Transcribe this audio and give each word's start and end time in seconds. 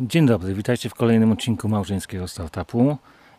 Dzień 0.00 0.26
dobry, 0.26 0.54
witajcie 0.54 0.88
w 0.88 0.94
kolejnym 0.94 1.32
odcinku 1.32 1.68
Małżeńskiego 1.68 2.28
Startupu. 2.28 2.96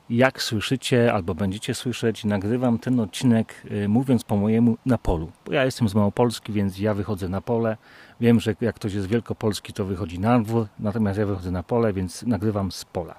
Jak 0.10 0.42
słyszycie 0.42 1.14
albo 1.14 1.36
będziecie 1.36 1.74
słyszeć, 1.74 2.26
nagrywam 2.26 2.80
ten 2.80 3.00
odcinek 3.00 3.64
y, 3.72 3.88
mówiąc 3.88 4.24
po 4.24 4.38
mojemu 4.38 4.78
na 4.86 4.98
polu. 4.98 5.32
Bo 5.46 5.54
ja 5.54 5.66
jestem 5.66 5.90
z 5.90 5.96
Małopolski, 5.96 6.54
więc 6.54 6.80
ja 6.80 6.94
wychodzę 6.94 7.30
na 7.30 7.42
pole. 7.42 7.78
Wiem, 8.22 8.40
że 8.40 8.56
jak 8.62 8.76
ktoś 8.76 8.94
jest 8.94 9.06
z 9.06 9.10
Wielkopolski, 9.10 9.74
to 9.74 9.86
wychodzi 9.86 10.20
na 10.20 10.40
dwór, 10.40 10.68
natomiast 10.80 11.20
ja 11.20 11.26
wychodzę 11.26 11.52
na 11.52 11.64
pole, 11.64 11.94
więc 11.94 12.24
nagrywam 12.24 12.72
z 12.72 12.86
pola. 12.86 13.16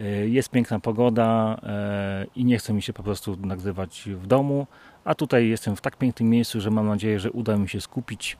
Y, 0.00 0.28
jest 0.28 0.50
piękna 0.50 0.80
pogoda 0.80 1.56
y, 2.22 2.26
i 2.36 2.44
nie 2.44 2.58
chce 2.58 2.72
mi 2.72 2.82
się 2.82 2.92
po 2.92 3.02
prostu 3.02 3.36
nagrywać 3.40 4.08
w 4.14 4.26
domu, 4.26 4.66
a 5.04 5.14
tutaj 5.14 5.48
jestem 5.48 5.76
w 5.76 5.80
tak 5.80 5.96
pięknym 5.96 6.30
miejscu, 6.30 6.60
że 6.60 6.70
mam 6.70 6.86
nadzieję, 6.86 7.20
że 7.20 7.30
uda 7.30 7.56
mi 7.56 7.68
się 7.68 7.80
skupić 7.80 8.36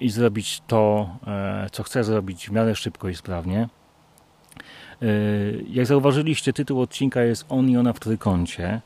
i 0.00 0.10
zrobić 0.10 0.62
to, 0.66 1.10
co 1.72 1.82
chcę 1.82 2.04
zrobić 2.04 2.48
w 2.48 2.52
miarę 2.52 2.74
szybko 2.74 3.08
i 3.08 3.14
sprawnie. 3.14 3.68
Jak 5.70 5.86
zauważyliście, 5.86 6.52
tytuł 6.52 6.80
odcinka 6.80 7.22
jest 7.22 7.46
On 7.48 7.68
i 7.68 7.76
ona 7.76 7.92
w 7.92 8.00
trójkącie. 8.00 8.80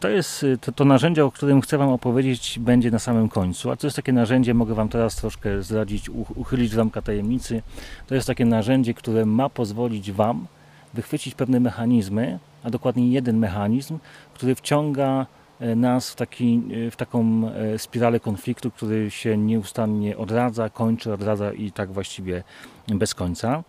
To 0.00 0.08
jest 0.08 0.46
to, 0.60 0.72
to, 0.72 0.84
narzędzie, 0.84 1.24
o 1.24 1.30
którym 1.30 1.60
chcę 1.60 1.78
Wam 1.78 1.88
opowiedzieć, 1.88 2.58
będzie 2.58 2.90
na 2.90 2.98
samym 2.98 3.28
końcu. 3.28 3.70
A 3.70 3.76
to 3.76 3.86
jest 3.86 3.96
takie 3.96 4.12
narzędzie, 4.12 4.54
mogę 4.54 4.74
Wam 4.74 4.88
teraz 4.88 5.16
troszkę 5.16 5.62
zdradzić, 5.62 6.10
uchylić 6.34 6.74
ramka 6.74 7.02
tajemnicy. 7.02 7.62
To 8.06 8.14
jest 8.14 8.26
takie 8.26 8.44
narzędzie, 8.44 8.94
które 8.94 9.26
ma 9.26 9.48
pozwolić 9.48 10.12
Wam 10.12 10.46
wychwycić 10.94 11.34
pewne 11.34 11.60
mechanizmy, 11.60 12.38
a 12.64 12.70
dokładnie 12.70 13.08
jeden 13.08 13.38
mechanizm, 13.38 13.98
który 14.34 14.54
wciąga 14.54 15.26
E, 15.26 15.47
nas 15.60 16.10
w, 16.10 16.16
taki, 16.16 16.62
e, 16.86 16.90
w 16.90 16.96
taką 16.96 17.48
e, 17.48 17.78
spiralę 17.78 18.20
konfliktu, 18.20 18.70
który 18.70 19.10
się 19.10 19.36
nieustannie 19.36 20.16
odradza, 20.16 20.70
kończy, 20.70 21.12
odradza 21.12 21.52
i 21.52 21.72
tak 21.72 21.92
właściwie 21.92 22.42
bez 22.88 23.14
końca. 23.14 23.64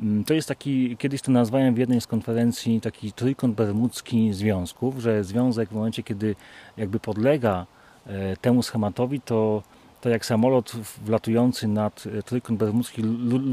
Mm, 0.00 0.24
to 0.24 0.34
jest 0.34 0.48
taki, 0.48 0.96
kiedyś 0.96 1.22
to 1.22 1.32
nazwałem 1.32 1.74
w 1.74 1.78
jednej 1.78 2.00
z 2.00 2.06
konferencji, 2.06 2.80
taki 2.80 3.12
trójkąt 3.12 3.54
bermudzki 3.54 4.32
związków, 4.32 4.98
że 4.98 5.24
związek 5.24 5.68
w 5.68 5.72
momencie, 5.72 6.02
kiedy 6.02 6.36
jakby 6.76 7.00
podlega 7.00 7.66
temu 8.40 8.62
schematowi, 8.62 9.20
to, 9.20 9.62
to 10.00 10.08
jak 10.08 10.26
samolot 10.26 10.72
wlatujący 11.04 11.68
nad 11.68 12.04
trójkąt 12.24 12.58
bermudzki 12.58 13.02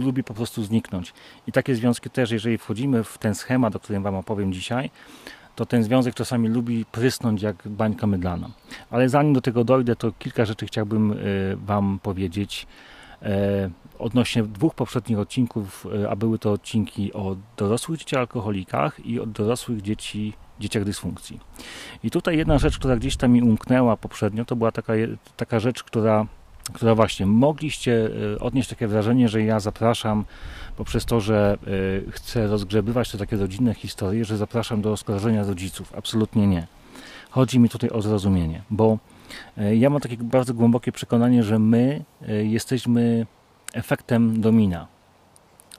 lubi 0.03 0.23
po 0.23 0.33
prostu 0.33 0.63
zniknąć. 0.63 1.13
I 1.47 1.51
takie 1.51 1.75
związki 1.75 2.09
też, 2.09 2.31
jeżeli 2.31 2.57
wchodzimy 2.57 3.03
w 3.03 3.17
ten 3.17 3.35
schemat, 3.35 3.75
o 3.75 3.79
którym 3.79 4.03
Wam 4.03 4.15
opowiem 4.15 4.53
dzisiaj, 4.53 4.91
to 5.55 5.65
ten 5.65 5.83
związek 5.83 6.15
czasami 6.15 6.49
lubi 6.49 6.85
prysnąć 6.85 7.41
jak 7.41 7.55
bańka 7.65 8.07
mydlana. 8.07 8.49
Ale 8.91 9.09
zanim 9.09 9.33
do 9.33 9.41
tego 9.41 9.63
dojdę, 9.63 9.95
to 9.95 10.11
kilka 10.19 10.45
rzeczy 10.45 10.65
chciałbym 10.65 11.11
e, 11.11 11.15
Wam 11.55 11.99
powiedzieć 12.03 12.67
e, 13.21 13.69
odnośnie 13.99 14.43
dwóch 14.43 14.75
poprzednich 14.75 15.19
odcinków, 15.19 15.87
e, 16.03 16.09
a 16.09 16.15
były 16.15 16.39
to 16.39 16.51
odcinki 16.51 17.13
o 17.13 17.35
dorosłych 17.57 17.99
dzieciach 17.99 18.19
alkoholikach 18.19 19.05
i 19.05 19.19
o 19.19 19.25
dorosłych 19.25 19.81
dzieci, 19.81 20.33
dzieciach 20.59 20.83
dysfunkcji. 20.83 21.39
I 22.03 22.11
tutaj 22.11 22.37
jedna 22.37 22.57
rzecz, 22.57 22.77
która 22.79 22.95
gdzieś 22.95 23.17
tam 23.17 23.31
mi 23.31 23.41
umknęła 23.41 23.97
poprzednio, 23.97 24.45
to 24.45 24.55
była 24.55 24.71
taka, 24.71 24.93
taka 25.37 25.59
rzecz, 25.59 25.83
która 25.83 26.27
która 26.73 26.95
właśnie 26.95 27.25
mogliście 27.25 28.09
odnieść 28.39 28.69
takie 28.69 28.87
wrażenie, 28.87 29.29
że 29.29 29.43
ja 29.43 29.59
zapraszam 29.59 30.25
poprzez 30.77 31.05
to, 31.05 31.21
że 31.21 31.57
y, 32.07 32.11
chcę 32.11 32.47
rozgrzebywać 32.47 33.11
te 33.11 33.17
takie 33.17 33.37
rodzinne 33.37 33.73
historie, 33.73 34.25
że 34.25 34.37
zapraszam 34.37 34.81
do 34.81 34.91
oskarżenia 34.91 35.43
rodziców. 35.43 35.93
Absolutnie 35.97 36.47
nie. 36.47 36.67
Chodzi 37.29 37.59
mi 37.59 37.69
tutaj 37.69 37.89
o 37.89 38.01
zrozumienie, 38.01 38.61
bo 38.69 38.97
y, 39.57 39.75
ja 39.75 39.89
mam 39.89 40.01
takie 40.01 40.17
bardzo 40.17 40.53
głębokie 40.53 40.91
przekonanie, 40.91 41.43
że 41.43 41.59
my 41.59 42.03
jesteśmy 42.43 43.25
efektem 43.73 44.41
domina. 44.41 44.87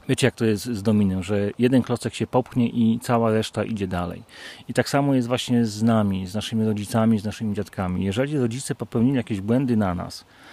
Wiecie, 0.08 0.26
jak 0.26 0.34
to 0.34 0.44
jest 0.44 0.64
z 0.64 0.82
dominem, 0.82 1.22
że 1.22 1.50
jeden 1.58 1.82
klocek 1.82 2.14
się 2.14 2.26
popchnie 2.26 2.68
i 2.68 2.98
cała 3.02 3.30
reszta 3.30 3.64
idzie 3.64 3.88
dalej. 3.88 4.22
I 4.68 4.74
tak 4.74 4.88
samo 4.88 5.14
jest 5.14 5.28
właśnie 5.28 5.66
z 5.66 5.82
nami, 5.82 6.26
z 6.26 6.34
naszymi 6.34 6.64
rodzicami, 6.64 7.18
z 7.18 7.24
naszymi 7.24 7.54
dziadkami. 7.54 8.04
Jeżeli 8.04 8.38
rodzice 8.38 8.74
popełnili 8.74 9.16
jakieś 9.16 9.40
błędy 9.40 9.76
na 9.76 9.94
nas, 9.94 10.24
E, 10.24 10.45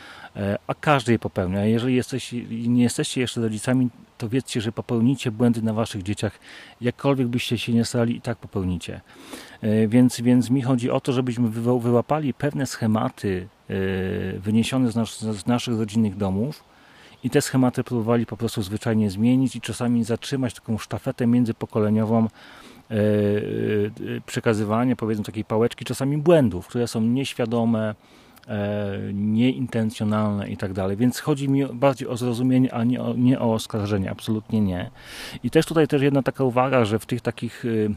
a 0.68 0.74
każdy 0.74 1.12
je 1.12 1.20
popełnia. 1.20 1.66
Jeżeli 1.66 1.96
jesteś, 1.96 2.36
nie 2.68 2.84
jesteście 2.84 3.22
jeszcze 3.22 3.42
rodzicami, 3.42 3.90
to 4.18 4.30
wiedzcie, 4.30 4.62
że 4.62 4.72
popełnicie 4.72 5.32
błędy 5.32 5.62
na 5.62 5.74
waszych 5.74 6.04
dzieciach. 6.04 6.40
Jakkolwiek 6.82 7.28
byście 7.28 7.58
się 7.58 7.74
nie 7.74 7.86
starali, 7.86 8.16
i 8.16 8.22
tak 8.22 8.38
popełnicie. 8.38 9.02
E, 9.62 9.88
więc, 9.88 10.22
więc 10.22 10.50
mi 10.50 10.62
chodzi 10.62 10.90
o 10.90 11.00
to, 11.00 11.14
żebyśmy 11.14 11.50
wyłapali 11.80 12.34
pewne 12.34 12.66
schematy 12.66 13.48
e, 13.70 13.74
wyniesione 14.40 14.92
z, 14.92 14.96
nas, 14.96 15.20
z 15.20 15.46
naszych 15.48 15.80
rodzinnych 15.80 16.18
domów 16.18 16.64
i 17.24 17.30
te 17.30 17.42
schematy 17.42 17.84
próbowali 17.84 18.26
po 18.26 18.38
prostu 18.38 18.62
zwyczajnie 18.62 19.10
zmienić 19.10 19.56
i 19.56 19.62
czasami 19.62 20.04
zatrzymać 20.04 20.54
taką 20.54 20.78
sztafetę 20.78 21.28
międzypokoleniową 21.28 22.28
przekazywania, 24.26 24.96
powiedzmy, 24.96 25.24
takiej 25.24 25.46
pałeczki, 25.46 25.86
czasami 25.86 26.18
błędów, 26.18 26.68
które 26.68 26.88
są 26.88 27.02
nieświadome, 27.02 27.90
E, 27.90 27.96
nieintencjonalne 29.14 30.50
i 30.50 30.58
tak 30.58 30.74
dalej. 30.74 30.98
Więc 30.98 31.20
chodzi 31.20 31.50
mi 31.50 31.66
bardziej 31.66 32.08
o 32.08 32.18
zrozumienie, 32.18 32.74
a 32.74 32.84
nie 32.84 33.02
o, 33.02 33.14
nie 33.14 33.40
o 33.40 33.54
oskarżenie, 33.54 34.12
absolutnie 34.12 34.62
nie. 34.62 34.92
I 35.44 35.50
też 35.50 35.66
tutaj 35.66 35.88
też 35.88 36.02
jedna 36.02 36.24
taka 36.24 36.44
uwaga, 36.44 36.86
że 36.86 37.00
w 37.00 37.06
tych 37.06 37.22
takich 37.22 37.66
y, 37.66 37.96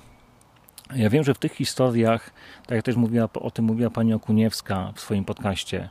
ja 0.95 1.11
wiem, 1.11 1.25
że 1.25 1.35
w 1.35 1.39
tych 1.39 1.53
historiach, 1.53 2.31
tak 2.67 2.77
jak 2.77 2.85
też 2.85 2.97
mówiła, 2.97 3.29
o 3.35 3.51
tym 3.51 3.65
mówiła 3.65 3.91
pani 3.91 4.15
Okuniewska 4.15 4.93
w 4.95 5.01
swoim 5.01 5.25
podcaście, 5.25 5.89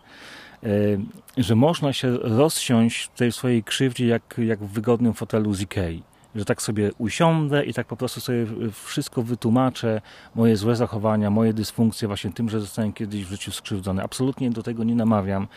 y, 0.64 1.00
że 1.38 1.56
można 1.56 1.94
się 1.94 2.18
rozsiąść 2.18 3.04
w 3.04 3.18
tej 3.18 3.32
swojej 3.32 3.64
krzywdzie 3.64 4.08
jak, 4.08 4.36
jak 4.38 4.60
w 4.60 4.68
wygodnym 4.68 5.14
fotelu 5.14 5.54
z 5.54 5.62
Ikei 5.62 6.04
że 6.36 6.46
tak 6.46 6.62
sobie 6.62 6.92
usiądę 6.98 7.66
i 7.66 7.74
tak 7.74 7.88
po 7.88 7.98
prostu 7.98 8.22
sobie 8.22 8.46
wszystko 8.72 9.24
wytłumaczę, 9.24 10.02
moje 10.36 10.58
złe 10.58 10.76
zachowania, 10.76 11.30
moje 11.30 11.54
dysfunkcje 11.54 12.08
właśnie 12.08 12.32
tym, 12.32 12.50
że 12.50 12.60
zostałem 12.60 12.94
kiedyś 12.94 13.26
w 13.26 13.30
życiu 13.30 13.52
skrzywdzony. 13.52 14.04
Absolutnie 14.04 14.50
do 14.50 14.64
tego 14.64 14.84
nie 14.84 14.96
namawiam 14.96 15.48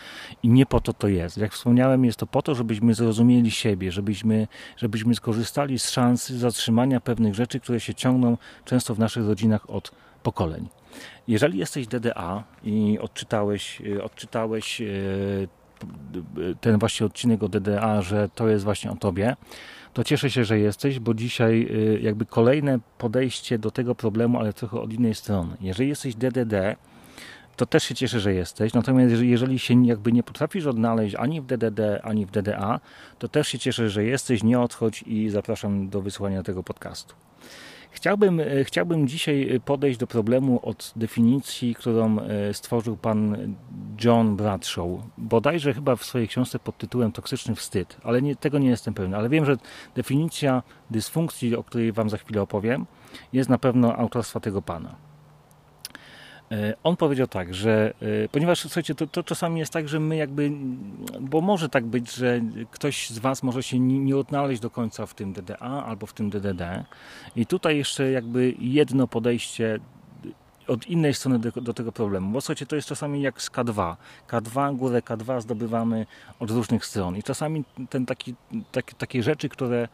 i 0.43 0.49
nie 0.49 0.67
po 0.67 0.81
to 0.81 0.93
to 0.93 1.09
jest. 1.09 1.39
Jak 1.39 1.53
wspomniałem, 1.53 2.05
jest 2.05 2.19
to 2.19 2.27
po 2.27 2.43
to, 2.43 2.55
żebyśmy 2.55 2.95
zrozumieli 2.95 3.51
siebie, 3.51 3.93
żebyśmy, 3.93 4.49
żebyśmy 4.77 5.15
skorzystali 5.15 5.79
z 5.79 5.91
szansy 5.91 6.39
zatrzymania 6.39 7.01
pewnych 7.01 7.35
rzeczy, 7.35 7.61
które 7.61 7.81
się 7.81 7.95
ciągną 7.95 8.37
często 8.65 8.95
w 8.95 8.99
naszych 8.99 9.27
rodzinach 9.27 9.71
od 9.71 9.91
pokoleń. 10.23 10.69
Jeżeli 11.29 11.59
jesteś 11.59 11.87
DDA 11.87 12.45
i 12.65 12.99
odczytałeś, 13.01 13.83
odczytałeś 14.03 14.81
e, 14.81 14.85
ten 16.61 16.79
właśnie 16.79 17.07
odcinek 17.07 17.43
o 17.43 17.49
DDA, 17.49 18.03
że 18.03 18.29
to 18.35 18.49
jest 18.49 18.65
właśnie 18.65 18.91
o 18.91 18.97
tobie, 18.97 19.37
to 19.93 20.05
cieszę 20.05 20.31
się, 20.31 20.45
że 20.45 20.59
jesteś, 20.59 20.99
bo 20.99 21.15
dzisiaj 21.15 21.69
y, 21.71 22.01
jakby 22.03 22.27
kolejne 22.27 22.79
podejście 22.99 23.59
do 23.59 23.71
tego 23.71 23.95
problemu, 23.95 24.39
ale 24.39 24.53
trochę 24.53 24.81
od 24.81 24.93
innej 24.93 25.15
strony. 25.15 25.57
Jeżeli 25.61 25.89
jesteś 25.89 26.15
DDD, 26.15 26.77
to 27.57 27.67
też 27.67 27.85
się 27.85 27.95
cieszę, 27.95 28.21
że 28.21 28.35
jesteś. 28.35 28.75
Natomiast 28.75 29.15
jeżeli 29.23 29.59
się 29.59 29.87
jakby 29.87 30.13
nie 30.13 30.23
potrafisz 30.23 30.67
odnaleźć 30.67 31.15
ani 31.15 31.41
w 31.41 31.47
DDD, 31.47 31.81
ani 32.03 32.27
w 32.27 32.31
DDA, 32.31 32.81
to 33.19 33.29
też 33.29 33.49
się 33.49 33.59
cieszę, 33.59 33.91
że 33.91 34.05
jesteś. 34.05 34.43
Nie 34.43 34.61
odchodź 34.61 35.03
i 35.03 35.31
zapraszam 35.31 35.89
do 35.89 36.03
wysłania 36.03 36.43
tego 36.43 36.63
podcastu. 36.63 37.15
Chciałbym, 37.91 38.41
e, 38.41 38.65
chciałbym 38.65 39.09
dzisiaj 39.09 39.55
e, 39.57 39.61
podejść 39.61 39.99
do 39.99 40.07
problemu 40.07 40.61
od 40.63 40.93
definicji, 40.97 41.75
którą 41.75 42.19
e, 42.19 42.55
stworzył 42.55 42.97
pan 42.97 43.37
John 44.05 44.37
Bradshaw. 44.37 44.89
Bodajże 45.19 45.75
chyba 45.75 45.97
w 45.97 46.05
swojej 46.05 46.29
książce 46.29 46.59
pod 46.59 46.79
tytułem 46.79 47.13
Toksyczny 47.13 47.55
wstyd, 47.55 47.97
ale 48.03 48.23
nie, 48.23 48.37
tego 48.37 48.59
nie 48.59 48.69
jestem 48.69 48.95
pewien. 48.95 49.15
Ale 49.15 49.29
wiem, 49.29 49.45
że 49.45 49.57
definicja 49.95 50.63
dysfunkcji, 50.91 51.57
o 51.57 51.65
której 51.65 51.93
Wam 51.93 52.11
za 52.11 52.17
chwilę 52.17 52.43
opowiem, 52.43 52.87
jest 53.33 53.51
na 53.51 53.59
pewno 53.59 53.97
autorstwa 53.97 54.41
tego 54.41 54.63
pana. 54.63 55.08
E, 56.51 56.75
on 56.83 56.97
powiedział 56.97 57.27
tak, 57.27 57.55
że 57.55 57.95
e, 58.25 58.29
ponieważ 58.29 58.61
słuchajcie, 58.61 58.95
to, 58.95 59.07
to, 59.07 59.23
czasami 59.23 59.61
jest 59.61 59.73
tak, 59.73 59.89
że 59.89 60.01
my 60.01 60.17
jakby, 60.17 60.51
bo 61.21 61.41
może 61.41 61.69
tak 61.69 61.87
być, 61.87 62.15
że 62.15 62.41
ktoś 62.71 63.11
z 63.11 63.19
Was 63.19 63.43
może 63.43 63.63
się 63.63 63.79
nie, 63.79 64.17
odnaleźć 64.17 64.61
do 64.63 64.71
końca 64.71 65.07
w 65.07 65.15
tym 65.15 65.33
DDA 65.33 65.85
albo 65.87 66.07
w 66.07 66.13
tym 66.13 66.31
DDD. 66.31 66.85
I 67.37 67.47
tutaj 67.47 67.77
jeszcze 67.77 68.11
jakby 68.11 68.55
jedno 68.59 69.09
podejście 69.09 69.81
od 70.67 70.87
innej 70.87 71.15
strony 71.15 71.39
do, 71.39 71.51
do, 71.51 71.75
tego 71.75 71.93
problemu. 71.93 72.33
Bo 72.33 72.41
słuchajcie, 72.41 72.67
to 72.67 72.77
jest 72.77 72.89
czasami 72.89 73.23
jak 73.23 73.43
z 73.43 73.51
K2. 73.51 73.97
K2, 74.29 74.77
górę 74.77 75.01
K2 75.01 75.41
zdobywamy 75.41 76.07
od 76.41 76.51
różnych 76.51 76.87
stron. 76.87 77.17
I 77.17 77.23
czasami 77.23 77.65
ten 77.91 78.07
taki, 78.07 78.35
taki, 78.73 78.95
takie 78.95 79.23
rzeczy, 79.23 79.49
które 79.49 79.89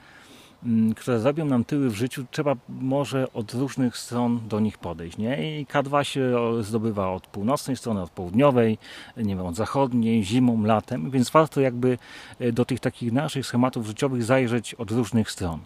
które 0.96 1.20
zrobią 1.20 1.44
nam 1.44 1.64
tyły 1.64 1.90
w 1.90 1.94
życiu, 1.94 2.24
trzeba 2.30 2.56
może 2.68 3.32
od 3.32 3.54
różnych 3.54 3.96
stron 3.96 4.40
do 4.48 4.60
nich 4.60 4.78
podejść. 4.78 5.18
Nie? 5.18 5.60
I 5.60 5.66
K2 5.66 6.02
się 6.02 6.32
zdobywa 6.60 7.10
od 7.10 7.26
północnej 7.26 7.76
strony, 7.76 8.02
od 8.02 8.10
południowej, 8.10 8.78
nie 9.16 9.36
wiem, 9.36 9.46
od 9.46 9.56
zachodniej, 9.56 10.24
zimą, 10.24 10.62
latem, 10.62 11.10
więc 11.10 11.30
warto 11.30 11.60
jakby 11.60 11.98
e, 12.40 12.52
do 12.52 12.64
tych 12.64 12.80
takich 12.80 13.12
naszych 13.12 13.46
schematów 13.46 13.86
życiowych 13.86 14.24
zajrzeć 14.24 14.74
od 14.74 14.90
różnych 14.90 15.30
stron. 15.30 15.60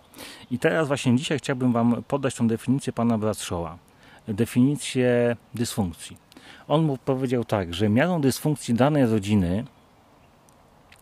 I 0.51 0.59
teraz 0.59 0.89
właśnie 0.89 1.17
dzisiaj 1.17 1.39
chciałbym 1.39 1.73
Wam 1.73 2.03
podać 2.09 2.35
tą 2.35 2.49
definicję 2.49 2.93
pana 2.93 3.19
Bradshawa. 3.19 3.79
Definicję 4.29 5.37
dysfunkcji. 5.55 6.17
On 6.69 6.85
mu 6.85 6.97
powiedział 6.97 7.45
tak, 7.45 7.75
że 7.75 7.89
miarą 7.89 8.21
dysfunkcji 8.21 8.75
danej 8.75 9.07
rodziny 9.07 9.65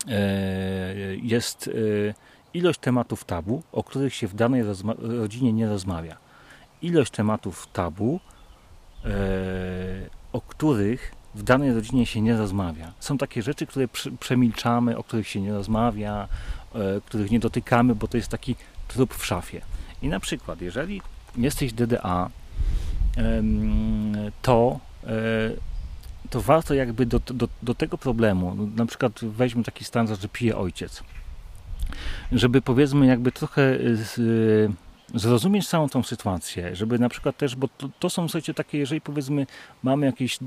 e, 0.09 1.17
jest 1.23 1.69
e, 1.69 2.27
ilość 2.57 2.81
tematów 2.81 3.25
tabu, 3.25 3.63
o 3.73 3.85
których 3.85 4.15
się 4.15 4.29
w 4.29 4.35
danej 4.35 4.63
rodzinie 4.99 5.53
nie 5.53 5.69
rozmawia. 5.69 6.17
Ilość 6.83 7.13
tematów 7.13 7.67
tabu, 7.73 8.21
e, 9.05 9.09
o 10.33 10.41
których 10.41 11.15
w 11.35 11.43
danej 11.43 11.75
rodzinie 11.75 12.07
się 12.07 12.21
nie 12.21 12.37
rozmawia. 12.37 12.93
Są 13.01 13.19
takie 13.19 13.43
rzeczy, 13.43 13.67
które 13.67 13.89
przemilczamy, 14.21 14.97
o 14.97 15.05
których 15.05 15.29
się 15.29 15.41
nie 15.41 15.53
rozmawia, 15.53 16.29
e, 16.75 17.01
których 17.01 17.31
nie 17.31 17.41
dotykamy, 17.41 17.95
bo 17.95 18.09
to 18.09 18.17
jest 18.17 18.29
taki 18.29 18.57
trup 18.89 19.15
w 19.15 19.27
szafie. 19.27 19.61
I 20.03 20.09
na 20.09 20.21
przykład, 20.21 20.61
jeżeli 20.61 21.03
jesteś 21.37 21.73
DDA, 21.73 22.31
to, 24.43 24.81
e, 25.05 25.11
to 26.31 26.41
warto 26.41 26.75
jakby 26.75 27.07
do, 27.07 27.21
do, 27.21 27.49
do 27.63 27.75
tego 27.75 27.99
problemu, 27.99 28.57
na 28.77 28.87
przykład 28.87 29.21
weźmy 29.23 29.65
taki 29.65 29.85
standard, 29.85 30.21
że 30.21 30.29
pije 30.29 30.57
ojciec, 30.57 31.03
żeby 32.33 32.63
powiedzmy 32.63 33.07
jakby 33.07 33.33
trochę 33.33 33.79
z, 33.95 34.21
zrozumieć 35.15 35.69
całą 35.69 35.89
tą 35.89 36.03
sytuację, 36.03 36.77
żeby 36.77 36.99
na 36.99 37.09
przykład 37.09 37.37
też, 37.37 37.57
bo 37.57 37.69
to, 37.69 37.89
to, 38.01 38.11
są 38.11 38.29
słuchajcie 38.29 38.55
takie, 38.55 38.79
jeżeli 38.79 39.01
powiedzmy 39.01 39.47
mamy 39.83 40.07
jakieś, 40.07 40.39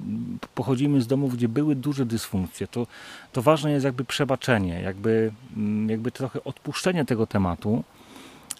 pochodzimy 0.55 1.01
z 1.01 1.07
domów, 1.07 1.35
gdzie 1.35 1.49
były 1.49 1.75
duże 1.75 2.05
dysfunkcje, 2.05 2.67
to, 2.67 2.87
to 3.31 3.41
ważne 3.41 3.71
jest 3.71 3.85
jakby 3.85 4.05
przebaczenie, 4.05 4.81
jakby, 4.81 5.31
mm, 5.57 5.89
jakby 5.89 6.11
trochę 6.11 6.43
odpuszczenie 6.43 7.05
tego 7.05 7.27
tematu, 7.27 7.83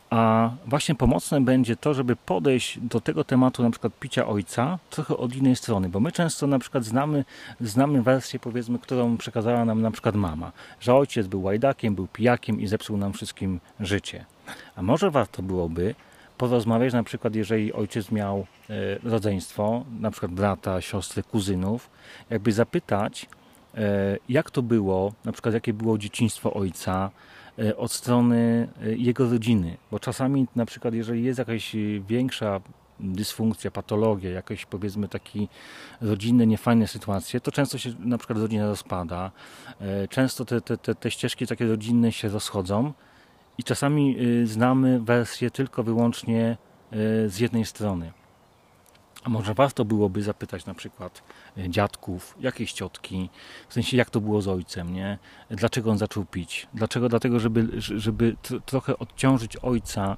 a 0.09 0.50
właśnie 0.65 0.95
pomocne 0.95 1.41
będzie 1.41 1.75
to, 1.75 1.94
żeby 1.94 2.15
podejść 2.15 2.79
do 2.79 3.01
tego 3.01 3.23
tematu 3.23 3.63
na 3.63 3.69
przykład 3.71 3.94
picia 4.00 4.27
ojca 4.27 4.79
trochę 4.89 5.17
od 5.17 5.35
innej 5.35 5.56
strony, 5.56 5.89
bo 5.89 6.00
my 6.00 6.11
często 6.11 6.47
na 6.47 6.59
przykład 6.59 6.83
znamy, 6.83 7.25
znamy 7.61 8.01
wersję 8.01 8.39
powiedzmy, 8.39 8.79
którą 8.79 9.17
przekazała 9.17 9.65
nam 9.65 9.81
na 9.81 9.91
przykład 9.91 10.15
mama, 10.15 10.51
że 10.79 10.95
ojciec 10.95 11.27
był 11.27 11.44
łajdakiem, 11.44 11.95
był 11.95 12.07
pijakiem 12.07 12.61
i 12.61 12.67
zepsuł 12.67 12.97
nam 12.97 13.13
wszystkim 13.13 13.59
życie. 13.79 14.25
A 14.75 14.81
może 14.81 15.11
warto 15.11 15.44
byłoby 15.44 15.95
porozmawiać 16.38 16.94
na 16.94 17.03
przykład, 17.03 17.35
jeżeli 17.35 17.73
ojciec 17.73 18.12
miał 18.12 18.45
e, 18.69 18.75
rodzeństwo, 19.09 19.85
na 20.00 20.12
przykład 20.12 20.31
brata, 20.31 20.81
siostry, 20.81 21.23
kuzynów, 21.23 21.89
jakby 22.29 22.51
zapytać, 22.51 23.25
e, 23.75 24.17
jak 24.29 24.51
to 24.51 24.62
było, 24.62 25.13
na 25.25 25.31
przykład 25.31 25.53
jakie 25.53 25.73
było 25.73 25.97
dzieciństwo 25.97 26.53
ojca, 26.53 27.12
od 27.77 27.91
strony 27.91 28.69
e, 28.81 28.95
jego 28.95 29.29
rodziny, 29.29 29.77
bo 29.91 30.00
czasami 30.00 30.47
na 30.56 30.65
przykład 30.65 30.94
jeżeli 30.94 31.23
jest 31.23 31.39
jakaś 31.39 31.75
większa 32.07 32.61
dysfunkcja, 33.00 33.71
patologia, 33.71 34.29
jakieś 34.29 34.65
powiedzmy 34.65 35.07
takie 35.07 35.39
rodzinne, 36.01 36.47
niefajne 36.47 36.88
sytuacje, 36.88 37.39
to 37.39 37.51
często 37.51 37.77
się 37.77 37.94
na 38.00 38.17
przykład 38.17 38.39
rodzina 38.39 38.67
rozpada, 38.67 39.31
e, 39.81 40.07
często 40.07 40.45
te, 40.45 40.61
te, 40.61 40.77
te, 40.77 40.95
te 40.95 41.11
ścieżki 41.11 41.47
takie 41.47 41.67
rodzinne 41.67 42.11
się 42.11 42.29
rozchodzą 42.29 42.94
i 43.57 43.63
czasami 43.63 44.17
znamy 44.44 45.00
wersję 45.00 45.51
tylko 45.51 45.83
wyłącznie 45.83 46.57
z 47.27 47.39
jednej 47.39 47.65
strony. 47.65 48.12
A 49.24 49.30
może 49.30 49.54
warto 49.54 49.86
byłoby 49.86 50.24
zapytać 50.24 50.66
na 50.66 50.74
przykład 50.74 51.24
e, 51.57 51.69
dziadków, 51.69 52.36
jakieś 52.39 52.74
ciotki, 52.74 53.30
w 53.69 53.74
sensie 53.74 53.98
jak 53.98 54.10
to 54.10 54.21
było 54.21 54.42
z 54.42 54.48
ojcem, 54.48 54.94
nie? 54.94 55.18
Dlaczego 55.50 55.92
on 55.92 55.98
zaczął 55.98 56.25
pić? 56.25 56.68
Dlaczego? 56.74 57.10
Dlatego, 57.10 57.39
żeby, 57.39 57.68
żeby 57.80 58.36
trochę 58.66 58.98
odciążyć 58.98 59.57
ojca, 59.57 60.18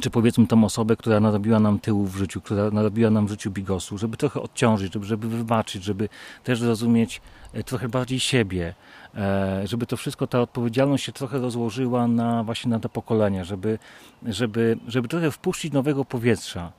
czy 0.00 0.10
powiedzmy 0.10 0.46
tą 0.46 0.64
osobę, 0.64 0.96
która 0.96 1.20
narobiła 1.20 1.60
nam 1.60 1.78
tyłu 1.78 2.06
w 2.06 2.16
życiu, 2.16 2.40
która 2.40 2.70
narobiła 2.70 3.10
nam 3.10 3.26
w 3.26 3.30
życiu 3.30 3.50
bigosu, 3.50 3.98
żeby 3.98 4.16
trochę 4.16 4.40
odciążyć, 4.40 4.92
żeby, 4.92 5.06
żeby 5.06 5.28
wybaczyć, 5.28 5.84
żeby 5.84 6.08
też 6.44 6.60
zrozumieć 6.60 7.20
e, 7.52 7.64
trochę 7.64 7.88
bardziej 7.88 8.20
siebie, 8.20 8.74
e, 9.14 9.62
żeby 9.64 9.86
to 9.86 9.96
wszystko, 9.96 10.26
ta 10.26 10.40
odpowiedzialność 10.40 11.04
się 11.04 11.12
trochę 11.12 11.38
rozłożyła 11.38 12.08
na 12.08 12.44
właśnie 12.44 12.70
na 12.70 12.80
te 12.80 12.88
pokolenia, 12.88 13.44
żeby, 13.44 13.78
żeby, 14.22 14.78
żeby 14.86 15.08
trochę 15.08 15.30
wpuścić 15.30 15.72
nowego 15.72 16.04
powietrza 16.04 16.72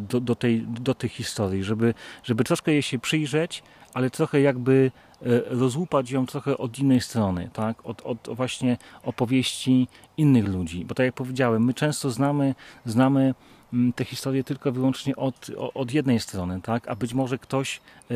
do, 0.00 0.20
do, 0.20 0.34
tej, 0.34 0.62
do 0.62 0.94
tej 0.94 1.10
historii, 1.10 1.64
żeby, 1.64 1.94
żeby 2.24 2.44
troszkę 2.44 2.72
jej 2.72 2.82
się 2.82 2.98
przyjrzeć, 2.98 3.62
ale 3.94 4.10
trochę 4.10 4.40
jakby 4.40 4.90
e, 5.22 5.24
rozłupać 5.46 6.10
ją 6.10 6.26
trochę 6.26 6.58
od 6.58 6.78
innej 6.78 7.00
strony, 7.00 7.50
tak? 7.52 7.86
od, 7.86 8.02
od 8.02 8.28
właśnie 8.32 8.76
opowieści 9.02 9.88
innych 10.16 10.48
ludzi. 10.48 10.84
Bo 10.84 10.94
tak 10.94 11.06
jak 11.06 11.14
powiedziałem, 11.14 11.64
my 11.64 11.74
często 11.74 12.10
znamy, 12.10 12.54
znamy 12.86 13.34
mm, 13.72 13.92
te 13.92 14.04
historie 14.04 14.44
tylko 14.44 14.72
wyłącznie 14.72 15.16
od, 15.16 15.50
od 15.74 15.92
jednej 15.92 16.20
strony, 16.20 16.60
tak? 16.62 16.88
a 16.88 16.96
być 16.96 17.14
może 17.14 17.38
ktoś 17.38 17.80
e, 18.10 18.14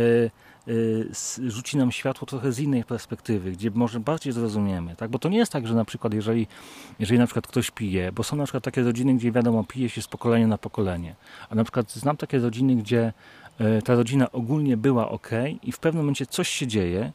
rzuci 1.46 1.76
nam 1.76 1.92
światło 1.92 2.26
trochę 2.26 2.52
z 2.52 2.58
innej 2.58 2.84
perspektywy, 2.84 3.52
gdzie 3.52 3.70
może 3.70 4.00
bardziej 4.00 4.32
zrozumiemy, 4.32 4.96
tak? 4.96 5.10
Bo 5.10 5.18
to 5.18 5.28
nie 5.28 5.38
jest 5.38 5.52
tak, 5.52 5.66
że 5.66 5.74
na 5.74 5.84
przykład 5.84 6.14
jeżeli, 6.14 6.46
jeżeli 6.98 7.18
na 7.18 7.26
przykład 7.26 7.46
ktoś 7.46 7.70
pije, 7.70 8.12
bo 8.12 8.22
są 8.22 8.36
na 8.36 8.44
przykład 8.44 8.64
takie 8.64 8.82
rodziny, 8.82 9.14
gdzie 9.14 9.32
wiadomo, 9.32 9.64
pije 9.64 9.88
się 9.88 10.02
z 10.02 10.08
pokolenia 10.08 10.46
na 10.46 10.58
pokolenie, 10.58 11.14
a 11.50 11.54
na 11.54 11.64
przykład 11.64 11.92
znam 11.92 12.16
takie 12.16 12.38
rodziny, 12.38 12.76
gdzie 12.76 13.12
y, 13.60 13.82
ta 13.82 13.94
rodzina 13.94 14.32
ogólnie 14.32 14.76
była 14.76 15.08
ok 15.08 15.30
i 15.62 15.72
w 15.72 15.78
pewnym 15.78 16.02
momencie 16.02 16.26
coś 16.26 16.48
się 16.48 16.66
dzieje, 16.66 17.12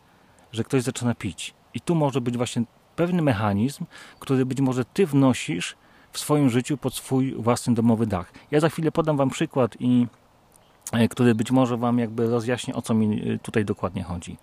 że 0.52 0.64
ktoś 0.64 0.84
zaczyna 0.84 1.16
pić. 1.16 1.54
I 1.74 1.82
tu 1.82 1.96
może 1.96 2.22
być 2.22 2.38
właśnie 2.38 2.64
pewien 2.96 3.22
mechanizm, 3.22 3.86
który 4.20 4.46
być 4.46 4.62
może 4.62 4.86
ty 4.86 5.08
wnosisz 5.08 5.76
w 6.12 6.20
swoim 6.20 6.50
życiu 6.50 6.78
pod 6.78 6.94
swój 6.94 7.36
własny 7.36 7.74
domowy 7.74 8.08
dach. 8.08 8.34
Ja 8.52 8.60
za 8.60 8.70
chwilę 8.70 8.92
podam 8.92 9.18
wam 9.18 9.30
przykład 9.30 9.78
i 9.80 10.08
który 11.10 11.36
być 11.36 11.52
może 11.52 11.78
Wam 11.78 12.00
jakby 12.00 12.28
rozjaśni, 12.28 12.74
o 12.74 12.82
co 12.82 12.94
mi 12.94 13.32
e, 13.34 13.38
tutaj 13.38 13.66
dokładnie 13.66 14.04
chodzi. 14.04 14.38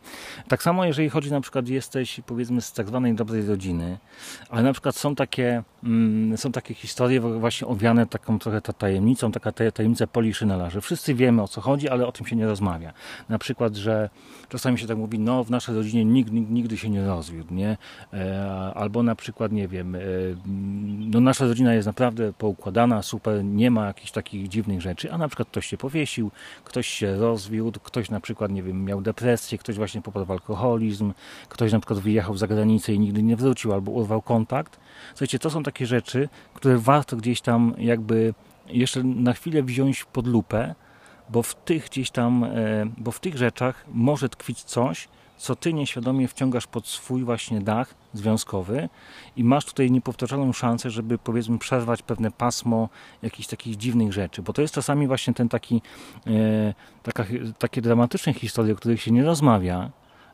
Tak 0.49 0.63
samo, 0.63 0.85
jeżeli 0.85 1.11
chodzi 1.11 1.31
na 1.31 1.41
przykład, 1.41 1.69
jesteś 1.69 2.21
powiedzmy 2.27 2.61
z 2.61 2.73
tak 2.73 2.87
zwanej 2.87 3.15
dobrej 3.15 3.47
rodziny, 3.47 3.99
ale 4.51 4.63
na 4.63 4.73
przykład 4.73 4.97
są 4.97 5.15
takie, 5.15 5.63
mm, 5.85 6.37
są 6.37 6.53
takie 6.53 6.75
historie 6.75 7.21
właśnie 7.21 7.67
owiane 7.67 8.07
taką 8.07 8.39
trochę 8.39 8.61
ta 8.61 8.73
tajemnicą, 8.73 9.33
taka 9.33 9.53
tajemnica 9.53 10.07
Poliszynela, 10.07 10.71
że 10.71 10.81
wszyscy 10.81 11.15
wiemy 11.15 11.43
o 11.43 11.49
co 11.49 11.61
chodzi, 11.61 11.89
ale 11.89 12.07
o 12.07 12.13
tym 12.13 12.27
się 12.27 12.37
nie 12.37 12.47
rozmawia. 12.47 12.93
Na 13.29 13.39
przykład, 13.39 13.77
że 13.77 14.11
czasami 14.49 14.79
się 14.79 14.87
tak 14.87 14.99
mówi, 14.99 15.19
no 15.19 15.45
w 15.45 15.51
naszej 15.51 15.75
rodzinie 15.75 16.05
nikt, 16.05 16.33
nikt 16.33 16.51
nigdy 16.51 16.77
się 16.77 16.91
nie 16.91 17.07
rozwiódł, 17.07 17.55
nie? 17.55 17.77
E, 18.13 18.73
albo 18.75 19.03
na 19.03 19.15
przykład, 19.15 19.53
nie 19.53 19.69
wiem, 19.69 19.97
no 20.99 21.21
nasza 21.21 21.47
rodzina 21.47 21.75
jest 21.75 21.87
naprawdę 21.87 22.33
poukładana, 22.33 23.03
super, 23.03 23.45
nie 23.45 23.71
ma 23.71 23.87
jakichś 23.87 24.11
takich 24.11 24.49
dziwnych 24.49 24.81
rzeczy, 24.81 25.13
a 25.13 25.19
na 25.19 25.29
przykład 25.29 25.49
ktoś 25.49 25.67
się 25.67 25.77
powiesił, 25.77 26.31
ktoś 26.65 26.89
się 26.89 27.17
rozwiódł, 27.17 27.81
ktoś 27.81 28.11
na 28.11 28.21
przykład, 28.21 28.51
nie 28.51 28.63
wiem, 28.63 28.85
miał 28.85 29.01
depresję, 29.01 29.59
ktoś 29.59 29.77
właśnie 29.77 30.03
popadł 30.03 30.27
w 30.27 30.31
alkoholizm, 30.31 31.13
ktoś 31.49 31.73
na 31.73 31.81
przykład 31.81 31.99
wyjechał 31.99 32.37
za 32.37 32.47
granicę 32.47 32.93
i 32.93 32.99
nigdy 32.99 33.23
nie 33.23 33.37
wrócił 33.37 33.73
albo 33.73 33.93
urwał 33.93 34.23
kontakt. 34.23 34.81
Słuchajcie, 35.11 35.39
to 35.39 35.51
są 35.51 35.63
takie 35.63 35.87
rzeczy, 35.87 36.29
które 36.55 36.79
warto 36.79 37.17
gdzieś 37.17 37.41
tam 37.41 37.75
jakby 37.79 38.35
jeszcze 38.67 39.03
na 39.03 39.33
chwilę 39.33 39.63
wziąć 39.63 40.05
pod 40.05 40.27
lupę, 40.27 40.75
bo 41.29 41.43
w 41.43 41.55
tych 41.55 41.85
gdzieś 41.85 42.11
tam, 42.11 42.45
e, 42.45 42.51
bo 42.99 43.11
w 43.11 43.21
tych 43.21 43.37
rzeczach 43.37 43.85
może 43.93 44.29
tkwić 44.29 44.63
coś, 44.63 45.09
co 45.39 45.57
ty 45.57 45.73
nieświadomie 45.73 46.29
wciągasz 46.29 46.67
pod 46.67 46.87
swój 46.87 47.25
właśnie 47.25 47.61
dach 47.61 47.95
związkowy 48.13 48.89
i 49.37 49.45
masz 49.45 49.65
tutaj 49.65 49.91
niepowtarzalną 49.91 50.53
szansę, 50.53 50.91
żeby 50.91 51.19
powiedzmy 51.19 51.59
przerwać 51.59 52.03
pewne 52.03 52.31
pasmo 52.31 52.89
jakichś 53.23 53.49
takich 53.49 53.77
dziwnych 53.77 54.13
rzeczy, 54.13 54.43
bo 54.43 54.53
to 54.53 54.63
jest 54.63 54.75
czasami 54.75 55.07
właśnie 55.07 55.35
ten 55.35 55.49
taki 55.49 55.83
e, 56.27 56.75
taka, 57.03 57.25
takie 57.59 57.83
dramatyczne 57.83 58.33
historie, 58.33 58.73
o 58.73 58.77
których 58.77 59.03
się 59.03 59.11
nie 59.11 59.25
rozmawia, 59.25 59.91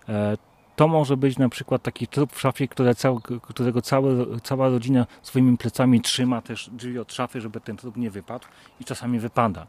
e, 0.08 0.36
to 0.76 0.88
może 0.88 1.16
być 1.16 1.38
na 1.38 1.48
przykład 1.48 1.82
taki 1.82 2.06
trup 2.06 2.32
w 2.32 2.40
szafie, 2.40 2.68
cał, 2.96 3.20
którego 3.20 3.82
całe, 3.82 4.40
cała 4.42 4.68
rodzina 4.68 5.06
swoimi 5.22 5.58
plecami 5.58 6.00
trzyma 6.00 6.42
też 6.42 6.70
drzwi 6.72 6.98
od 6.98 7.12
szafy, 7.12 7.40
żeby 7.40 7.60
ten 7.60 7.76
trup 7.76 7.96
nie 7.96 8.10
wypadł 8.10 8.46
i 8.80 8.84
czasami 8.84 9.18
wypada. 9.18 9.66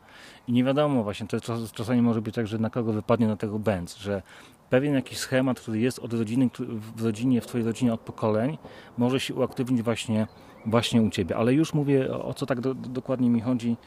I 0.48 0.52
nie 0.52 0.64
wiadomo 0.64 1.04
właśnie, 1.04 1.28
to 1.28 1.40
czasami 1.74 2.02
może 2.02 2.22
być 2.22 2.36
tak, 2.36 2.48
że 2.48 2.58
na 2.58 2.70
kogo 2.70 2.94
wypadnie 2.94 3.28
na 3.28 3.38
tego 3.38 3.60
bęc, 3.60 3.98
że 3.98 4.22
pewien 4.70 4.94
jakiś 4.94 5.18
schemat, 5.18 5.60
który 5.60 5.80
jest 5.80 6.00
od 6.00 6.14
rodziny, 6.14 6.50
w 6.96 7.04
rodzinie, 7.04 7.42
w 7.42 7.48
Twojej 7.48 7.68
rodzinie 7.68 7.94
od 7.94 8.02
pokoleń, 8.02 8.58
może 8.98 9.20
się 9.20 9.34
uaktywnić 9.34 9.82
właśnie, 9.82 10.28
właśnie 10.66 11.02
u 11.02 11.10
Ciebie. 11.10 11.36
Ale 11.38 11.54
już 11.54 11.74
mówię, 11.74 12.14
o 12.14 12.34
co 12.34 12.46
tak 12.46 12.62
do, 12.62 12.74
dokładnie 12.74 13.30
mi 13.30 13.42
chodzi, 13.42 13.78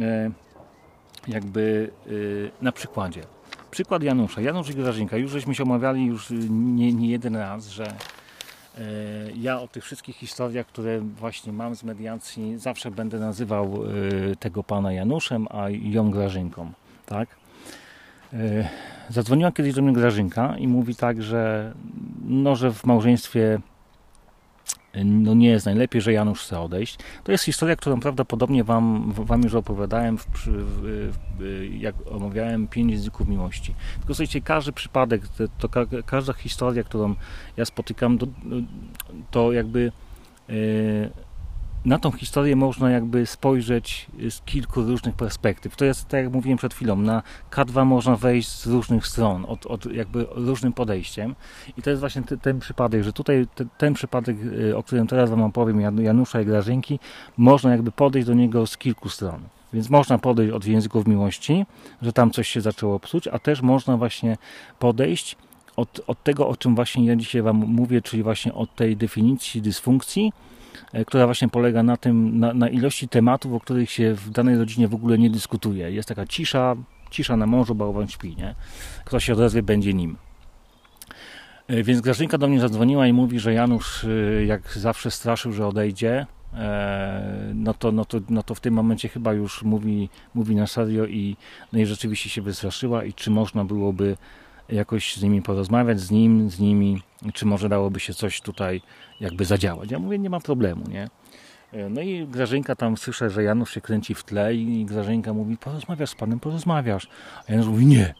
e, 0.00 0.30
jakby 1.28 1.90
e, 2.06 2.10
na 2.64 2.72
przykładzie. 2.72 3.22
Przykład 3.70 4.02
Janusza. 4.02 4.40
Janusz 4.40 4.70
i 4.70 4.74
Grażynka. 4.74 5.16
Już 5.16 5.30
żeśmy 5.30 5.54
się 5.54 5.62
omawiali 5.62 6.06
już 6.06 6.26
nie, 6.50 6.92
nie 6.92 7.10
jeden 7.10 7.36
raz, 7.36 7.68
że 7.68 7.86
e, 7.86 8.82
ja 9.34 9.60
o 9.60 9.68
tych 9.68 9.84
wszystkich 9.84 10.16
historiach, 10.16 10.66
które 10.66 11.00
właśnie 11.00 11.52
mam 11.52 11.74
z 11.76 11.84
mediacji, 11.84 12.58
zawsze 12.58 12.90
będę 12.90 13.18
nazywał 13.18 13.78
tego 14.40 14.64
pana 14.64 14.92
Januszem, 14.92 15.46
a 15.50 15.70
ją 15.70 16.10
Grażynką. 16.10 16.72
Tak? 17.06 17.28
Zadzwoniła 19.10 19.52
kiedyś 19.52 19.74
do 19.74 19.82
mnie 19.82 19.92
Grażynka 19.92 20.56
i 20.58 20.68
mówi 20.68 20.94
tak, 20.94 21.22
że, 21.22 21.72
no, 22.24 22.56
że 22.56 22.72
w 22.72 22.84
małżeństwie 22.84 23.60
no 25.04 25.34
nie 25.34 25.48
jest 25.48 25.66
najlepiej, 25.66 26.00
że 26.00 26.12
Janusz 26.12 26.42
chce 26.42 26.60
odejść. 26.60 26.98
To 27.24 27.32
jest 27.32 27.44
historia, 27.44 27.76
którą 27.76 28.00
prawdopodobnie 28.00 28.64
Wam, 28.64 29.12
wam 29.12 29.42
już 29.42 29.54
opowiadałem, 29.54 30.18
w, 30.18 30.26
w, 30.46 31.12
w, 31.38 31.68
jak 31.78 31.94
omawiałem 32.10 32.68
pięć 32.68 32.92
języków 32.92 33.28
miłości. 33.28 33.74
Tylko 33.98 34.14
słuchajcie, 34.14 34.40
każdy 34.40 34.72
przypadek, 34.72 35.22
to, 35.58 35.68
to, 35.68 35.86
każda 36.06 36.32
historia, 36.32 36.84
którą 36.84 37.14
ja 37.56 37.64
spotykam, 37.64 38.18
to, 38.18 38.26
to 39.30 39.52
jakby 39.52 39.92
na 41.84 41.98
tą 41.98 42.10
historię 42.12 42.56
można 42.56 42.90
jakby 42.90 43.26
spojrzeć 43.26 44.06
z 44.30 44.40
kilku 44.40 44.82
różnych 44.82 45.14
perspektyw. 45.14 45.76
To 45.76 45.84
jest, 45.84 46.08
tak 46.08 46.24
jak 46.24 46.32
mówiłem 46.32 46.58
przed 46.58 46.74
chwilą, 46.74 46.96
na 46.96 47.22
K2 47.50 47.86
można 47.86 48.16
wejść 48.16 48.48
z 48.48 48.66
różnych 48.66 49.06
stron, 49.06 49.44
od, 49.48 49.66
od 49.66 49.92
jakby 49.92 50.26
różnym 50.30 50.72
podejściem. 50.72 51.34
I 51.76 51.82
to 51.82 51.90
jest 51.90 52.00
właśnie 52.00 52.22
ten, 52.22 52.38
ten 52.38 52.58
przypadek, 52.58 53.02
że 53.02 53.12
tutaj 53.12 53.46
te, 53.54 53.64
ten 53.78 53.94
przypadek, 53.94 54.36
y, 54.40 54.76
o 54.76 54.82
którym 54.82 55.06
teraz 55.06 55.30
Wam 55.30 55.42
opowiem, 55.42 56.00
Janusza 56.00 56.40
i 56.40 56.44
Grażynki, 56.44 56.98
można 57.36 57.70
jakby 57.70 57.92
podejść 57.92 58.26
do 58.26 58.34
niego 58.34 58.66
z 58.66 58.76
kilku 58.76 59.08
stron. 59.08 59.40
Więc 59.72 59.90
można 59.90 60.18
podejść 60.18 60.52
od 60.52 60.66
języków 60.66 61.06
miłości, 61.06 61.66
że 62.02 62.12
tam 62.12 62.30
coś 62.30 62.48
się 62.48 62.60
zaczęło 62.60 63.00
psuć, 63.00 63.28
a 63.28 63.38
też 63.38 63.62
można 63.62 63.96
właśnie 63.96 64.36
podejść 64.78 65.36
od, 65.76 66.00
od 66.06 66.22
tego, 66.22 66.48
o 66.48 66.56
czym 66.56 66.74
właśnie 66.74 67.06
ja 67.06 67.16
dzisiaj 67.16 67.42
Wam 67.42 67.56
mówię, 67.56 68.02
czyli 68.02 68.22
właśnie 68.22 68.54
od 68.54 68.74
tej 68.74 68.96
definicji 68.96 69.62
dysfunkcji, 69.62 70.32
która 71.06 71.26
właśnie 71.26 71.48
polega 71.48 71.82
na 71.82 71.96
tym, 71.96 72.38
na, 72.38 72.54
na, 72.54 72.68
ilości 72.68 73.08
tematów, 73.08 73.52
o 73.52 73.60
których 73.60 73.90
się 73.90 74.14
w 74.14 74.30
danej 74.30 74.58
rodzinie 74.58 74.88
w 74.88 74.94
ogóle 74.94 75.18
nie 75.18 75.30
dyskutuje. 75.30 75.92
Jest 75.92 76.08
taka 76.08 76.26
cisza, 76.26 76.76
cisza 77.10 77.36
na 77.36 77.46
morzu, 77.46 77.74
bałwan 77.74 78.08
śpi, 78.08 78.36
nie? 78.36 78.54
Kto 79.04 79.20
się 79.20 79.32
odezwie, 79.32 79.62
będzie 79.62 79.94
nim. 79.94 80.16
E, 81.68 81.82
więc 81.82 82.00
Grażynka 82.00 82.38
do 82.38 82.48
mnie 82.48 82.60
zadzwoniła 82.60 83.06
i 83.06 83.12
mówi, 83.12 83.40
że 83.40 83.52
Janusz 83.52 84.04
e, 84.04 84.44
jak 84.44 84.72
zawsze 84.72 85.10
straszył, 85.10 85.52
że 85.52 85.66
odejdzie, 85.66 86.26
no 87.54 87.74
to, 87.74 87.92
no 87.92 88.04
to, 88.04 88.20
no 88.28 88.42
to 88.42 88.54
w 88.54 88.60
tym 88.60 88.74
momencie 88.74 89.08
chyba 89.08 89.32
już 89.32 89.62
mówi, 89.62 90.08
mówi 90.34 90.56
na 90.56 90.66
serio 90.66 91.06
i, 91.06 91.36
no 91.72 91.78
i 91.78 91.86
rzeczywiście 91.86 92.30
się 92.30 92.42
wystraszyła 92.42 93.04
i 93.04 93.12
czy 93.12 93.30
można 93.30 93.64
byłoby 93.64 94.16
jakoś 94.72 95.16
z 95.16 95.22
nimi 95.22 95.42
porozmawiać, 95.42 96.00
z 96.00 96.10
nim, 96.10 96.50
z 96.50 96.60
nimi, 96.60 97.02
czy 97.34 97.46
może 97.46 97.68
dałoby 97.68 98.00
się 98.00 98.14
coś 98.14 98.40
tutaj 98.40 98.82
jakby 99.20 99.44
zadziałać. 99.44 99.90
Ja 99.90 99.98
mówię, 99.98 100.18
nie 100.18 100.30
ma 100.30 100.40
problemu, 100.40 100.84
nie? 100.88 101.08
E, 101.72 101.88
no 101.88 102.00
i 102.00 102.26
Grażynka 102.26 102.76
tam 102.76 102.96
słyszę, 102.96 103.30
że 103.30 103.42
Janusz 103.42 103.74
się 103.74 103.80
kręci 103.80 104.14
w 104.14 104.24
tle 104.24 104.54
i 104.54 104.84
Grażynka 104.84 105.32
mówi, 105.32 105.56
porozmawiasz 105.56 106.10
z 106.10 106.14
panem, 106.14 106.40
porozmawiasz. 106.40 107.08
A 107.48 107.52
Janusz 107.52 107.68
mówi, 107.68 107.86
nie. 107.86 108.14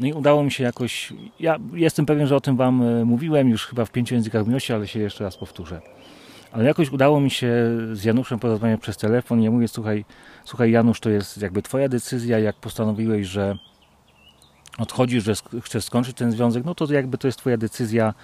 No 0.00 0.06
i 0.06 0.12
udało 0.12 0.42
mi 0.42 0.52
się 0.52 0.64
jakoś, 0.64 1.12
ja 1.40 1.58
jestem 1.72 2.06
pewien, 2.06 2.26
że 2.26 2.36
o 2.36 2.40
tym 2.40 2.56
wam 2.56 2.82
e, 2.82 3.04
mówiłem 3.04 3.48
już 3.48 3.66
chyba 3.66 3.84
w 3.84 3.90
pięciu 3.90 4.14
językach 4.14 4.46
miłości, 4.46 4.72
ale 4.72 4.88
się 4.88 5.00
jeszcze 5.00 5.24
raz 5.24 5.36
powtórzę. 5.36 5.80
Ale 6.52 6.64
jakoś 6.64 6.92
udało 6.92 7.20
mi 7.20 7.30
się 7.30 7.52
z 7.92 8.04
Januszem 8.04 8.38
porozmawiać 8.38 8.80
przez 8.80 8.96
telefon. 8.96 9.42
Ja 9.42 9.50
mówię, 9.50 9.68
słuchaj, 9.68 10.04
słuchaj 10.44 10.70
Janusz, 10.70 11.00
to 11.00 11.10
jest 11.10 11.42
jakby 11.42 11.62
twoja 11.62 11.88
decyzja, 11.88 12.38
jak 12.38 12.56
postanowiłeś, 12.56 13.26
że 13.26 13.58
odchodzisz, 14.78 15.24
że 15.24 15.32
chcesz 15.62 15.84
skończyć 15.84 16.16
ten 16.16 16.32
związek, 16.32 16.64
no 16.64 16.74
to 16.74 16.92
jakby 16.92 17.18
to 17.18 17.28
jest 17.28 17.38
twoja 17.38 17.56
decyzja 17.56 18.14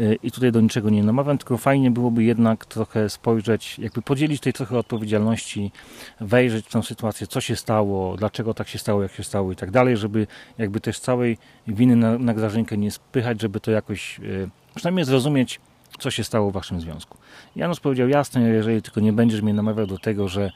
y, 0.00 0.18
i 0.22 0.30
tutaj 0.30 0.52
do 0.52 0.60
niczego 0.60 0.90
nie 0.90 1.02
namawiam, 1.02 1.38
tylko 1.38 1.58
fajnie 1.58 1.90
byłoby 1.90 2.24
jednak 2.24 2.66
trochę 2.66 3.10
spojrzeć, 3.10 3.78
jakby 3.78 4.02
podzielić 4.02 4.40
tej 4.40 4.52
trochę 4.52 4.78
odpowiedzialności, 4.78 5.72
wejrzeć 6.20 6.66
w 6.66 6.70
tą 6.70 6.82
sytuację, 6.82 7.26
co 7.26 7.40
się 7.40 7.56
stało, 7.56 8.16
dlaczego 8.16 8.54
tak 8.54 8.68
się 8.68 8.78
stało, 8.78 9.02
jak 9.02 9.12
się 9.12 9.24
stało 9.24 9.52
i 9.52 9.56
tak 9.56 9.70
dalej, 9.70 9.96
żeby 9.96 10.26
jakby 10.58 10.80
też 10.80 10.98
całej 10.98 11.38
winy 11.66 11.96
na, 11.96 12.18
na 12.18 12.34
Grażynkę 12.34 12.76
nie 12.76 12.90
spychać, 12.90 13.40
żeby 13.40 13.60
to 13.60 13.70
jakoś 13.70 14.20
y, 14.20 14.50
przynajmniej 14.74 15.04
zrozumieć, 15.04 15.60
co 15.98 16.10
się 16.10 16.24
stało 16.24 16.50
w 16.50 16.54
waszym 16.54 16.80
związku. 16.80 17.18
Janusz 17.56 17.80
powiedział 17.80 18.08
jasno, 18.08 18.40
jeżeli 18.40 18.82
tylko 18.82 19.00
nie 19.00 19.12
będziesz 19.12 19.42
mnie 19.42 19.54
namawiał 19.54 19.86
do 19.86 19.98
tego, 19.98 20.28
że 20.28 20.50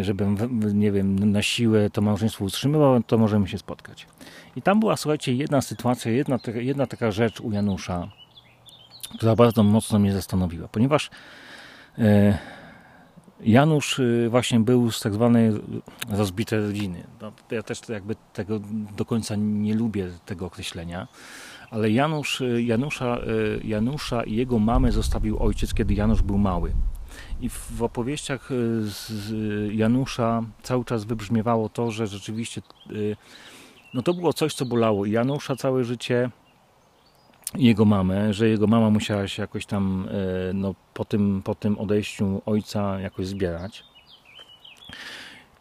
żebym, 0.00 0.36
nie 0.74 0.92
wiem, 0.92 1.32
na 1.32 1.42
siłę 1.42 1.90
to 1.90 2.02
małżeństwo 2.02 2.44
utrzymywał, 2.44 3.02
to 3.02 3.18
możemy 3.18 3.48
się 3.48 3.58
spotkać. 3.58 4.06
I 4.56 4.62
tam 4.62 4.80
była, 4.80 4.96
słuchajcie, 4.96 5.34
jedna 5.34 5.60
sytuacja, 5.60 6.12
jedna, 6.12 6.38
jedna 6.54 6.86
taka 6.86 7.10
rzecz 7.10 7.40
u 7.40 7.52
Janusza, 7.52 8.08
która 9.18 9.36
bardzo 9.36 9.62
mocno 9.62 9.98
mnie 9.98 10.12
zastanowiła, 10.12 10.68
ponieważ 10.68 11.10
e, 11.98 12.38
Janusz 13.40 14.00
e, 14.00 14.28
właśnie 14.28 14.60
był 14.60 14.90
z 14.90 15.00
tak 15.00 15.14
zwanej 15.14 15.50
rozbitej 16.10 16.60
rodziny. 16.60 17.04
No, 17.20 17.32
ja 17.50 17.62
też 17.62 17.80
jakby 17.88 18.16
tego 18.32 18.60
do 18.96 19.04
końca 19.04 19.34
nie 19.36 19.74
lubię 19.74 20.08
tego 20.26 20.46
określenia, 20.46 21.08
ale 21.70 21.90
Janusz, 21.90 22.42
Janusza, 22.58 23.18
Janusza 23.64 24.22
i 24.22 24.34
jego 24.34 24.58
mamę 24.58 24.92
zostawił 24.92 25.42
ojciec, 25.42 25.74
kiedy 25.74 25.94
Janusz 25.94 26.22
był 26.22 26.38
mały. 26.38 26.72
I 27.40 27.48
w 27.48 27.82
opowieściach 27.82 28.50
y, 28.50 28.82
z 28.82 29.32
Janusza 29.72 30.42
cały 30.62 30.84
czas 30.84 31.04
wybrzmiewało 31.04 31.68
to, 31.68 31.90
że 31.90 32.06
rzeczywiście 32.06 32.62
y, 32.90 33.16
no 33.94 34.02
to 34.02 34.14
było 34.14 34.32
coś, 34.32 34.54
co 34.54 34.66
bolało 34.66 35.06
Janusza 35.06 35.56
całe 35.56 35.84
życie, 35.84 36.30
jego 37.54 37.84
mamę, 37.84 38.34
że 38.34 38.48
jego 38.48 38.66
mama 38.66 38.90
musiała 38.90 39.28
się 39.28 39.42
jakoś 39.42 39.66
tam 39.66 40.08
y, 40.50 40.54
no, 40.54 40.74
po, 40.94 41.04
tym, 41.04 41.42
po 41.44 41.54
tym 41.54 41.78
odejściu 41.78 42.42
ojca 42.46 43.00
jakoś 43.00 43.26
zbierać. 43.26 43.84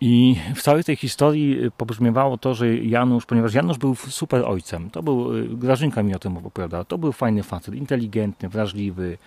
I 0.01 0.35
w 0.55 0.61
całej 0.61 0.83
tej 0.83 0.95
historii 0.95 1.57
pobrzmiewało 1.77 2.37
to, 2.37 2.53
że 2.53 2.77
Janusz, 2.77 3.25
ponieważ 3.25 3.53
Janusz 3.53 3.77
był 3.77 3.95
super 3.95 4.45
ojcem, 4.45 4.89
to 4.89 5.03
był, 5.03 5.29
Grażynka 5.57 6.03
mi 6.03 6.15
o 6.15 6.19
tym 6.19 6.37
opowiadała, 6.37 6.83
to 6.83 6.97
był 6.97 7.11
fajny 7.11 7.43
facet, 7.43 7.75
inteligentny, 7.75 8.49
wrażliwy, 8.49 9.17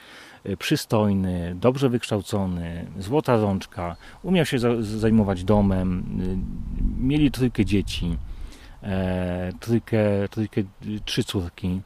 przystojny, 0.58 1.54
dobrze 1.54 1.88
wykształcony, 1.88 2.86
złota 2.98 3.36
rączka, 3.36 3.96
umiał 4.22 4.46
się 4.46 4.58
zajmować 4.82 5.44
domem, 5.44 6.04
y, 7.00 7.02
mieli 7.06 7.30
trójkę 7.30 7.64
dzieci, 7.64 8.18
e, 8.82 9.52
trójkę, 9.60 9.98
trójkę, 10.30 10.62
trzy 11.04 11.24
córki. 11.24 11.80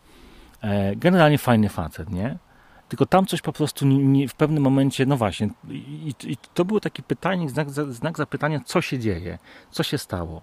E, 0.62 0.96
generalnie 0.96 1.38
fajny 1.38 1.68
facet, 1.68 2.10
nie? 2.10 2.38
Tylko 2.88 3.06
tam 3.06 3.26
coś 3.26 3.42
po 3.42 3.52
prostu 3.52 3.86
nie, 3.86 4.28
w 4.28 4.34
pewnym 4.34 4.62
momencie, 4.62 5.06
no 5.06 5.16
właśnie, 5.16 5.48
i, 5.68 6.14
i 6.24 6.36
to 6.54 6.64
było 6.64 6.80
takie 6.80 7.02
pytanie, 7.02 7.48
znak, 7.48 7.70
znak 7.70 8.16
zapytania, 8.16 8.60
co 8.64 8.80
się 8.80 8.98
dzieje, 8.98 9.38
co 9.70 9.82
się 9.82 9.98
stało. 9.98 10.42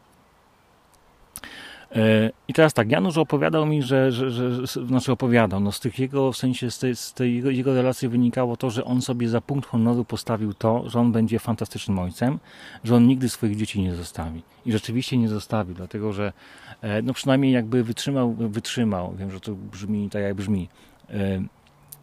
E, 1.95 2.31
I 2.47 2.53
teraz 2.53 2.73
tak, 2.73 2.91
Janusz 2.91 3.17
opowiadał 3.17 3.65
mi, 3.65 3.83
że, 3.83 4.11
że, 4.11 4.31
że 4.31 4.67
znaczy 4.85 5.11
opowiadał, 5.11 5.59
no 5.59 5.71
z 5.71 5.79
tych 5.79 5.99
jego, 5.99 6.31
w 6.31 6.37
sensie 6.37 6.71
z 6.71 6.79
tej, 6.79 6.95
z 6.95 7.13
tej 7.13 7.35
jego, 7.35 7.49
jego, 7.49 7.73
relacji 7.73 8.07
wynikało 8.07 8.57
to, 8.57 8.69
że 8.69 8.85
on 8.85 9.01
sobie 9.01 9.29
za 9.29 9.41
punkt 9.41 9.69
honoru 9.69 10.05
postawił 10.05 10.53
to, 10.53 10.89
że 10.89 10.99
on 10.99 11.11
będzie 11.11 11.39
fantastycznym 11.39 11.99
ojcem, 11.99 12.39
że 12.83 12.95
on 12.95 13.07
nigdy 13.07 13.29
swoich 13.29 13.57
dzieci 13.57 13.81
nie 13.81 13.95
zostawi. 13.95 14.41
I 14.65 14.71
rzeczywiście 14.71 15.17
nie 15.17 15.29
zostawił, 15.29 15.75
dlatego 15.75 16.13
że 16.13 16.33
e, 16.81 17.01
no 17.01 17.13
przynajmniej 17.13 17.53
jakby 17.53 17.83
wytrzymał, 17.83 18.33
wytrzymał, 18.33 19.15
wiem, 19.19 19.31
że 19.31 19.39
to 19.39 19.51
brzmi 19.55 20.09
tak 20.09 20.21
jak 20.21 20.35
brzmi, 20.35 20.69
e, 21.09 21.41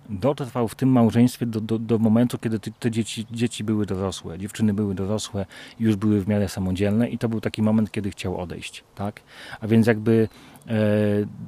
dotrwał 0.09 0.69
w 0.69 0.75
tym 0.75 0.89
małżeństwie 0.89 1.47
do, 1.47 1.61
do, 1.61 1.79
do 1.79 1.99
momentu, 1.99 2.39
kiedy 2.39 2.59
te, 2.59 2.91
dzieci, 2.91 3.27
dzieci 3.31 3.65
były 3.65 3.87
dorosłe, 3.87 4.39
dziewczyny 4.39 4.75
były 4.75 4.95
dorosłe, 4.95 5.47
już 5.81 5.97
były 5.97 6.21
w 6.21 6.29
miarę 6.29 6.49
samodzielne 6.49 7.09
i 7.09 7.19
to 7.19 7.29
był 7.29 7.41
taki 7.41 7.63
moment, 7.63 7.91
kiedy 7.91 8.11
chciał 8.11 8.41
odejść, 8.41 8.85
tak? 8.95 9.21
A 9.61 9.67
więc 9.67 9.87
jakby 9.87 10.29
e, 10.67 10.73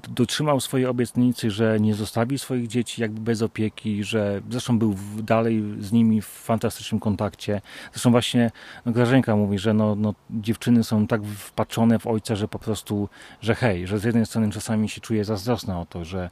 dotrzymał 0.08 0.60
swojej 0.60 0.86
obietnicy, 0.86 1.50
że 1.50 1.80
nie 1.80 1.94
zostawi 1.94 2.38
swoich 2.38 2.66
dzieci 2.66 3.02
jakby 3.02 3.20
bez 3.20 3.42
opieki, 3.42 4.04
że 4.04 4.42
zresztą 4.50 4.78
był 4.78 4.92
w, 4.92 5.22
dalej 5.22 5.64
z 5.80 5.92
nimi 5.92 6.22
w 6.22 6.26
fantastycznym 6.26 7.00
kontakcie. 7.00 7.60
Zresztą 7.92 8.10
właśnie 8.10 8.50
no 8.86 9.36
mówi, 9.36 9.58
że 9.58 9.74
no, 9.74 9.94
no, 9.94 10.14
dziewczyny 10.30 10.84
są 10.84 11.06
tak 11.06 11.24
wpatrzone 11.24 11.98
w 11.98 12.06
ojca, 12.06 12.36
że 12.36 12.48
po 12.48 12.58
prostu, 12.58 13.08
że 13.40 13.54
hej, 13.54 13.86
że 13.86 13.98
z 13.98 14.04
jednej 14.04 14.26
strony 14.26 14.50
czasami 14.50 14.88
się 14.88 15.00
czuje 15.00 15.24
zazdrosna 15.24 15.80
o 15.80 15.86
to, 15.86 16.04
że 16.04 16.30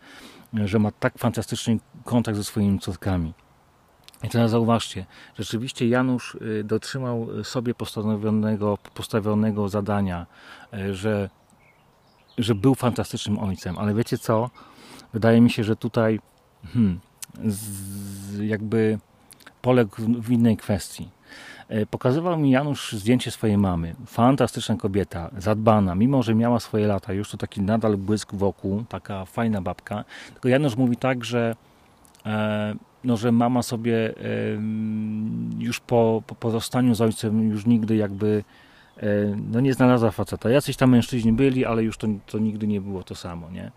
że 0.64 0.78
ma 0.78 0.90
tak 0.90 1.18
fantastyczny 1.18 1.78
kontakt 2.04 2.37
ze 2.37 2.44
swoimi 2.44 2.78
córkami. 2.78 3.32
I 4.23 4.28
teraz 4.28 4.50
zauważcie, 4.50 5.06
rzeczywiście 5.38 5.88
Janusz 5.88 6.34
y, 6.34 6.64
dotrzymał 6.64 7.44
sobie 7.44 7.75
postawionego, 7.75 8.78
postawionego 8.94 9.68
zadania, 9.68 10.26
y, 10.75 10.94
że, 10.94 11.30
że 12.38 12.54
był 12.54 12.75
fantastycznym 12.75 13.38
ojcem, 13.38 13.78
ale 13.78 13.94
wiecie 13.94 14.18
co? 14.18 14.50
Wydaje 15.12 15.40
mi 15.40 15.50
się, 15.50 15.64
że 15.64 15.76
tutaj 15.76 16.20
hmm, 16.73 17.00
z, 17.44 18.38
jakby 18.38 18.99
poległ 19.62 19.96
w 20.20 20.30
innej 20.30 20.56
kwestii. 20.56 21.08
Y, 21.71 21.87
pokazywał 21.87 22.38
mi 22.38 22.50
Janusz 22.50 22.92
zdjęcie 22.92 23.30
swojej 23.30 23.59
mamy. 23.59 23.94
Fantastyczna 24.06 24.76
kobieta, 24.76 25.30
zadbana, 25.38 25.94
mimo 25.94 26.23
że 26.23 26.35
miała 26.35 26.61
swoje 26.61 26.87
lata, 26.87 27.12
już 27.12 27.30
to 27.30 27.37
taki 27.37 27.61
nadal 27.61 27.97
błysk 27.97 28.35
wokół, 28.35 28.85
taka 28.88 29.25
fajna 29.25 29.62
babka. 29.62 30.04
Tylko 30.33 30.49
Janusz 30.49 30.76
mówi 30.76 30.97
tak, 30.97 31.25
że 31.25 31.54
E, 32.26 32.75
no, 33.04 33.16
że 33.16 33.33
mama 33.33 33.62
sobie 33.62 34.14
już 35.59 35.80
po, 35.80 36.23
po, 36.26 36.35
po 36.35 36.61
z 36.94 37.00
ojcem 37.00 37.50
już 37.50 37.66
nigdy 37.66 37.97
jakby 37.97 38.44
e, 38.97 39.06
no 39.52 39.61
nie 39.61 39.75
znalazła 39.75 40.11
faceta. 40.11 40.50
Jacyś 40.50 40.76
tam 40.76 40.90
mężczyźni 40.90 41.33
byli, 41.33 41.64
ale 41.64 41.83
już 41.83 41.97
to, 41.97 42.06
to 42.26 42.38
nigdy 42.38 42.66
nie 42.66 42.80
było 42.80 43.02
to 43.02 43.14
samo, 43.14 43.50
nie? 43.50 43.71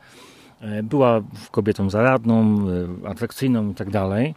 E, 0.61 0.83
była 0.83 1.21
kobietą 1.51 1.89
zaradną, 1.89 2.65
atrakcyjną 3.05 3.71
i 3.71 3.73
tak 3.73 3.89
dalej. 3.89 4.35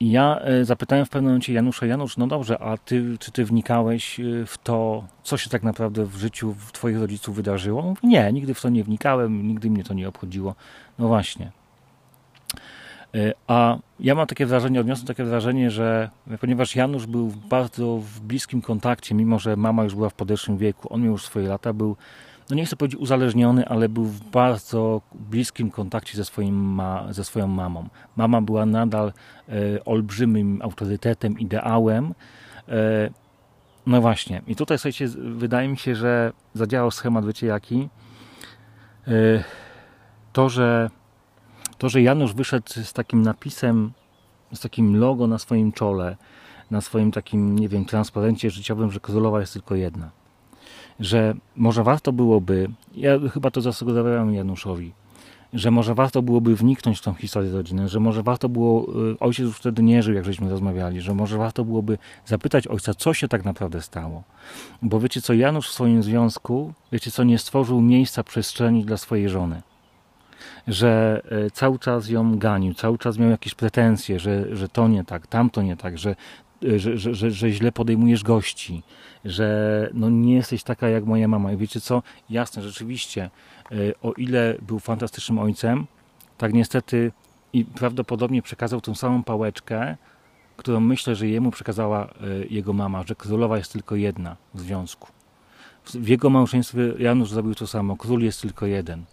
I 0.00 0.10
ja 0.10 0.40
zapytałem 0.62 1.04
w 1.04 1.08
pewnym 1.08 1.30
momencie 1.30 1.52
Janusza, 1.52 1.86
Janusz, 1.86 2.16
no 2.16 2.26
dobrze, 2.26 2.58
a 2.58 2.76
ty, 2.76 3.18
czy 3.18 3.32
ty 3.32 3.44
wnikałeś 3.44 4.20
w 4.46 4.54
to, 4.62 5.04
co 5.22 5.36
się 5.36 5.50
tak 5.50 5.62
naprawdę 5.62 6.06
w 6.06 6.16
życiu 6.16 6.54
twoich 6.72 6.98
rodziców 6.98 7.36
wydarzyło? 7.36 7.82
Mówi, 7.82 8.08
nie, 8.08 8.32
nigdy 8.32 8.54
w 8.54 8.60
to 8.60 8.68
nie 8.68 8.84
wnikałem, 8.84 9.48
nigdy 9.48 9.70
mnie 9.70 9.84
to 9.84 9.94
nie 9.94 10.08
obchodziło. 10.08 10.54
No 10.98 11.08
właśnie. 11.08 11.50
A 13.46 13.78
ja 14.00 14.14
mam 14.14 14.26
takie 14.26 14.46
wrażenie, 14.46 14.80
odniosłem 14.80 15.06
takie 15.06 15.24
wrażenie, 15.24 15.70
że 15.70 16.10
ponieważ 16.40 16.76
Janusz 16.76 17.06
był 17.06 17.28
w 17.28 17.36
bardzo 17.36 17.96
w 17.96 18.20
bliskim 18.20 18.62
kontakcie, 18.62 19.14
mimo 19.14 19.38
że 19.38 19.56
mama 19.56 19.84
już 19.84 19.94
była 19.94 20.08
w 20.08 20.14
podeszłym 20.14 20.58
wieku, 20.58 20.94
on 20.94 21.02
miał 21.02 21.12
już 21.12 21.24
swoje 21.24 21.48
lata, 21.48 21.72
był 21.72 21.96
no 22.50 22.56
nie 22.56 22.66
chcę 22.66 22.76
powiedzieć 22.76 23.00
uzależniony, 23.00 23.68
ale 23.68 23.88
był 23.88 24.04
w 24.04 24.20
bardzo 24.30 25.00
bliskim 25.14 25.70
kontakcie 25.70 26.16
ze, 26.16 26.24
swoim 26.24 26.54
ma, 26.54 27.12
ze 27.12 27.24
swoją 27.24 27.46
mamą. 27.46 27.88
Mama 28.16 28.40
była 28.40 28.66
nadal 28.66 29.12
e, 29.48 29.84
olbrzymim 29.84 30.62
autorytetem, 30.62 31.38
ideałem. 31.38 32.14
E, 32.68 33.10
no 33.86 34.00
właśnie. 34.00 34.42
I 34.46 34.56
tutaj, 34.56 34.78
słuchajcie, 34.78 35.08
wydaje 35.18 35.68
mi 35.68 35.78
się, 35.78 35.94
że 35.94 36.32
zadziałał 36.54 36.90
schemat, 36.90 37.26
wiecie 37.26 37.46
jaki? 37.46 37.88
E, 39.06 39.10
to, 40.32 40.48
że 40.48 40.90
to, 41.78 41.88
że 41.88 42.02
Janusz 42.02 42.34
wyszedł 42.34 42.72
z 42.72 42.92
takim 42.92 43.22
napisem, 43.22 43.92
z 44.52 44.60
takim 44.60 44.96
logo 44.96 45.26
na 45.26 45.38
swoim 45.38 45.72
czole, 45.72 46.16
na 46.70 46.80
swoim 46.80 47.12
takim, 47.12 47.58
nie 47.58 47.68
wiem, 47.68 47.84
transparencie 47.84 48.50
życiowym, 48.50 48.90
że 48.90 49.00
królowa 49.00 49.40
jest 49.40 49.52
tylko 49.52 49.74
jedna 49.74 50.19
że 51.00 51.34
może 51.56 51.84
warto 51.84 52.12
byłoby, 52.12 52.70
ja 52.94 53.18
chyba 53.32 53.50
to 53.50 53.60
zasugerowałem 53.60 54.34
Januszowi, 54.34 54.92
że 55.52 55.70
może 55.70 55.94
warto 55.94 56.22
byłoby 56.22 56.56
wniknąć 56.56 56.98
w 56.98 57.02
tą 57.02 57.14
historię 57.14 57.52
rodziny, 57.52 57.88
że 57.88 58.00
może 58.00 58.22
warto 58.22 58.48
było, 58.48 58.86
y, 59.12 59.18
ojciec 59.18 59.46
już 59.46 59.56
wtedy 59.56 59.82
nie 59.82 60.02
żył, 60.02 60.14
jak 60.14 60.24
żeśmy 60.24 60.50
rozmawiali, 60.50 61.00
że 61.00 61.14
może 61.14 61.38
warto 61.38 61.64
byłoby 61.64 61.98
zapytać 62.26 62.66
ojca, 62.66 62.94
co 62.94 63.14
się 63.14 63.28
tak 63.28 63.44
naprawdę 63.44 63.82
stało. 63.82 64.22
Bo 64.82 65.00
wiecie 65.00 65.22
co, 65.22 65.34
Janusz 65.34 65.68
w 65.68 65.72
swoim 65.72 66.02
związku, 66.02 66.72
wiecie 66.92 67.10
co, 67.10 67.24
nie 67.24 67.38
stworzył 67.38 67.80
miejsca, 67.80 68.24
przestrzeni 68.24 68.84
dla 68.84 68.96
swojej 68.96 69.28
żony. 69.28 69.62
Że 70.68 71.22
y, 71.46 71.50
cały 71.50 71.78
czas 71.78 72.08
ją 72.08 72.38
ganił, 72.38 72.74
cały 72.74 72.98
czas 72.98 73.18
miał 73.18 73.30
jakieś 73.30 73.54
pretensje, 73.54 74.20
że, 74.20 74.56
że 74.56 74.68
to 74.68 74.88
nie 74.88 75.04
tak, 75.04 75.26
tamto 75.26 75.62
nie 75.62 75.76
tak, 75.76 75.98
że 75.98 76.16
że, 76.62 76.98
że, 76.98 77.14
że, 77.14 77.30
że 77.30 77.50
źle 77.50 77.72
podejmujesz 77.72 78.22
gości, 78.22 78.82
że 79.24 79.90
no 79.94 80.10
nie 80.10 80.34
jesteś 80.34 80.62
taka 80.62 80.88
jak 80.88 81.04
moja 81.04 81.28
mama. 81.28 81.52
I 81.52 81.56
wiecie 81.56 81.80
co? 81.80 82.02
Jasne, 82.30 82.62
rzeczywiście, 82.62 83.30
e, 83.72 83.76
o 84.02 84.12
ile 84.12 84.54
był 84.62 84.78
fantastycznym 84.78 85.38
ojcem, 85.38 85.86
tak 86.38 86.52
niestety 86.52 87.12
i 87.52 87.64
prawdopodobnie 87.64 88.42
przekazał 88.42 88.80
tą 88.80 88.94
samą 88.94 89.22
pałeczkę, 89.22 89.96
którą 90.56 90.80
myślę, 90.80 91.14
że 91.16 91.28
jemu 91.28 91.50
przekazała 91.50 92.04
e, 92.04 92.10
jego 92.50 92.72
mama, 92.72 93.02
że 93.06 93.14
królowa 93.14 93.58
jest 93.58 93.72
tylko 93.72 93.96
jedna 93.96 94.36
w 94.54 94.60
związku. 94.60 95.08
W 95.86 96.08
jego 96.08 96.30
małżeństwie 96.30 96.80
Janusz 96.98 97.30
zrobił 97.30 97.54
to 97.54 97.66
samo. 97.66 97.96
Król 97.96 98.22
jest 98.22 98.42
tylko 98.42 98.66
jeden. 98.66 99.04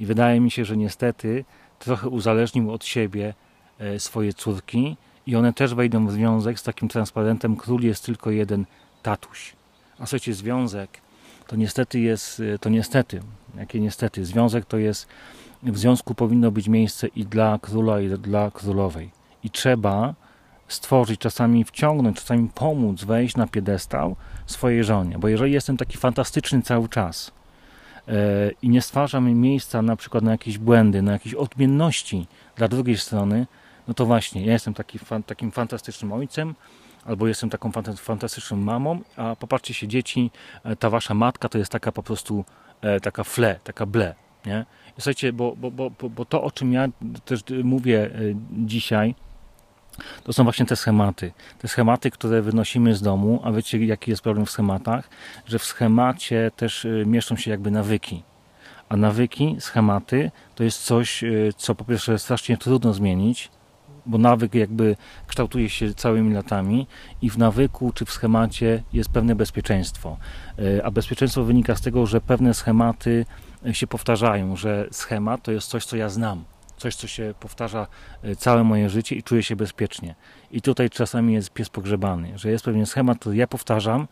I 0.00 0.06
wydaje 0.06 0.40
mi 0.40 0.50
się, 0.50 0.64
że 0.64 0.76
niestety 0.76 1.44
trochę 1.78 2.08
uzależnił 2.08 2.72
od 2.72 2.84
siebie 2.84 3.34
e, 3.78 3.98
swoje 3.98 4.32
córki 4.32 4.96
i 5.28 5.36
one 5.36 5.52
też 5.52 5.74
wejdą 5.74 6.06
w 6.06 6.12
związek 6.12 6.60
z 6.60 6.62
takim 6.62 6.88
transparentem 6.88 7.56
król 7.56 7.82
jest 7.82 8.04
tylko 8.04 8.30
jeden 8.30 8.64
tatuś. 9.02 9.52
A 9.94 10.06
słuchajcie, 10.06 10.34
związek 10.34 11.00
to 11.46 11.56
niestety 11.56 12.00
jest, 12.00 12.42
to 12.60 12.68
niestety, 12.68 13.20
jakie 13.56 13.80
niestety, 13.80 14.24
związek 14.24 14.64
to 14.64 14.78
jest, 14.78 15.06
w 15.62 15.78
związku 15.78 16.14
powinno 16.14 16.50
być 16.50 16.68
miejsce 16.68 17.06
i 17.06 17.24
dla 17.24 17.58
króla, 17.62 18.00
i 18.00 18.08
dla 18.08 18.50
królowej. 18.50 19.10
I 19.44 19.50
trzeba 19.50 20.14
stworzyć, 20.68 21.20
czasami 21.20 21.64
wciągnąć, 21.64 22.16
czasami 22.16 22.48
pomóc 22.54 23.04
wejść 23.04 23.36
na 23.36 23.46
piedestał 23.46 24.16
swojej 24.46 24.84
żonie. 24.84 25.18
Bo 25.18 25.28
jeżeli 25.28 25.52
jestem 25.52 25.76
taki 25.76 25.98
fantastyczny 25.98 26.62
cały 26.62 26.88
czas 26.88 27.32
yy, 28.06 28.14
i 28.62 28.68
nie 28.68 28.82
stwarzam 28.82 29.32
miejsca 29.34 29.82
na 29.82 29.96
przykład 29.96 30.24
na 30.24 30.32
jakieś 30.32 30.58
błędy, 30.58 31.02
na 31.02 31.12
jakieś 31.12 31.34
odmienności 31.34 32.26
dla 32.56 32.68
drugiej 32.68 32.96
strony, 32.96 33.46
no 33.88 33.94
to 33.94 34.06
właśnie, 34.06 34.46
ja 34.46 34.52
jestem 34.52 34.74
taki, 34.74 34.98
fan, 34.98 35.22
takim 35.22 35.50
fantastycznym 35.50 36.12
ojcem, 36.12 36.54
albo 37.04 37.28
jestem 37.28 37.50
taką 37.50 37.72
fantastyczną 37.96 38.56
mamą, 38.56 39.00
a 39.16 39.36
popatrzcie 39.36 39.74
się, 39.74 39.88
dzieci, 39.88 40.30
e, 40.64 40.76
ta 40.76 40.90
wasza 40.90 41.14
matka 41.14 41.48
to 41.48 41.58
jest 41.58 41.72
taka 41.72 41.92
po 41.92 42.02
prostu 42.02 42.44
e, 42.80 43.00
taka 43.00 43.24
fle, 43.24 43.60
taka 43.64 43.86
ble, 43.86 44.14
nie? 44.46 44.66
Słuchajcie, 44.98 45.32
bo, 45.32 45.56
bo, 45.56 45.70
bo, 45.70 45.90
bo 45.90 46.24
to, 46.24 46.42
o 46.42 46.50
czym 46.50 46.72
ja 46.72 46.88
też 47.24 47.40
mówię 47.64 48.04
e, 48.04 48.10
dzisiaj, 48.52 49.14
to 50.24 50.32
są 50.32 50.44
właśnie 50.44 50.66
te 50.66 50.76
schematy. 50.76 51.32
Te 51.58 51.68
schematy, 51.68 52.10
które 52.10 52.42
wynosimy 52.42 52.94
z 52.94 53.02
domu, 53.02 53.40
a 53.44 53.52
wiecie, 53.52 53.84
jaki 53.84 54.10
jest 54.10 54.22
problem 54.22 54.46
w 54.46 54.50
schematach? 54.50 55.08
Że 55.46 55.58
w 55.58 55.64
schemacie 55.64 56.50
też 56.56 56.86
mieszczą 57.06 57.36
się 57.36 57.50
jakby 57.50 57.70
nawyki. 57.70 58.22
A 58.88 58.96
nawyki, 58.96 59.56
schematy 59.60 60.30
to 60.54 60.64
jest 60.64 60.84
coś, 60.84 61.24
co 61.56 61.74
po 61.74 61.84
pierwsze 61.84 62.18
strasznie 62.18 62.56
trudno 62.56 62.92
zmienić, 62.92 63.50
bo 64.08 64.18
nawyk 64.18 64.54
jakby 64.54 64.96
kształtuje 65.26 65.70
się 65.70 65.94
całymi 65.94 66.34
latami 66.34 66.86
i 67.22 67.30
w 67.30 67.38
nawyku 67.38 67.92
czy 67.92 68.04
w 68.04 68.10
schemacie 68.10 68.82
jest 68.92 69.10
pewne 69.10 69.34
bezpieczeństwo. 69.34 70.16
E, 70.58 70.86
a 70.86 70.90
bezpieczeństwo 70.90 71.44
wynika 71.44 71.76
z 71.76 71.80
tego, 71.80 72.06
że 72.06 72.20
pewne 72.20 72.54
schematy 72.54 73.26
się 73.72 73.86
powtarzają, 73.86 74.56
że 74.56 74.88
schemat 74.90 75.42
to 75.42 75.52
jest 75.52 75.68
coś, 75.68 75.84
co 75.84 75.96
ja 75.96 76.08
znam. 76.08 76.44
Coś, 76.76 76.96
co 76.96 77.06
się 77.06 77.34
powtarza 77.40 77.86
e, 78.22 78.36
całe 78.36 78.64
moje 78.64 78.90
życie 78.90 79.16
i 79.16 79.22
czuję 79.22 79.42
się 79.42 79.56
bezpiecznie. 79.56 80.14
I 80.50 80.62
tutaj 80.62 80.90
czasami 80.90 81.34
jest 81.34 81.50
pies 81.50 81.68
pogrzebany, 81.68 82.38
że 82.38 82.50
jest 82.50 82.64
pewien 82.64 82.86
schemat, 82.86 83.18
który 83.18 83.36
ja 83.36 83.46
powtarzam, 83.46 84.08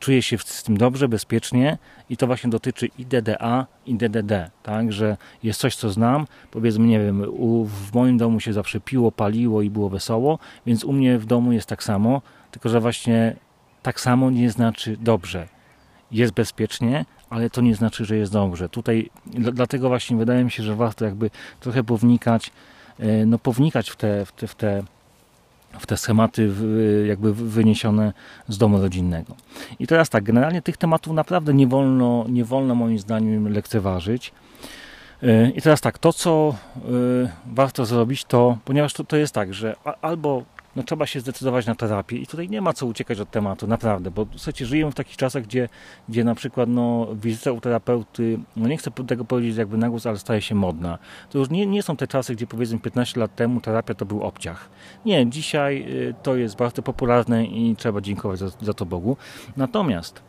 czuję 0.00 0.22
się 0.22 0.38
z 0.38 0.62
tym 0.62 0.76
dobrze, 0.76 1.08
bezpiecznie 1.08 1.78
i 2.10 2.16
to 2.16 2.26
właśnie 2.26 2.50
dotyczy 2.50 2.88
i 2.98 3.06
DDA, 3.06 3.66
i 3.86 3.94
DDD, 3.94 4.50
tak, 4.62 4.92
że 4.92 5.16
jest 5.42 5.60
coś, 5.60 5.76
co 5.76 5.90
znam, 5.90 6.26
powiedzmy, 6.50 6.86
nie 6.86 7.00
wiem, 7.00 7.24
u, 7.28 7.64
w 7.64 7.94
moim 7.94 8.18
domu 8.18 8.40
się 8.40 8.52
zawsze 8.52 8.80
piło, 8.80 9.12
paliło 9.12 9.62
i 9.62 9.70
było 9.70 9.88
wesoło, 9.88 10.38
więc 10.66 10.84
u 10.84 10.92
mnie 10.92 11.18
w 11.18 11.26
domu 11.26 11.52
jest 11.52 11.68
tak 11.68 11.82
samo, 11.82 12.22
tylko 12.50 12.68
że 12.68 12.80
właśnie 12.80 13.36
tak 13.82 14.00
samo 14.00 14.30
nie 14.30 14.50
znaczy 14.50 14.96
dobrze. 15.00 15.48
Jest 16.10 16.32
bezpiecznie, 16.32 17.04
ale 17.30 17.50
to 17.50 17.60
nie 17.60 17.74
znaczy, 17.74 18.04
że 18.04 18.16
jest 18.16 18.32
dobrze. 18.32 18.68
Tutaj 18.68 19.10
dlatego 19.26 19.88
właśnie 19.88 20.16
wydaje 20.16 20.44
mi 20.44 20.50
się, 20.50 20.62
że 20.62 20.74
warto 20.74 21.04
jakby 21.04 21.30
trochę 21.60 21.84
pownikać, 21.84 22.50
e, 22.98 23.26
no 23.26 23.38
pownikać 23.38 23.90
w 23.90 23.96
te, 23.96 24.26
w 24.26 24.32
te, 24.32 24.46
w 24.46 24.54
te 24.54 24.82
w 25.78 25.86
te 25.86 25.96
schematy 25.96 26.50
jakby 27.06 27.34
wyniesione 27.34 28.12
z 28.48 28.58
domu 28.58 28.80
rodzinnego. 28.80 29.36
I 29.78 29.86
teraz 29.86 30.08
tak, 30.08 30.24
generalnie 30.24 30.62
tych 30.62 30.76
tematów 30.76 31.12
naprawdę 31.12 31.54
nie 31.54 31.66
wolno, 31.66 32.24
nie 32.28 32.44
wolno 32.44 32.74
moim 32.74 32.98
zdaniem 32.98 33.52
lekceważyć. 33.52 34.32
E, 35.22 35.50
I 35.50 35.62
teraz 35.62 35.80
tak, 35.80 35.98
to 35.98 36.12
co 36.12 36.54
e, 36.76 36.80
warto 37.46 37.86
zrobić, 37.86 38.24
to 38.24 38.58
ponieważ 38.64 38.92
to, 38.92 39.04
to 39.04 39.16
jest 39.16 39.34
tak, 39.34 39.54
że 39.54 39.76
albo 40.02 40.44
no, 40.78 40.84
trzeba 40.84 41.06
się 41.06 41.20
zdecydować 41.20 41.66
na 41.66 41.74
terapię 41.74 42.16
i 42.16 42.26
tutaj 42.26 42.48
nie 42.48 42.60
ma 42.60 42.72
co 42.72 42.86
uciekać 42.86 43.20
od 43.20 43.30
tematu, 43.30 43.66
naprawdę, 43.66 44.10
bo 44.10 44.26
słuchajcie, 44.32 44.66
żyjemy 44.66 44.92
w 44.92 44.94
takich 44.94 45.16
czasach, 45.16 45.42
gdzie, 45.42 45.68
gdzie 46.08 46.24
na 46.24 46.34
przykład 46.34 46.68
no, 46.68 47.08
wizyta 47.14 47.52
u 47.52 47.60
terapeuty, 47.60 48.38
no 48.56 48.68
nie 48.68 48.76
chcę 48.76 48.90
tego 48.90 49.24
powiedzieć 49.24 49.56
jakby 49.56 49.78
na 49.78 49.88
głos, 49.88 50.06
ale 50.06 50.18
staje 50.18 50.42
się 50.42 50.54
modna. 50.54 50.98
To 51.30 51.38
już 51.38 51.50
nie, 51.50 51.66
nie 51.66 51.82
są 51.82 51.96
te 51.96 52.06
czasy, 52.06 52.34
gdzie 52.34 52.46
powiedzmy 52.46 52.78
15 52.78 53.20
lat 53.20 53.34
temu 53.34 53.60
terapia 53.60 53.94
to 53.94 54.06
był 54.06 54.22
obciach. 54.22 54.70
Nie, 55.04 55.30
dzisiaj 55.30 55.84
y, 55.88 56.14
to 56.22 56.36
jest 56.36 56.56
bardzo 56.56 56.82
popularne 56.82 57.44
i 57.44 57.76
trzeba 57.76 58.00
dziękować 58.00 58.38
za, 58.38 58.48
za 58.62 58.74
to 58.74 58.86
Bogu. 58.86 59.16
Natomiast 59.56 60.22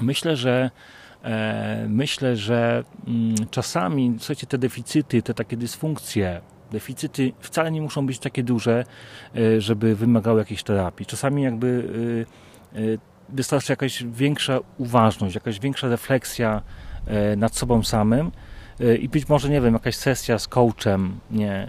myślę, 0.00 0.36
że 0.36 0.70
e, 1.24 1.86
myślę, 1.88 2.36
że 2.36 2.84
mm, 3.06 3.34
czasami, 3.50 4.16
słuchajcie, 4.18 4.46
te 4.46 4.58
deficyty, 4.58 5.22
te 5.22 5.34
takie 5.34 5.56
dysfunkcje, 5.56 6.40
Deficyty 6.74 7.32
wcale 7.40 7.70
nie 7.70 7.82
muszą 7.82 8.06
być 8.06 8.18
takie 8.18 8.42
duże, 8.42 8.84
e, 9.36 9.60
żeby 9.60 9.96
wymagały 9.96 10.38
jakiejś 10.38 10.62
terapii. 10.62 11.06
Czasami 11.06 11.42
jakby 11.42 11.88
e, 12.74 12.78
e, 12.78 12.82
wystarczy 13.28 13.72
jakaś 13.72 14.04
większa 14.04 14.58
uważność, 14.78 15.34
jakaś 15.34 15.60
większa 15.60 15.88
refleksja 15.88 16.62
nad 17.36 17.56
sobą 17.56 17.82
samym 17.82 18.30
i 19.00 19.08
być 19.08 19.28
może, 19.28 19.48
nie 19.48 19.60
wiem, 19.60 19.74
jakaś 19.74 19.96
sesja 19.96 20.38
z 20.38 20.48
coachem, 20.48 21.18
nie, 21.30 21.68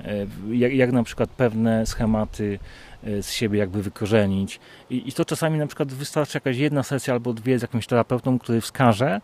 jak, 0.51 0.73
jak 0.73 0.91
na 0.91 1.03
przykład 1.03 1.29
pewne 1.29 1.85
schematy 1.85 2.59
z 3.03 3.31
siebie 3.31 3.59
jakby 3.59 3.83
wykorzenić. 3.83 4.59
I, 4.89 5.09
I 5.09 5.13
to 5.13 5.25
czasami 5.25 5.59
na 5.59 5.67
przykład 5.67 5.93
wystarczy 5.93 6.37
jakaś 6.37 6.57
jedna 6.57 6.83
sesja 6.83 7.13
albo 7.13 7.33
dwie 7.33 7.59
z 7.59 7.61
jakimś 7.61 7.87
terapeutą, 7.87 8.39
który 8.39 8.61
wskaże, 8.61 9.21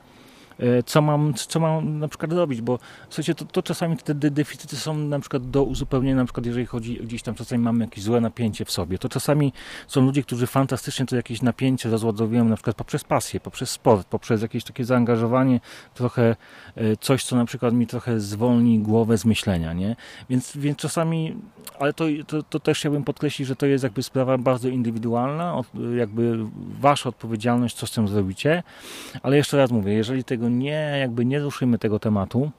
co 0.86 1.02
mam, 1.02 1.34
co 1.34 1.60
mam 1.60 2.00
na 2.00 2.08
przykład 2.08 2.34
robić, 2.34 2.62
bo 2.62 2.80
słuchajcie, 3.10 3.36
to, 3.36 3.46
to 3.46 3.64
czasami 3.64 3.98
te 3.98 4.14
deficyty 4.14 4.76
są 4.76 4.98
na 4.98 5.20
przykład 5.20 5.50
do 5.50 5.64
uzupełnienia, 5.64 6.16
na 6.16 6.26
przykład 6.26 6.46
jeżeli 6.46 6.66
chodzi 6.66 6.96
gdzieś 6.96 7.22
tam, 7.22 7.36
czasami 7.36 7.64
mamy 7.64 7.86
jakieś 7.86 8.04
złe 8.04 8.22
napięcie 8.22 8.66
w 8.66 8.72
sobie, 8.72 8.98
to 8.98 9.10
czasami 9.10 9.54
są 9.88 10.02
ludzie, 10.02 10.24
którzy 10.24 10.48
fantastycznie 10.48 11.06
to 11.06 11.16
jakieś 11.16 11.42
napięcie 11.42 11.90
rozładowują 11.90 12.46
na 12.46 12.56
przykład 12.56 12.76
poprzez 12.76 13.04
pasję, 13.04 13.40
poprzez 13.40 13.70
sport, 13.70 14.08
poprzez 14.08 14.42
jakieś 14.42 14.64
takie 14.64 14.86
zaangażowanie, 14.86 15.60
trochę 15.94 16.36
e, 16.76 16.98
coś, 16.98 17.24
co 17.24 17.36
na 17.36 17.46
przykład 17.46 17.74
mi 17.74 17.88
trochę 17.88 18.20
zwolni 18.20 18.80
głowę 18.80 19.18
z 19.18 19.26
myślenia, 19.26 19.74
nie? 19.74 19.96
Więc, 20.30 20.58
więc 20.58 20.78
czasami, 20.78 21.36
ale 21.80 21.94
to, 21.94 22.06
to, 22.28 22.44
to 22.44 22.60
też 22.60 22.80
chciałbym 22.80 23.04
podkreślić, 23.04 23.48
że 23.48 23.56
to 23.56 23.66
jest 23.66 23.84
jakby 23.84 24.04
sprawa 24.04 24.38
bardzo 24.38 24.70
indywidualna, 24.70 25.62
jakby 25.98 26.46
wasza 26.80 27.10
odpowiedzialność, 27.10 27.76
co 27.76 27.88
z 27.88 27.92
tym 27.92 28.08
zrobicie, 28.08 28.64
ale 29.24 29.38
jeszcze 29.38 29.58
raz 29.58 29.72
mówię, 29.72 29.94
jeżeli 29.94 30.24
tego 30.24 30.50
nie, 30.52 30.98
jakby 31.00 31.26
nie 31.26 31.40
ruszymy 31.40 31.78
tego 31.78 32.00
tematu, 32.00 32.52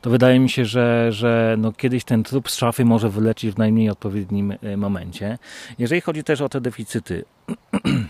to 0.00 0.10
wydaje 0.10 0.40
mi 0.40 0.50
się, 0.50 0.64
że, 0.64 1.12
że 1.12 1.56
no 1.58 1.72
kiedyś 1.72 2.04
ten 2.04 2.22
trup 2.22 2.50
z 2.50 2.56
szafy 2.56 2.84
może 2.84 3.08
wylecieć 3.08 3.54
w 3.54 3.58
najmniej 3.58 3.90
odpowiednim 3.90 4.54
momencie. 4.76 5.38
Jeżeli 5.78 6.00
chodzi 6.00 6.24
też 6.24 6.40
o 6.40 6.48
te 6.48 6.60
deficyty, 6.60 7.24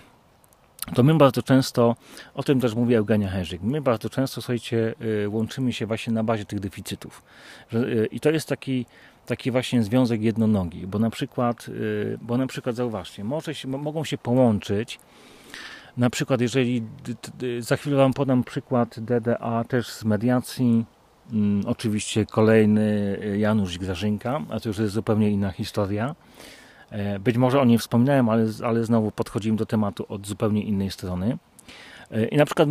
to 0.95 1.03
my 1.03 1.15
bardzo 1.15 1.43
często, 1.43 1.97
o 2.35 2.43
tym 2.43 2.61
też 2.61 2.75
mówi 2.75 2.95
Eugenia 2.95 3.29
Herzyk, 3.29 3.63
my 3.63 3.81
bardzo 3.81 4.11
często, 4.11 4.43
słuchajcie, 4.43 4.95
łączymy 5.29 5.73
się 5.73 5.87
właśnie 5.87 6.13
na 6.13 6.25
bazie 6.25 6.45
tych 6.45 6.61
deficytów. 6.61 7.23
I 8.11 8.21
to 8.21 8.31
jest 8.31 8.49
taki, 8.49 8.87
taki 9.27 9.51
właśnie 9.51 9.83
związek 9.83 10.23
jednonogi, 10.23 10.87
bo 10.87 10.99
na 10.99 11.11
przykład, 11.11 11.67
bo 12.23 12.37
na 12.37 12.47
przykład 12.47 12.77
zauważcie, 12.77 13.25
może 13.25 13.55
się, 13.55 13.69
mogą 13.69 14.05
się 14.05 14.19
połączyć 14.19 14.99
na 15.97 16.11
przykład, 16.11 16.41
jeżeli 16.41 16.83
za 17.59 17.77
chwilę 17.77 17.97
Wam 17.97 18.13
podam 18.13 18.45
przykład 18.45 19.01
DDA 19.01 19.65
też 19.69 19.89
z 19.89 20.05
mediacji, 20.05 20.85
mm, 21.33 21.63
oczywiście 21.67 22.27
kolejny 22.27 23.19
y, 23.25 23.39
Janusz 23.39 23.79
Grażynka, 23.79 24.41
a 24.51 24.61
to 24.61 24.69
już 24.69 24.79
jest 24.79 24.95
zupełnie 24.95 25.31
inna 25.31 25.51
historia. 25.51 26.15
E, 26.91 27.19
być 27.19 27.37
może 27.37 27.61
o 27.61 27.65
niej 27.65 27.79
wspominałem, 27.79 28.29
ale, 28.29 28.47
ale 28.65 28.85
znowu 28.85 29.11
podchodzimy 29.11 29.57
do 29.57 29.67
tematu 29.67 30.07
od 30.09 30.27
zupełnie 30.27 30.63
innej 30.63 30.91
strony. 30.91 31.39
E, 32.11 32.25
I 32.25 32.37
na 32.37 32.47
przykład 32.47 32.69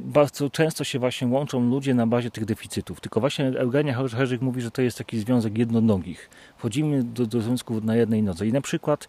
bardzo 0.00 0.50
często 0.50 0.84
się 0.84 0.98
właśnie 0.98 1.28
łączą 1.28 1.70
ludzie 1.70 1.94
na 1.94 2.06
bazie 2.06 2.30
tych 2.30 2.44
deficytów. 2.44 3.00
Tylko 3.00 3.20
właśnie 3.20 3.46
Eugenia 3.46 3.94
Herzyk 3.94 4.40
mówi, 4.40 4.60
że 4.60 4.70
to 4.70 4.82
jest 4.82 4.98
taki 4.98 5.18
związek 5.18 5.58
jednonogich. 5.58 6.30
Wchodzimy 6.56 7.04
do, 7.04 7.26
do 7.26 7.40
związków 7.40 7.84
na 7.84 7.96
jednej 7.96 8.22
nodze. 8.22 8.46
I 8.46 8.52
na 8.52 8.60
przykład 8.60 9.08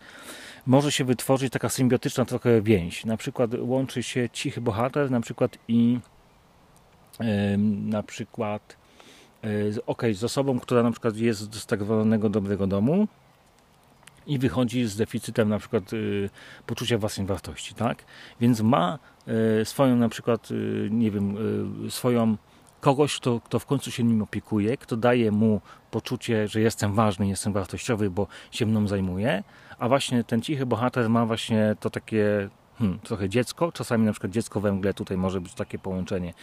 może 0.66 0.92
się 0.92 1.06
wytworzyć 1.06 1.54
taka 1.54 1.70
symbiotyczna 1.70 2.26
trochę 2.26 2.62
więź. 2.62 3.06
Na 3.06 3.18
przykład 3.18 3.52
łączy 3.60 4.04
się 4.04 4.30
cichy 4.30 4.62
bohater 4.62 5.12
na 5.12 5.22
przykład 5.22 5.58
i 5.68 6.00
na 7.68 8.04
przykład 8.04 8.78
ok, 9.86 10.02
z 10.14 10.24
osobą, 10.24 10.60
która 10.60 10.84
na 10.84 10.92
przykład 10.92 11.18
jest 11.18 11.56
z 11.56 11.66
tak 11.66 11.84
zwanego 11.84 12.30
dobrego 12.30 12.68
domu 12.68 13.08
i 14.28 14.40
wychodzi 14.40 14.86
z 14.86 14.96
deficytem 14.96 15.50
na 15.50 15.60
przykład 15.60 15.94
y, 15.94 16.30
poczucia 16.66 16.98
własnej 16.98 17.28
wartości, 17.28 17.76
tak? 17.76 18.04
Więc 18.42 18.62
ma 18.62 19.00
swoją 19.64 19.96
na 19.96 20.10
przykład, 20.10 20.52
y, 20.52 20.90
nie 20.92 21.12
wiem, 21.12 21.38
swoją 21.90 22.38
kogoś, 22.82 23.16
kto, 23.16 23.40
kto 23.40 23.60
w 23.60 23.66
końcu 23.66 23.92
się 23.92 24.04
nim 24.04 24.22
opiekuje, 24.22 24.78
kto 24.78 24.98
daje 24.98 25.32
mu 25.32 25.62
poczucie, 25.92 26.48
że 26.48 26.62
jestem 26.62 26.94
ważny, 26.94 27.28
jestem 27.28 27.54
wartościowy, 27.54 28.10
bo 28.10 28.28
się 28.52 28.66
mną 28.66 28.88
zajmuje, 28.88 29.44
a 29.80 29.88
właśnie 29.88 30.24
ten 30.24 30.42
cichy 30.42 30.66
bohater 30.66 31.10
ma 31.10 31.26
właśnie 31.26 31.76
to 31.80 31.90
takie 31.90 32.50
hmm, 32.78 33.00
trochę 33.00 33.30
dziecko, 33.30 33.72
czasami 33.72 34.06
na 34.06 34.12
przykład 34.12 34.32
dziecko 34.32 34.62
we 34.62 34.72
mgle, 34.72 34.94
tutaj 34.94 35.18
może 35.18 35.42
być 35.42 35.54
takie 35.54 35.80
połączenie 35.80 36.34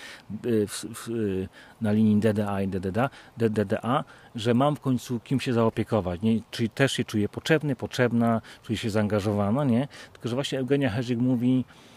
w, 0.43 0.85
w, 0.95 1.09
na 1.81 1.93
linii 1.93 2.17
DDA 2.17 2.63
i 2.63 2.69
DDA, 3.37 4.05
że 4.35 4.55
mam 4.55 4.77
w 4.77 4.81
końcu 4.81 5.21
kim 5.21 5.41
się 5.41 5.53
zaopiekować, 5.53 6.23
nie? 6.23 6.41
czyli 6.51 6.71
też 6.71 6.93
się 6.93 7.05
czuję 7.05 7.29
potrzebny, 7.29 7.77
potrzebna, 7.77 8.41
czuję 8.63 8.77
się 8.77 8.91
zaangażowana, 8.91 9.65
nie? 9.65 9.89
Tylko, 10.13 10.29
że 10.29 10.35
właśnie 10.35 10.59
Eugenia 10.59 10.91
Herzyk 10.91 11.19
mówi, 11.19 11.65
E, 11.65 11.88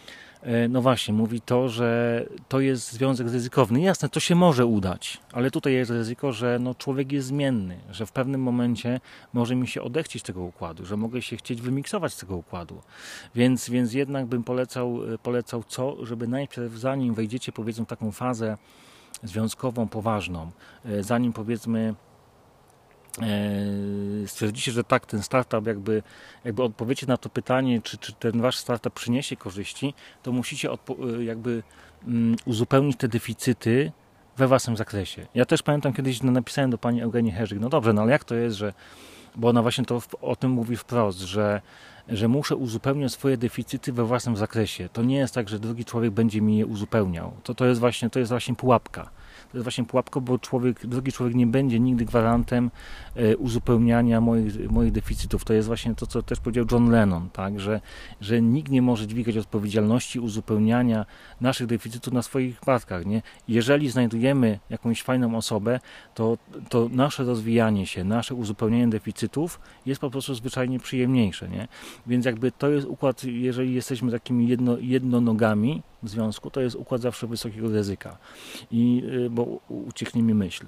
no 0.70 0.82
właśnie, 0.82 1.14
mówi 1.14 1.42
to, 1.42 1.70
że 1.70 2.26
to 2.48 2.60
jest 2.60 2.92
związek 2.92 3.28
ryzykowny. 3.28 3.82
Jasne, 3.82 4.10
to 4.10 4.20
się 4.20 4.36
może 4.36 4.66
udać, 4.66 5.20
ale 5.32 5.52
tutaj 5.52 5.74
jest 5.74 5.92
ryzyko, 5.92 6.32
że 6.32 6.58
no, 6.60 6.76
człowiek 6.76 7.12
jest 7.12 7.28
zmienny, 7.28 7.78
że 7.92 8.06
w 8.06 8.12
pewnym 8.12 8.42
momencie 8.42 9.00
może 9.34 9.56
mi 9.56 9.68
się 9.68 9.82
odechcieć 9.82 10.24
tego 10.24 10.42
układu, 10.42 10.86
że 10.86 10.98
mogę 10.98 11.22
się 11.22 11.38
chcieć 11.38 11.62
wymiksować 11.62 12.14
z 12.14 12.18
tego 12.18 12.36
układu. 12.36 12.82
Więc, 13.36 13.70
więc 13.70 13.94
jednak 13.94 14.26
bym 14.26 14.44
polecał, 14.44 15.14
e, 15.14 15.18
polecał 15.18 15.64
co, 15.68 16.06
żeby 16.06 16.28
najpierw 16.28 16.74
zanim 16.74 17.14
wejdziecie 17.14 17.52
powiedzmy 17.52 17.86
w 17.86 17.88
taką 17.88 18.12
fazę 18.12 18.58
związkową, 19.24 19.88
poważną, 19.88 20.52
e, 20.86 21.04
zanim 21.04 21.34
powiedzmy 21.34 21.96
E, 22.11 22.11
stwierdzicie, 24.26 24.72
że 24.72 24.84
tak, 24.84 25.06
ten 25.06 25.24
startup 25.24 25.68
jakby, 25.68 26.04
jakby 26.46 26.64
odpowiecie 26.64 27.08
na 27.08 27.18
to 27.18 27.30
pytanie, 27.30 27.82
czy, 27.82 27.98
czy 27.98 28.14
ten 28.14 28.42
wasz 28.42 28.58
startup 28.58 28.94
przyniesie 28.94 29.36
korzyści, 29.36 29.94
to 30.24 30.32
musicie 30.32 30.70
e, 30.72 31.24
jakby 31.24 31.64
um, 32.08 32.36
uzupełnić 32.46 32.98
te 32.98 33.08
deficyty 33.08 33.92
we 34.38 34.48
własnym 34.48 34.78
zakresie. 34.78 35.28
Ja 35.36 35.46
też 35.46 35.64
pamiętam 35.64 35.94
kiedyś 35.94 36.24
napisałem 36.24 36.72
do 36.72 36.78
pani 36.78 37.02
Eugenii 37.02 37.32
Herzyk, 37.32 37.60
no 37.60 37.70
dobrze, 37.70 37.94
no 37.94 38.02
ale 38.02 38.12
jak 38.12 38.24
to 38.24 38.36
jest, 38.36 38.58
że, 38.58 38.74
bo 39.36 39.50
ona 39.50 39.62
właśnie 39.62 39.86
to 39.86 40.02
o 40.22 40.36
tym 40.36 40.52
mówi 40.52 40.78
wprost, 40.78 41.20
że, 41.20 41.62
że 42.10 42.28
muszę 42.28 42.56
uzupełniać 42.56 43.12
swoje 43.12 43.38
deficyty 43.38 43.94
we 43.94 44.06
własnym 44.06 44.38
zakresie. 44.38 44.90
To 44.94 45.04
nie 45.04 45.18
jest 45.18 45.34
tak, 45.34 45.50
że 45.50 45.60
drugi 45.60 45.86
człowiek 45.86 46.12
będzie 46.12 46.42
mi 46.42 46.58
je 46.58 46.66
uzupełniał. 46.66 47.34
To, 47.44 47.54
to, 47.56 47.66
jest, 47.66 47.80
właśnie, 47.80 48.10
to 48.10 48.20
jest 48.20 48.32
właśnie 48.32 48.56
pułapka 48.56 49.10
to 49.52 49.58
jest 49.58 49.66
właśnie 49.66 49.84
pułapka, 49.84 50.20
bo 50.20 50.40
człowiek, 50.40 50.88
drugi 50.88 51.12
człowiek 51.12 51.36
nie 51.36 51.48
będzie 51.48 51.80
nigdy 51.80 52.06
gwarantem 52.06 52.72
e, 53.16 53.38
uzupełniania 53.38 54.22
moich, 54.22 54.72
moich 54.72 54.92
deficytów. 54.92 55.46
To 55.46 55.54
jest 55.54 55.68
właśnie 55.68 55.96
to, 55.96 56.08
co 56.08 56.24
też 56.24 56.40
powiedział 56.40 56.66
John 56.72 56.92
Lennon, 56.92 57.30
tak? 57.30 57.60
że, 57.60 57.82
że 58.22 58.42
nikt 58.42 58.72
nie 58.72 58.82
może 58.82 59.08
dźwigać 59.08 59.38
odpowiedzialności 59.38 60.20
uzupełniania 60.20 61.06
naszych 61.42 61.68
deficytów 61.68 62.14
na 62.14 62.22
swoich 62.22 62.60
barkach. 62.66 63.06
Nie? 63.06 63.22
Jeżeli 63.48 63.90
znajdujemy 63.90 64.60
jakąś 64.70 65.04
fajną 65.04 65.36
osobę, 65.36 65.80
to, 66.16 66.38
to 66.70 66.90
nasze 66.92 67.24
rozwijanie 67.24 67.88
się, 67.88 68.04
nasze 68.04 68.36
uzupełnianie 68.36 68.88
deficytów 68.88 69.60
jest 69.86 70.02
po 70.02 70.10
prostu 70.10 70.36
zwyczajnie 70.36 70.80
przyjemniejsze. 70.80 71.50
Nie? 71.50 71.68
Więc 72.08 72.26
jakby 72.26 72.52
to 72.52 72.70
jest 72.70 72.88
układ, 72.88 73.24
jeżeli 73.24 73.74
jesteśmy 73.74 74.12
takimi 74.12 74.48
jedno, 74.48 74.78
jednonogami, 74.78 75.84
związku, 76.10 76.52
to 76.52 76.62
jest 76.62 76.76
układ 76.76 77.02
zawsze 77.02 77.28
wysokiego 77.28 77.70
ryzyka. 77.70 78.18
I, 78.72 79.04
y, 79.26 79.30
bo 79.30 79.60
ucieknie 79.68 80.24
mi 80.24 80.34
myśl. 80.34 80.66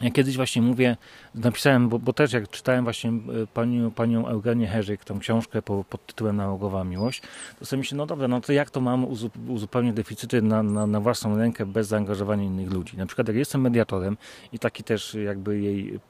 Ja 0.00 0.10
kiedyś 0.10 0.36
właśnie 0.36 0.62
mówię, 0.62 0.96
napisałem, 1.34 1.88
bo, 1.88 1.98
bo 1.98 2.12
też 2.12 2.32
jak 2.32 2.50
czytałem 2.50 2.84
właśnie 2.84 3.10
y, 3.10 3.46
panią, 3.54 3.90
panią 3.90 4.26
Eugenię 4.26 4.66
Herzyk, 4.66 5.04
tą 5.04 5.18
książkę 5.18 5.62
po, 5.62 5.84
pod 5.84 6.06
tytułem 6.06 6.36
Nałogowa 6.36 6.84
Miłość, 6.84 7.22
to 7.58 7.64
sobie 7.64 7.78
myślę, 7.78 7.98
no 7.98 8.06
dobra, 8.06 8.28
no 8.28 8.40
to 8.40 8.52
jak 8.52 8.70
to 8.70 8.80
mam 8.80 9.06
uzupełnić 9.48 9.94
deficyty 9.94 10.42
na, 10.42 10.62
na, 10.62 10.86
na 10.86 11.00
własną 11.00 11.36
rękę 11.36 11.66
bez 11.66 11.88
zaangażowania 11.88 12.44
innych 12.44 12.72
ludzi? 12.72 12.96
Na 12.96 13.06
przykład 13.06 13.28
jak 13.28 13.36
jestem 13.36 13.60
mediatorem 13.60 14.16
i 14.52 14.58
taki 14.58 14.84
też 14.84 15.14
jakby 15.14 15.60
jej 15.60 16.00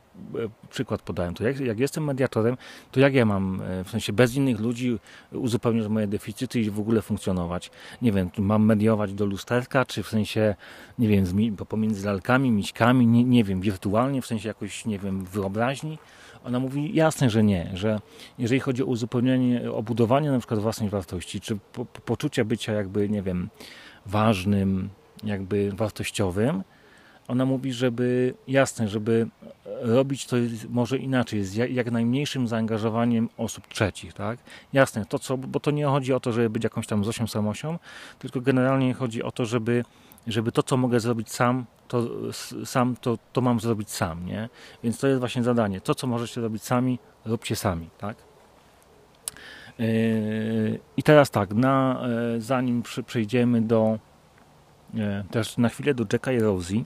przykład 0.71 1.03
podałem, 1.03 1.35
to 1.35 1.45
jak, 1.45 1.61
jak, 1.61 1.79
jestem 1.79 2.05
mediatorem, 2.05 2.57
to 2.93 3.01
jak 3.01 3.15
ja 3.15 3.25
mam, 3.25 3.63
e, 3.63 3.85
w 3.85 3.91
sensie 3.91 4.13
bez 4.13 4.35
innych 4.35 4.61
ludzi 4.61 4.99
uzupełniać 5.33 5.89
moje 5.89 6.07
deficyty 6.07 6.61
i 6.61 6.71
w 6.71 6.81
ogóle 6.81 7.03
funkcjonować? 7.03 7.71
Nie 8.03 8.13
wiem, 8.13 8.31
mam 8.39 8.65
mediować 8.65 9.15
do 9.15 9.27
lusterka, 9.27 9.85
czy 9.85 10.03
w 10.03 10.09
sensie, 10.09 10.55
nie 10.99 11.09
wiem, 11.09 11.57
pomiędzy 11.69 12.07
lalkami, 12.07 12.51
miśkami, 12.51 13.07
nie, 13.07 13.25
nie 13.25 13.45
wiem, 13.45 13.61
wirtualnie, 13.61 14.23
w 14.23 14.27
sensie 14.27 14.49
jakoś, 14.49 14.87
nie 14.87 14.99
wiem, 14.99 15.25
wyobraźni? 15.25 15.99
Ona 16.45 16.61
mówi 16.61 16.95
jasne, 16.95 17.31
że 17.31 17.45
nie, 17.45 17.71
że 17.75 18.01
jeżeli 18.39 18.61
chodzi 18.61 18.83
o 18.83 18.87
uzupełnienie, 18.87 19.73
o 19.73 19.83
budowanie 19.83 20.31
na 20.31 20.39
przykład 20.39 20.61
własnej 20.61 20.91
wartości, 20.91 21.41
czy 21.41 21.57
po, 21.73 21.85
po, 21.85 22.01
poczucia 22.01 22.45
bycia 22.45 22.73
jakby, 22.73 23.09
nie 23.09 23.23
wiem, 23.23 23.49
ważnym, 24.07 24.89
jakby 25.25 25.73
wartościowym, 25.73 26.63
ona 27.29 27.45
mówi, 27.45 27.73
żeby 27.73 28.35
jasne, 28.49 28.89
żeby 28.89 29.29
robić 29.81 30.27
to 30.27 30.37
może 30.69 30.99
inaczej, 30.99 31.45
z 31.45 31.55
jak 31.55 31.91
najmniejszym 31.91 32.49
zaangażowaniem 32.49 33.29
osób 33.37 33.69
trzecich, 33.69 34.13
tak? 34.13 34.39
Jasne, 34.73 35.07
to 35.07 35.19
co, 35.19 35.37
bo 35.37 35.61
to 35.61 35.71
nie 35.71 35.87
chodzi 35.87 36.13
o 36.13 36.21
to, 36.21 36.33
żeby 36.33 36.51
być 36.51 36.65
jakąś 36.65 36.87
tam 36.87 37.05
Zosią 37.05 37.27
Samosią, 37.27 37.79
tylko 38.19 38.41
generalnie 38.41 38.95
chodzi 38.95 39.23
o 39.23 39.33
to, 39.33 39.45
żeby, 39.45 39.85
żeby 40.27 40.53
to, 40.53 40.63
co 40.63 40.77
mogę 40.77 41.01
zrobić 41.01 41.31
sam, 41.31 41.65
to 41.89 42.09
sam, 42.65 42.97
to, 43.01 43.19
to 43.33 43.41
mam 43.41 43.61
zrobić 43.61 43.91
sam, 43.91 44.27
nie? 44.27 44.49
Więc 44.83 44.99
to 44.99 45.09
jest 45.09 45.21
właśnie 45.21 45.43
zadanie. 45.43 45.81
To, 45.81 45.95
co 45.95 46.07
możecie 46.07 46.41
robić 46.41 46.63
sami, 46.63 46.99
róbcie 47.25 47.57
sami, 47.57 47.91
tak? 47.99 48.17
Yy, 49.79 50.81
I 50.97 51.03
teraz 51.03 51.31
tak, 51.31 51.55
na, 51.55 52.03
e, 52.37 52.41
zanim 52.41 52.83
przejdziemy 53.07 53.63
do 53.63 53.99
e, 54.95 55.25
też 55.31 55.57
na 55.57 55.69
chwilę 55.69 55.95
do 55.95 56.05
Jacka 56.13 56.33
i 56.33 56.41
Rosie, 56.41 56.85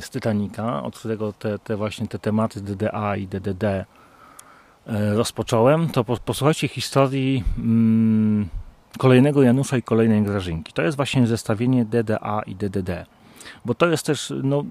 z 0.00 0.10
Titanica, 0.10 0.82
od 0.82 0.98
którego 0.98 1.32
te, 1.32 1.58
te 1.58 1.76
właśnie 1.76 2.06
te 2.08 2.18
tematy 2.18 2.60
DDA 2.60 3.16
i 3.16 3.26
DDD 3.26 3.64
e, 3.64 3.84
rozpocząłem, 5.14 5.88
to 5.88 6.04
posłuchajcie 6.04 6.68
historii 6.68 7.44
mm, 7.58 8.48
kolejnego 8.98 9.42
Janusza 9.42 9.76
i 9.76 9.82
kolejnej 9.82 10.22
Grażynki. 10.22 10.72
To 10.72 10.82
jest 10.82 10.96
właśnie 10.96 11.26
zestawienie 11.26 11.84
DDA 11.84 12.42
i 12.46 12.54
DDD. 12.54 13.06
Bo 13.64 13.74
to 13.74 13.88
jest 13.88 14.06
też, 14.06 14.32
no, 14.42 14.64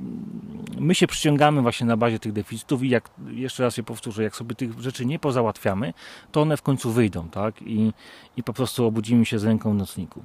my 0.80 0.96
się 0.96 1.08
przyciągamy 1.08 1.62
właśnie 1.62 1.88
na 1.88 1.98
bazie 1.98 2.20
tych 2.20 2.34
deficytów 2.34 2.84
i 2.84 2.90
jak, 2.90 3.10
jeszcze 3.28 3.64
raz 3.64 3.78
je 3.78 3.84
powtórzę, 3.84 4.24
jak 4.24 4.36
sobie 4.36 4.56
tych 4.56 4.80
rzeczy 4.80 5.06
nie 5.06 5.20
pozałatwiamy, 5.20 5.94
to 6.32 6.42
one 6.42 6.58
w 6.58 6.62
końcu 6.62 6.92
wyjdą, 6.92 7.30
tak? 7.30 7.62
I, 7.62 7.94
i 8.38 8.44
po 8.44 8.54
prostu 8.54 8.86
obudzimy 8.86 9.26
się 9.26 9.40
z 9.40 9.44
ręką 9.44 9.72
w 9.72 9.76
nocniku. 9.76 10.24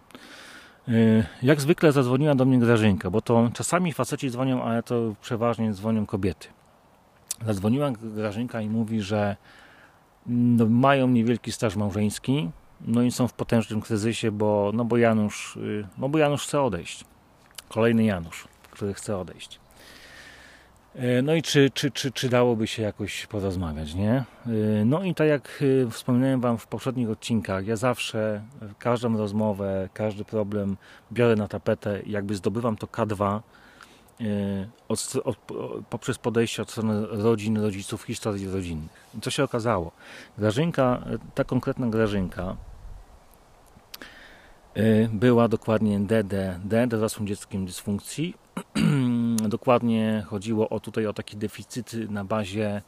Y, 0.88 1.24
jak 1.42 1.60
zwykle 1.60 1.92
zadzwoniła 1.92 2.34
do 2.34 2.44
mnie 2.44 2.58
Grażynka, 2.58 3.10
bo 3.10 3.20
to 3.20 3.50
czasami 3.52 3.92
faceci 3.92 4.30
dzwonią, 4.30 4.62
ale 4.62 4.82
to 4.82 5.14
przeważnie 5.20 5.72
dzwonią 5.72 6.06
kobiety. 6.06 6.48
Zadzwoniła 7.46 7.90
Grażynka 7.90 8.60
i 8.60 8.68
mówi, 8.68 9.00
że 9.00 9.36
no, 10.26 10.66
mają 10.66 11.08
niewielki 11.08 11.52
staż 11.52 11.76
małżeński, 11.76 12.50
no 12.80 13.02
i 13.02 13.10
są 13.10 13.28
w 13.28 13.32
potężnym 13.32 13.80
kryzysie, 13.80 14.30
bo, 14.30 14.70
no 14.74 14.84
bo 14.84 14.96
Janusz, 14.96 15.56
y, 15.56 15.86
no 15.98 16.08
bo 16.08 16.18
Janusz 16.18 16.46
chce 16.46 16.62
odejść. 16.62 17.04
Kolejny 17.68 18.04
Janusz, 18.04 18.48
który 18.70 18.94
chce 18.94 19.18
odejść. 19.18 19.61
E, 20.94 21.22
no 21.22 21.34
i 21.34 21.42
czy, 21.42 21.70
czy, 21.70 21.90
czy, 21.90 22.12
czy 22.12 22.28
dałoby 22.28 22.66
się 22.66 22.82
jakoś 22.82 23.26
porozmawiać, 23.26 23.94
nie? 23.94 24.12
E, 24.12 24.24
no 24.84 25.04
i 25.04 25.14
tak 25.14 25.28
jak 25.28 25.62
e, 25.86 25.90
wspominałem 25.90 26.40
Wam 26.40 26.58
w 26.58 26.66
poprzednich 26.66 27.10
odcinkach, 27.10 27.66
ja 27.66 27.76
zawsze 27.76 28.42
każdą 28.78 29.16
rozmowę, 29.16 29.88
każdy 29.94 30.24
problem 30.24 30.76
biorę 31.12 31.36
na 31.36 31.48
tapetę 31.48 32.02
i 32.02 32.10
jakby 32.10 32.34
zdobywam 32.34 32.76
to 32.76 32.86
K2 32.86 33.40
od, 34.88 35.12
od, 35.24 35.36
poprzez 35.90 36.18
podejście 36.18 36.62
od 36.62 36.70
strony 36.70 37.06
rodzin, 37.06 37.58
rodziców, 37.58 38.02
historii 38.02 38.48
rodzinnych. 38.48 38.90
I 39.18 39.20
co 39.20 39.30
się 39.30 39.44
okazało? 39.44 39.92
Grażynka, 40.38 41.04
ta 41.34 41.44
konkretna 41.44 41.86
Grażynka 41.86 42.56
była 45.12 45.48
dokładnie 45.48 46.00
DD, 46.00 46.60
D, 46.64 46.86
dorosłym 46.86 47.26
dzieckiem 47.26 47.66
dysfunkcji, 47.66 48.34
dokładnie 49.48 50.24
chodziło 50.26 50.68
o 50.68 50.80
tutaj 50.80 51.06
o 51.06 51.12
taki 51.12 51.36
deficyt 51.36 51.92
na 52.10 52.24
bazie 52.24 52.82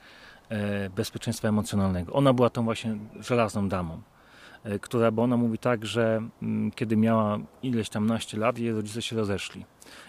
e, 0.48 0.90
bezpieczeństwa 0.90 1.48
emocjonalnego. 1.48 2.12
Ona 2.12 2.32
była 2.32 2.50
tą 2.50 2.64
właśnie 2.64 2.96
żelazną 3.20 3.68
damą, 3.68 4.02
e, 4.64 4.78
która, 4.78 5.10
bo 5.10 5.22
ona 5.22 5.36
mówi 5.36 5.58
tak, 5.58 5.86
że 5.86 6.22
mm, 6.42 6.70
kiedy 6.70 6.96
miała 6.96 7.38
ileś 7.62 7.88
tam 7.88 8.06
naście 8.06 8.38
lat, 8.38 8.58
jej 8.58 8.72
rodzice 8.72 9.02
się 9.02 9.16
rozeszli. 9.16 9.64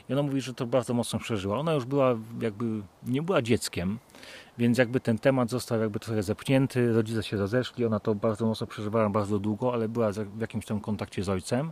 I 0.09 0.13
ona 0.13 0.23
mówi, 0.23 0.41
że 0.41 0.53
to 0.53 0.65
bardzo 0.65 0.93
mocno 0.93 1.19
przeżyła. 1.19 1.57
Ona 1.57 1.73
już 1.73 1.85
była 1.85 2.15
jakby, 2.41 2.81
nie 3.03 3.21
była 3.21 3.41
dzieckiem, 3.41 3.99
więc 4.57 4.77
jakby 4.77 4.99
ten 4.99 5.17
temat 5.17 5.49
został 5.49 5.79
jakby 5.79 5.99
trochę 5.99 6.23
zepchnięty, 6.23 6.93
rodzice 6.93 7.23
się 7.23 7.37
rozeszli, 7.37 7.85
ona 7.85 7.99
to 7.99 8.15
bardzo 8.15 8.45
mocno 8.45 8.67
przeżywała 8.67 9.09
bardzo 9.09 9.39
długo, 9.39 9.73
ale 9.73 9.89
była 9.89 10.11
w 10.11 10.41
jakimś 10.41 10.65
tam 10.65 10.79
kontakcie 10.79 11.23
z 11.23 11.29
ojcem, 11.29 11.71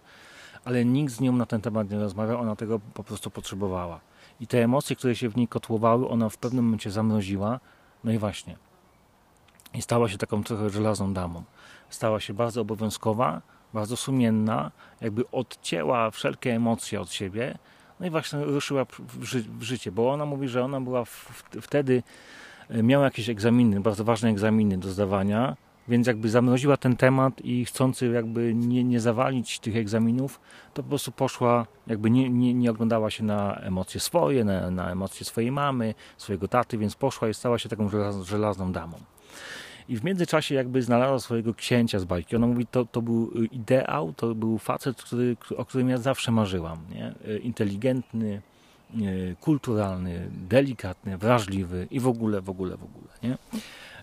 ale 0.66 0.86
nikt 0.86 1.14
z 1.14 1.20
nią 1.20 1.34
na 1.34 1.46
ten 1.46 1.62
temat 1.62 1.90
nie 1.90 2.00
rozmawiał, 2.00 2.42
ona 2.42 2.56
tego 2.56 2.80
po 2.94 3.04
prostu 3.04 3.30
potrzebowała. 3.30 4.00
I 4.40 4.48
te 4.48 4.64
emocje, 4.64 4.96
które 4.96 5.16
się 5.16 5.30
w 5.30 5.38
niej 5.38 5.48
kotłowały, 5.48 6.10
ona 6.10 6.30
w 6.30 6.38
pewnym 6.38 6.66
momencie 6.66 6.92
zamroziła. 6.92 7.60
No 8.04 8.12
i 8.12 8.18
właśnie. 8.18 8.58
I 9.74 9.82
stała 9.82 10.10
się 10.10 10.18
taką 10.18 10.44
trochę 10.44 10.70
żelazną 10.70 11.14
damą. 11.14 11.44
Stała 11.90 12.20
się 12.20 12.34
bardzo 12.34 12.62
obowiązkowa, 12.62 13.42
bardzo 13.74 13.98
sumienna, 13.98 14.72
jakby 15.02 15.32
odcięła 15.32 16.12
wszelkie 16.12 16.56
emocje 16.56 17.02
od 17.02 17.12
siebie. 17.12 17.58
No 18.00 18.06
i 18.06 18.10
właśnie 18.10 18.44
ruszyła 18.44 18.86
w, 18.86 19.24
ży 19.24 19.42
w 19.42 19.64
życie, 19.64 19.92
bo 19.92 20.12
ona 20.12 20.26
mówi, 20.26 20.48
że 20.48 20.64
ona 20.64 20.82
była 20.82 21.04
wtedy, 21.62 22.04
e, 22.70 22.84
miała 22.84 23.06
jakieś 23.06 23.30
egzaminy, 23.30 23.80
bardzo 23.80 24.04
ważne 24.04 24.30
egzaminy 24.30 24.78
do 24.78 24.90
zdawania 24.90 25.56
więc 25.88 26.08
jakby 26.08 26.30
zamroziła 26.30 26.78
ten 26.78 26.96
temat 26.96 27.42
i 27.46 27.66
chcący 27.66 28.08
jakby 28.08 28.54
nie, 28.56 28.84
nie 28.84 29.00
zawalić 29.00 29.60
tych 29.60 29.76
egzaminów, 29.76 30.40
to 30.74 30.84
po 30.84 30.90
prostu 30.90 31.12
poszła, 31.12 31.68
jakby 31.88 32.10
nie, 32.10 32.30
nie, 32.30 32.54
nie 32.54 32.72
oglądała 32.72 33.12
się 33.12 33.24
na 33.24 33.56
emocje 33.56 34.00
swoje, 34.00 34.44
na, 34.44 34.72
na 34.72 34.92
emocje 34.92 35.26
swojej 35.26 35.52
mamy, 35.52 35.96
swojego 36.18 36.48
taty, 36.48 36.78
więc 36.78 36.96
poszła 36.96 37.30
i 37.30 37.34
stała 37.34 37.60
się 37.60 37.70
taką 37.70 37.90
żelazną 38.24 38.72
damą. 38.72 38.98
I 39.90 39.98
w 39.98 40.04
międzyczasie 40.04 40.56
jakby 40.56 40.82
znalazła 40.82 41.20
swojego 41.20 41.54
księcia 41.54 42.00
z 42.00 42.06
bajki. 42.06 42.36
Ona 42.36 42.48
mówi, 42.48 42.68
to, 42.68 42.86
to 42.86 43.02
był 43.02 43.32
ideał, 43.32 44.14
to 44.14 44.36
był 44.36 44.58
facet, 44.58 45.02
który, 45.04 45.38
o 45.58 45.66
którym 45.66 45.90
ja 45.90 45.98
zawsze 45.98 46.32
marzyłam. 46.32 46.78
Nie? 46.92 47.14
Inteligentny, 47.40 48.42
kulturalny, 49.42 50.30
delikatny, 50.32 51.18
wrażliwy 51.18 51.88
i 51.92 52.00
w 52.00 52.08
ogóle, 52.08 52.42
w 52.42 52.50
ogóle, 52.50 52.78
w 52.78 52.84
ogóle. 52.84 53.08
Nie? 53.24 53.38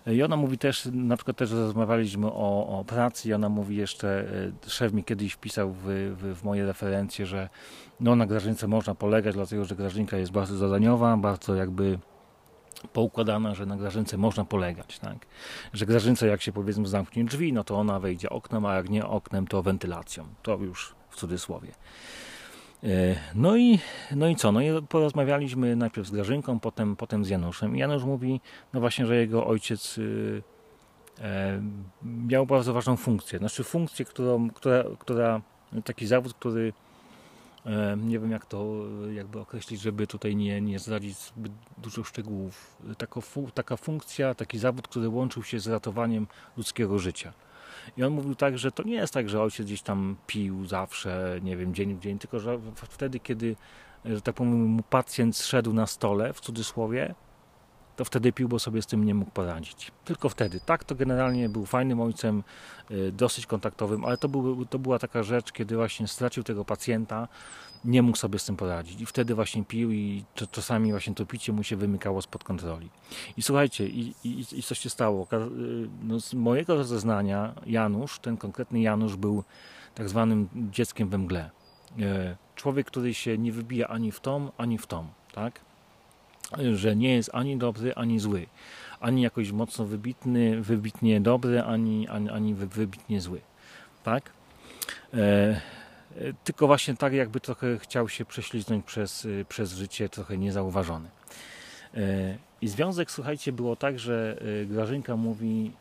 I 0.07 0.23
ona 0.23 0.35
mówi 0.35 0.57
też, 0.57 0.89
na 0.91 1.15
przykład 1.15 1.37
też 1.37 1.51
rozmawialiśmy 1.51 2.27
o, 2.27 2.79
o 2.79 2.85
pracy 2.87 3.29
i 3.29 3.33
ona 3.33 3.49
mówi 3.49 3.75
jeszcze, 3.75 4.25
e, 4.65 4.69
szef 4.69 4.93
mi 4.93 5.03
kiedyś 5.03 5.33
wpisał 5.33 5.71
w, 5.71 5.83
w, 6.17 6.39
w 6.39 6.43
moje 6.43 6.65
referencje, 6.65 7.25
że 7.25 7.49
no, 7.99 8.15
na 8.15 8.25
Grażynce 8.25 8.67
można 8.67 8.95
polegać, 8.95 9.35
dlatego 9.35 9.65
że 9.65 9.75
Grażynka 9.75 10.17
jest 10.17 10.31
bardzo 10.31 10.57
zadaniowa, 10.57 11.17
bardzo 11.17 11.55
jakby 11.55 11.99
poukładana, 12.93 13.55
że 13.55 13.65
na 13.65 13.77
Grażynce 13.77 14.17
można 14.17 14.45
polegać, 14.45 14.99
tak? 14.99 15.17
Że 15.73 15.85
Grażynce 15.85 16.27
jak 16.27 16.41
się 16.41 16.51
powiedzmy 16.51 16.87
zamknie 16.87 17.25
drzwi, 17.25 17.53
no 17.53 17.63
to 17.63 17.75
ona 17.75 17.99
wejdzie 17.99 18.29
oknem, 18.29 18.65
a 18.65 18.75
jak 18.75 18.89
nie 18.89 19.05
oknem, 19.05 19.47
to 19.47 19.63
wentylacją. 19.63 20.25
To 20.41 20.57
już 20.57 20.95
w 21.09 21.15
cudzysłowie. 21.15 21.71
E, 22.83 23.15
no 23.35 23.57
i, 23.57 23.79
no 24.15 24.27
i 24.27 24.35
co? 24.35 24.51
No 24.51 24.61
i 24.61 24.67
porozmawialiśmy 24.89 25.75
najpierw 25.75 26.07
z 26.07 26.11
Grażynką, 26.11 26.59
potem, 26.59 26.95
potem 26.95 27.25
z 27.25 27.29
Januszem. 27.29 27.75
I 27.75 27.79
Janusz 27.79 28.03
mówi, 28.03 28.41
no 28.73 28.79
właśnie, 28.79 29.05
że 29.05 29.15
jego 29.15 29.47
ojciec 29.47 29.97
y, 29.97 30.43
e, 31.19 31.61
miał 32.03 32.45
bardzo 32.45 32.73
ważną 32.73 32.97
funkcję. 32.97 33.39
Znaczy 33.39 33.63
funkcję, 33.63 34.05
którą, 34.05 34.49
która, 34.49 34.83
która 34.99 35.41
taki 35.83 36.07
zawód, 36.07 36.33
który 36.33 36.73
e, 37.65 37.97
nie 37.97 38.19
wiem 38.19 38.31
jak 38.31 38.45
to 38.45 38.75
jakby 39.13 39.39
określić, 39.39 39.81
żeby 39.81 40.07
tutaj 40.07 40.35
nie, 40.35 40.61
nie 40.61 40.79
zdradzić 40.79 41.17
zbyt 41.17 41.51
dużo 41.77 42.03
szczegółów. 42.03 42.77
Taka, 42.97 43.21
taka 43.53 43.77
funkcja, 43.77 44.35
taki 44.35 44.59
zawód, 44.59 44.87
który 44.87 45.09
łączył 45.09 45.43
się 45.43 45.59
z 45.59 45.67
ratowaniem 45.67 46.27
ludzkiego 46.57 46.99
życia. 46.99 47.33
I 47.97 48.03
on 48.03 48.13
mówił 48.13 48.35
tak, 48.35 48.57
że 48.57 48.71
to 48.71 48.83
nie 48.83 48.95
jest 48.95 49.13
tak, 49.13 49.29
że 49.29 49.41
ojciec 49.41 49.65
gdzieś 49.65 49.81
tam 49.81 50.15
pił 50.27 50.65
zawsze, 50.65 51.39
nie 51.43 51.57
wiem, 51.57 51.73
dzień 51.73 51.95
w 51.95 51.99
dzień, 51.99 52.19
tylko 52.19 52.39
że 52.39 52.59
wtedy, 52.75 53.19
kiedy, 53.19 53.55
że 54.05 54.21
tak 54.21 54.35
powiem, 54.35 54.65
mu 54.65 54.83
pacjent 54.83 55.37
szedł 55.37 55.73
na 55.73 55.87
stole, 55.87 56.33
w 56.33 56.39
cudzysłowie, 56.39 57.15
to 58.01 58.05
wtedy 58.05 58.31
pił, 58.31 58.49
bo 58.49 58.59
sobie 58.59 58.81
z 58.81 58.85
tym 58.85 59.05
nie 59.05 59.15
mógł 59.15 59.31
poradzić. 59.31 59.91
Tylko 60.05 60.29
wtedy. 60.29 60.59
Tak, 60.65 60.83
to 60.83 60.95
generalnie 60.95 61.49
był 61.49 61.65
fajnym 61.65 62.01
ojcem, 62.01 62.43
y, 62.91 63.11
dosyć 63.11 63.45
kontaktowym, 63.45 64.05
ale 64.05 64.17
to, 64.17 64.29
był, 64.29 64.65
to 64.65 64.79
była 64.79 64.99
taka 64.99 65.23
rzecz, 65.23 65.51
kiedy 65.51 65.75
właśnie 65.75 66.07
stracił 66.07 66.43
tego 66.43 66.65
pacjenta, 66.65 67.27
nie 67.85 68.01
mógł 68.01 68.17
sobie 68.17 68.39
z 68.39 68.45
tym 68.45 68.57
poradzić. 68.57 69.01
I 69.01 69.05
wtedy 69.05 69.35
właśnie 69.35 69.65
pił 69.65 69.91
i 69.91 70.23
czasami 70.51 70.91
właśnie 70.91 71.15
to 71.15 71.25
picie 71.25 71.53
mu 71.53 71.63
się 71.63 71.75
wymykało 71.75 72.21
spod 72.21 72.43
kontroli. 72.43 72.89
I 73.37 73.41
słuchajcie, 73.41 73.87
i, 73.87 74.13
i, 74.23 74.45
i 74.51 74.63
co 74.63 74.75
się 74.75 74.89
stało? 74.89 75.27
Y, 75.33 75.89
no, 76.03 76.19
z 76.19 76.33
mojego 76.33 76.75
rozeznania 76.75 77.53
Janusz, 77.65 78.19
ten 78.19 78.37
konkretny 78.37 78.81
Janusz 78.81 79.15
był 79.15 79.43
tak 79.95 80.09
zwanym 80.09 80.49
dzieckiem 80.55 81.09
we 81.09 81.17
mgle. 81.17 81.49
Y, 81.99 82.01
człowiek, 82.55 82.87
który 82.87 83.13
się 83.13 83.37
nie 83.37 83.51
wybija 83.51 83.87
ani 83.87 84.11
w 84.11 84.19
tom, 84.19 84.51
ani 84.57 84.77
w 84.77 84.87
tom, 84.87 85.07
tak? 85.33 85.70
Że 86.73 86.95
nie 86.95 87.15
jest 87.15 87.29
ani 87.33 87.57
dobry, 87.57 87.95
ani 87.95 88.19
zły. 88.19 88.45
Ani 88.99 89.21
jakoś 89.21 89.51
mocno 89.51 89.85
wybitny, 89.85 90.61
wybitnie 90.61 91.21
dobry, 91.21 91.61
ani, 91.61 92.07
ani, 92.07 92.29
ani 92.29 92.53
wybitnie 92.53 93.21
zły. 93.21 93.41
Tak? 94.03 94.31
E, 95.13 95.17
e, 95.17 95.61
tylko 96.43 96.67
właśnie 96.67 96.95
tak, 96.95 97.13
jakby 97.13 97.39
trochę 97.39 97.79
chciał 97.79 98.09
się 98.09 98.25
prześliznąć 98.25 98.85
przez, 98.85 99.25
e, 99.41 99.45
przez 99.45 99.73
życie, 99.73 100.09
trochę 100.09 100.37
niezauważony. 100.37 101.09
E, 101.93 102.37
I 102.61 102.67
związek, 102.67 103.11
słuchajcie, 103.11 103.51
było 103.51 103.75
tak, 103.75 103.99
że 103.99 104.41
e, 104.61 104.65
Grażynka 104.65 105.15
mówi, 105.15 105.71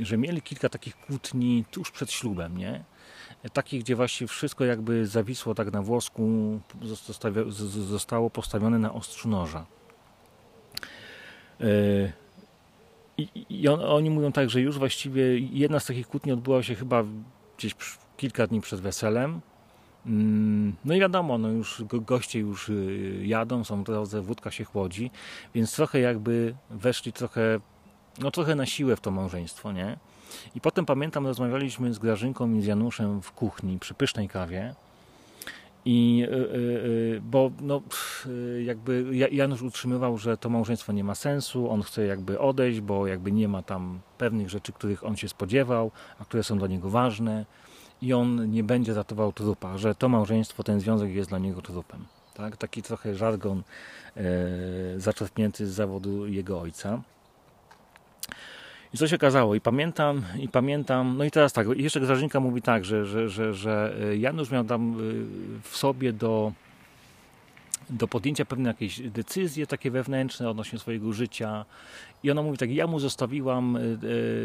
e, 0.00 0.04
że 0.04 0.18
mieli 0.18 0.42
kilka 0.42 0.68
takich 0.68 0.96
kłótni 0.96 1.64
tuż 1.70 1.90
przed 1.90 2.12
ślubem, 2.12 2.58
nie? 2.58 2.84
Takich, 3.52 3.82
gdzie 3.82 3.96
właśnie 3.96 4.26
wszystko 4.26 4.64
jakby 4.64 5.06
zawisło 5.06 5.54
tak 5.54 5.72
na 5.72 5.82
włosku, 5.82 6.60
zostało 7.88 8.30
postawione 8.30 8.78
na 8.78 8.94
ostrzu 8.94 9.28
noża. 9.28 9.66
E, 11.60 11.64
I, 13.18 13.46
i 13.48 13.68
on, 13.68 13.80
oni 13.80 14.10
mówią 14.10 14.32
tak, 14.32 14.50
że 14.50 14.60
już 14.60 14.78
właściwie 14.78 15.38
jedna 15.38 15.80
z 15.80 15.86
takich 15.86 16.08
kłótni 16.08 16.32
odbyła 16.32 16.62
się 16.62 16.74
chyba 16.74 17.04
gdzieś 17.58 17.74
kilka 18.16 18.46
dni 18.46 18.60
przed 18.60 18.80
weselem. 18.80 19.40
Mm, 20.06 20.74
no 20.84 20.94
i 20.94 21.00
wiadomo, 21.00 21.38
no 21.38 21.48
już 21.48 21.82
goście 21.92 22.38
już 22.38 22.68
y, 22.68 23.22
jadą, 23.24 23.64
są 23.64 23.82
w 23.82 23.84
drodze, 23.86 24.22
wódka 24.22 24.50
się 24.50 24.64
chłodzi, 24.64 25.10
więc 25.54 25.74
trochę 25.74 26.00
jakby 26.00 26.54
weszli 26.70 27.12
trochę, 27.12 27.60
no 28.18 28.30
trochę 28.30 28.54
na 28.54 28.66
siłę 28.66 28.96
w 28.96 29.00
to 29.00 29.10
małżeństwo, 29.10 29.72
nie? 29.72 29.98
I 30.54 30.60
potem 30.60 30.86
pamiętam, 30.86 31.26
rozmawialiśmy 31.26 31.94
z 31.94 31.98
Grażynką 31.98 32.54
i 32.54 32.62
z 32.62 32.66
Januszem 32.66 33.22
w 33.22 33.32
kuchni 33.32 33.78
przy 33.78 33.94
pysznej 33.94 34.28
kawie. 34.28 34.74
I 35.84 36.26
y, 36.28 36.32
y, 36.32 36.38
y, 36.38 37.20
bo 37.22 37.50
no, 37.60 37.82
jakby 38.64 39.16
Janusz 39.32 39.62
utrzymywał, 39.62 40.18
że 40.18 40.36
to 40.36 40.48
małżeństwo 40.48 40.92
nie 40.92 41.04
ma 41.04 41.14
sensu, 41.14 41.70
on 41.70 41.82
chce 41.82 42.06
jakby 42.06 42.40
odejść, 42.40 42.80
bo 42.80 43.06
jakby 43.06 43.32
nie 43.32 43.48
ma 43.48 43.62
tam 43.62 44.00
pewnych 44.18 44.50
rzeczy, 44.50 44.72
których 44.72 45.04
on 45.04 45.16
się 45.16 45.28
spodziewał, 45.28 45.90
a 46.18 46.24
które 46.24 46.42
są 46.42 46.58
dla 46.58 46.68
niego 46.68 46.90
ważne 46.90 47.44
i 48.02 48.12
on 48.12 48.50
nie 48.50 48.64
będzie 48.64 48.94
ratował 48.94 49.32
trupa, 49.32 49.78
że 49.78 49.94
to 49.94 50.08
małżeństwo, 50.08 50.64
ten 50.64 50.80
związek 50.80 51.10
jest 51.10 51.28
dla 51.28 51.38
niego 51.38 51.62
trupem. 51.62 52.04
Tak? 52.34 52.56
Taki 52.56 52.82
trochę 52.82 53.14
żargon 53.14 53.62
e, 54.16 54.22
zaczerpnięty 54.96 55.66
z 55.66 55.70
zawodu 55.70 56.26
jego 56.26 56.60
ojca. 56.60 57.02
I 58.94 58.98
co 58.98 59.08
się 59.08 59.16
okazało? 59.16 59.54
I 59.54 59.60
pamiętam, 59.60 60.22
i 60.38 60.48
pamiętam, 60.48 61.16
no 61.18 61.24
i 61.24 61.30
teraz 61.30 61.52
tak, 61.52 61.66
jeszcze 61.76 62.00
Grażynka 62.00 62.40
mówi 62.40 62.62
tak, 62.62 62.84
że, 62.84 63.06
że, 63.06 63.28
że, 63.28 63.54
że 63.54 63.96
e, 64.02 64.16
Janusz 64.16 64.50
miał 64.50 64.64
tam 64.64 64.92
e, 64.92 64.96
w 65.62 65.76
sobie 65.76 66.12
do, 66.12 66.52
do 67.90 68.08
podjęcia 68.08 68.44
pewne 68.44 68.68
jakieś 68.68 69.00
decyzje 69.00 69.66
takie 69.66 69.90
wewnętrzne 69.90 70.50
odnośnie 70.50 70.78
swojego 70.78 71.12
życia 71.12 71.64
i 72.22 72.30
ona 72.30 72.42
mówi 72.42 72.58
tak, 72.58 72.70
ja 72.70 72.86
mu 72.86 72.98
zostawiłam 72.98 73.76
e, 73.76 73.80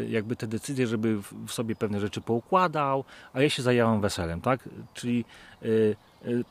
jakby 0.08 0.36
te 0.36 0.46
decyzje, 0.46 0.86
żeby 0.86 1.16
w 1.46 1.52
sobie 1.52 1.76
pewne 1.76 2.00
rzeczy 2.00 2.20
poukładał, 2.20 3.04
a 3.32 3.42
ja 3.42 3.50
się 3.50 3.62
zajęłam 3.62 4.00
weselem, 4.00 4.40
tak? 4.40 4.68
Czyli 4.94 5.24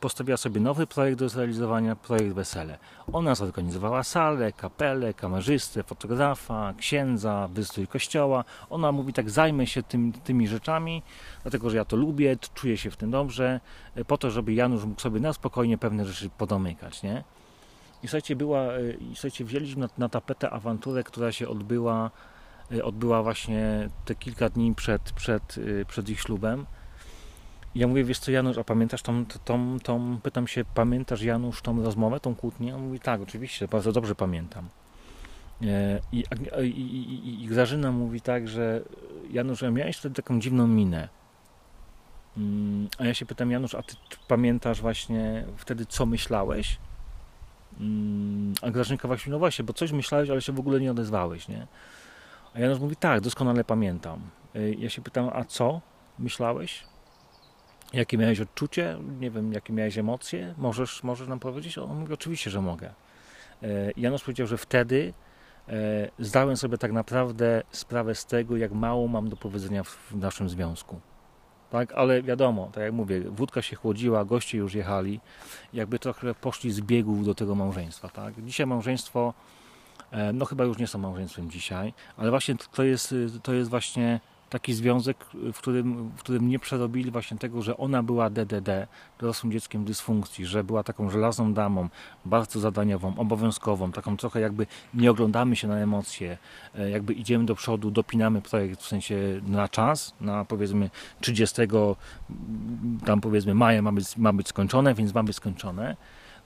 postawiła 0.00 0.36
sobie 0.36 0.60
nowy 0.60 0.86
projekt 0.86 1.18
do 1.18 1.28
zrealizowania, 1.28 1.96
projekt 1.96 2.34
Wesele. 2.34 2.78
Ona 3.12 3.34
zorganizowała 3.34 4.02
salę, 4.02 4.52
kapelę, 4.52 5.14
kamerzystę, 5.14 5.82
fotografa, 5.82 6.74
księdza, 6.78 7.48
wystrój 7.52 7.86
kościoła. 7.86 8.44
Ona 8.70 8.92
mówi 8.92 9.12
tak, 9.12 9.30
zajmę 9.30 9.66
się 9.66 9.82
tym, 9.82 10.12
tymi 10.12 10.48
rzeczami, 10.48 11.02
dlatego 11.42 11.70
że 11.70 11.76
ja 11.76 11.84
to 11.84 11.96
lubię, 11.96 12.36
czuję 12.54 12.76
się 12.76 12.90
w 12.90 12.96
tym 12.96 13.10
dobrze, 13.10 13.60
y, 13.96 14.04
po 14.04 14.18
to, 14.18 14.30
żeby 14.30 14.54
Janusz 14.54 14.84
mógł 14.84 15.00
sobie 15.00 15.20
na 15.20 15.32
spokojnie 15.32 15.78
pewne 15.78 16.04
rzeczy 16.04 16.30
podomykać, 16.38 17.02
nie? 17.02 17.24
I 18.02 18.06
słuchajcie, 18.06 18.36
była, 18.36 18.76
y, 18.76 18.98
i 19.00 19.14
słuchajcie 19.14 19.44
wzięliśmy 19.44 19.80
na, 19.80 19.88
na 19.98 20.08
tapetę 20.08 20.50
awanturę, 20.50 21.04
która 21.04 21.32
się 21.32 21.48
odbyła, 21.48 22.10
odbyła 22.82 23.22
właśnie 23.22 23.88
te 24.04 24.14
kilka 24.14 24.48
dni 24.48 24.74
przed, 24.74 25.02
przed, 25.02 25.56
przed 25.88 26.08
ich 26.08 26.20
ślubem 26.20 26.66
ja 27.74 27.86
mówię, 27.86 28.04
wiesz 28.04 28.18
co 28.18 28.30
Janusz, 28.30 28.58
a 28.58 28.64
pamiętasz 28.64 29.02
tą, 29.02 29.24
tą, 29.44 29.78
tą, 29.82 30.20
pytam 30.22 30.48
się, 30.48 30.64
pamiętasz 30.74 31.22
Janusz 31.22 31.62
tą 31.62 31.82
rozmowę, 31.82 32.20
tą 32.20 32.34
kłótnię? 32.34 32.76
On 32.76 32.82
mówi, 32.82 33.00
tak, 33.00 33.20
oczywiście, 33.20 33.68
bardzo 33.68 33.92
dobrze 33.92 34.14
pamiętam. 34.14 34.68
E, 35.62 36.00
I, 36.12 36.24
i, 36.62 36.68
i, 36.68 37.44
i 37.44 37.46
Grażyna 37.46 37.92
mówi 37.92 38.20
tak, 38.20 38.48
że 38.48 38.82
Janusz, 39.30 39.62
a 39.62 39.70
miałeś 39.70 39.96
wtedy 39.96 40.14
taką 40.14 40.40
dziwną 40.40 40.66
minę. 40.66 41.08
Mm, 42.36 42.88
a 42.98 43.04
ja 43.04 43.14
się 43.14 43.26
pytam, 43.26 43.50
Janusz, 43.50 43.74
a 43.74 43.82
ty 43.82 43.96
pamiętasz 44.28 44.80
właśnie 44.80 45.44
wtedy, 45.56 45.86
co 45.86 46.06
myślałeś? 46.06 46.78
Mm, 47.80 48.54
a 48.62 48.70
Grażynka 48.70 49.08
właśnie, 49.08 49.32
no 49.32 49.38
właśnie, 49.38 49.64
bo 49.64 49.72
coś 49.72 49.92
myślałeś, 49.92 50.30
ale 50.30 50.42
się 50.42 50.52
w 50.52 50.58
ogóle 50.58 50.80
nie 50.80 50.90
odezwałeś, 50.90 51.48
nie? 51.48 51.66
A 52.54 52.60
Janusz 52.60 52.78
mówi, 52.80 52.96
tak, 52.96 53.20
doskonale 53.20 53.64
pamiętam. 53.64 54.20
E, 54.54 54.70
ja 54.70 54.90
się 54.90 55.02
pytam, 55.02 55.30
a 55.32 55.44
co 55.44 55.80
myślałeś? 56.18 56.84
Jakie 57.94 58.18
miałeś 58.18 58.40
odczucie? 58.40 58.98
Nie 59.20 59.30
wiem, 59.30 59.52
jakie 59.52 59.72
miałeś 59.72 59.98
emocje? 59.98 60.54
Możesz, 60.58 61.02
możesz 61.02 61.28
nam 61.28 61.40
powiedzieć? 61.40 61.78
On 61.78 62.00
mówi, 62.00 62.14
oczywiście, 62.14 62.50
że 62.50 62.60
mogę. 62.60 62.94
E, 63.62 63.90
Janusz 63.96 64.22
powiedział, 64.22 64.46
że 64.46 64.58
wtedy 64.58 65.12
e, 65.68 65.72
zdałem 66.18 66.56
sobie 66.56 66.78
tak 66.78 66.92
naprawdę 66.92 67.62
sprawę 67.70 68.14
z 68.14 68.26
tego, 68.26 68.56
jak 68.56 68.72
mało 68.72 69.08
mam 69.08 69.28
do 69.28 69.36
powiedzenia 69.36 69.84
w 69.84 70.14
naszym 70.14 70.48
związku. 70.48 71.00
Tak, 71.70 71.92
ale 71.92 72.22
wiadomo, 72.22 72.70
tak 72.72 72.84
jak 72.84 72.92
mówię, 72.92 73.20
wódka 73.20 73.62
się 73.62 73.76
chłodziła, 73.76 74.24
goście 74.24 74.58
już 74.58 74.74
jechali, 74.74 75.20
jakby 75.72 75.98
trochę 75.98 76.34
poszli 76.34 76.72
z 76.72 76.80
biegów 76.80 77.24
do 77.24 77.34
tego 77.34 77.54
małżeństwa. 77.54 78.08
Tak? 78.08 78.44
Dzisiaj 78.44 78.66
małżeństwo, 78.66 79.34
e, 80.10 80.32
no 80.32 80.44
chyba 80.44 80.64
już 80.64 80.78
nie 80.78 80.86
są 80.86 80.98
małżeństwem 80.98 81.50
dzisiaj, 81.50 81.92
ale 82.16 82.30
właśnie 82.30 82.54
to 82.72 82.82
jest, 82.82 83.14
to 83.42 83.52
jest 83.52 83.70
właśnie 83.70 84.20
taki 84.54 84.74
związek, 84.74 85.24
w 85.52 85.58
którym, 85.58 86.10
w 86.16 86.20
którym 86.20 86.48
nie 86.48 86.58
przerobili 86.58 87.10
właśnie 87.10 87.38
tego, 87.38 87.62
że 87.62 87.76
ona 87.76 88.02
była 88.02 88.30
DDD, 88.30 88.86
dorosłym 89.18 89.52
dzieckiem 89.52 89.84
dysfunkcji, 89.84 90.46
że 90.46 90.64
była 90.64 90.82
taką 90.82 91.10
żelazną 91.10 91.54
damą, 91.54 91.88
bardzo 92.24 92.60
zadaniową, 92.60 93.18
obowiązkową, 93.18 93.92
taką 93.92 94.16
trochę 94.16 94.40
jakby 94.40 94.66
nie 94.94 95.10
oglądamy 95.10 95.56
się 95.56 95.68
na 95.68 95.78
emocje, 95.78 96.38
e, 96.74 96.90
jakby 96.90 97.12
idziemy 97.12 97.44
do 97.44 97.54
przodu, 97.54 97.90
dopinamy 97.90 98.42
projekt 98.42 98.82
w 98.82 98.86
sensie 98.86 99.16
na 99.46 99.68
czas, 99.68 100.14
na 100.20 100.44
powiedzmy 100.44 100.90
30 101.20 101.62
tam 103.06 103.20
powiedzmy 103.20 103.54
maja 103.54 103.82
ma 103.82 103.92
być, 103.92 104.16
ma 104.16 104.32
być 104.32 104.48
skończone, 104.48 104.94
więc 104.94 105.14
ma 105.14 105.22
być 105.22 105.36
skończone. 105.36 105.96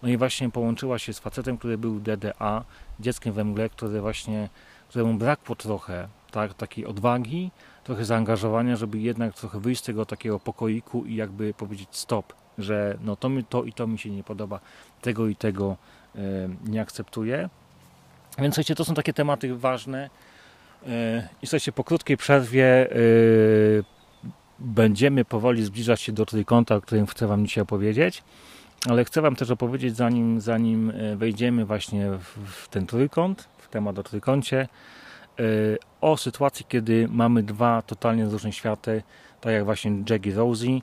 No 0.02 0.08
i 0.08 0.16
właśnie 0.16 0.50
połączyła 0.50 0.98
się 0.98 1.12
z 1.12 1.18
facetem, 1.18 1.58
który 1.58 1.78
był 1.78 2.00
DDA, 2.00 2.64
dzieckiem 3.00 3.32
we 3.34 3.44
mgle, 3.44 3.68
które 3.68 4.00
właśnie, 4.00 4.48
któremu 4.88 5.14
brakło 5.14 5.56
trochę 5.56 6.08
tak, 6.30 6.54
takiej 6.54 6.86
odwagi, 6.86 7.50
trochę 7.88 8.04
zaangażowania, 8.04 8.76
żeby 8.76 8.98
jednak 8.98 9.34
trochę 9.34 9.60
wyjść 9.60 9.82
z 9.82 9.84
tego 9.84 10.06
takiego 10.06 10.40
pokoiku 10.40 11.04
i 11.04 11.14
jakby 11.14 11.54
powiedzieć 11.54 11.88
stop, 11.92 12.32
że 12.58 12.98
no 13.04 13.16
to, 13.16 13.28
mi, 13.28 13.44
to 13.44 13.64
i 13.64 13.72
to 13.72 13.86
mi 13.86 13.98
się 13.98 14.10
nie 14.10 14.24
podoba, 14.24 14.60
tego 15.02 15.28
i 15.28 15.36
tego 15.36 15.76
e, 16.14 16.20
nie 16.64 16.80
akceptuję. 16.80 17.48
Więc 18.38 18.54
słuchajcie, 18.54 18.74
to 18.74 18.84
są 18.84 18.94
takie 18.94 19.12
tematy 19.12 19.56
ważne. 19.56 20.10
E, 20.86 21.28
I 21.42 21.46
słuchajcie, 21.46 21.72
po 21.72 21.84
krótkiej 21.84 22.16
przerwie 22.16 22.92
e, 22.92 22.96
będziemy 24.58 25.24
powoli 25.24 25.64
zbliżać 25.64 26.00
się 26.00 26.12
do 26.12 26.26
trójkąta, 26.26 26.74
o 26.76 26.80
którym 26.80 27.06
chcę 27.06 27.26
Wam 27.26 27.46
dzisiaj 27.46 27.62
opowiedzieć. 27.62 28.22
Ale 28.88 29.04
chcę 29.04 29.22
Wam 29.22 29.36
też 29.36 29.50
opowiedzieć, 29.50 29.96
zanim, 29.96 30.40
zanim 30.40 30.92
wejdziemy 31.16 31.64
właśnie 31.64 32.10
w, 32.10 32.24
w 32.52 32.68
ten 32.68 32.86
trójkąt, 32.86 33.48
w 33.58 33.68
temat 33.68 33.98
o 33.98 34.02
trójkącie, 34.02 34.68
o 36.00 36.16
sytuacji, 36.16 36.66
kiedy 36.68 37.08
mamy 37.10 37.42
dwa 37.42 37.82
totalnie 37.82 38.24
różne 38.24 38.52
światy, 38.52 39.02
tak 39.40 39.52
jak 39.52 39.64
właśnie 39.64 39.92
Jack 40.10 40.26
i 40.26 40.32
Rosie, 40.32 40.80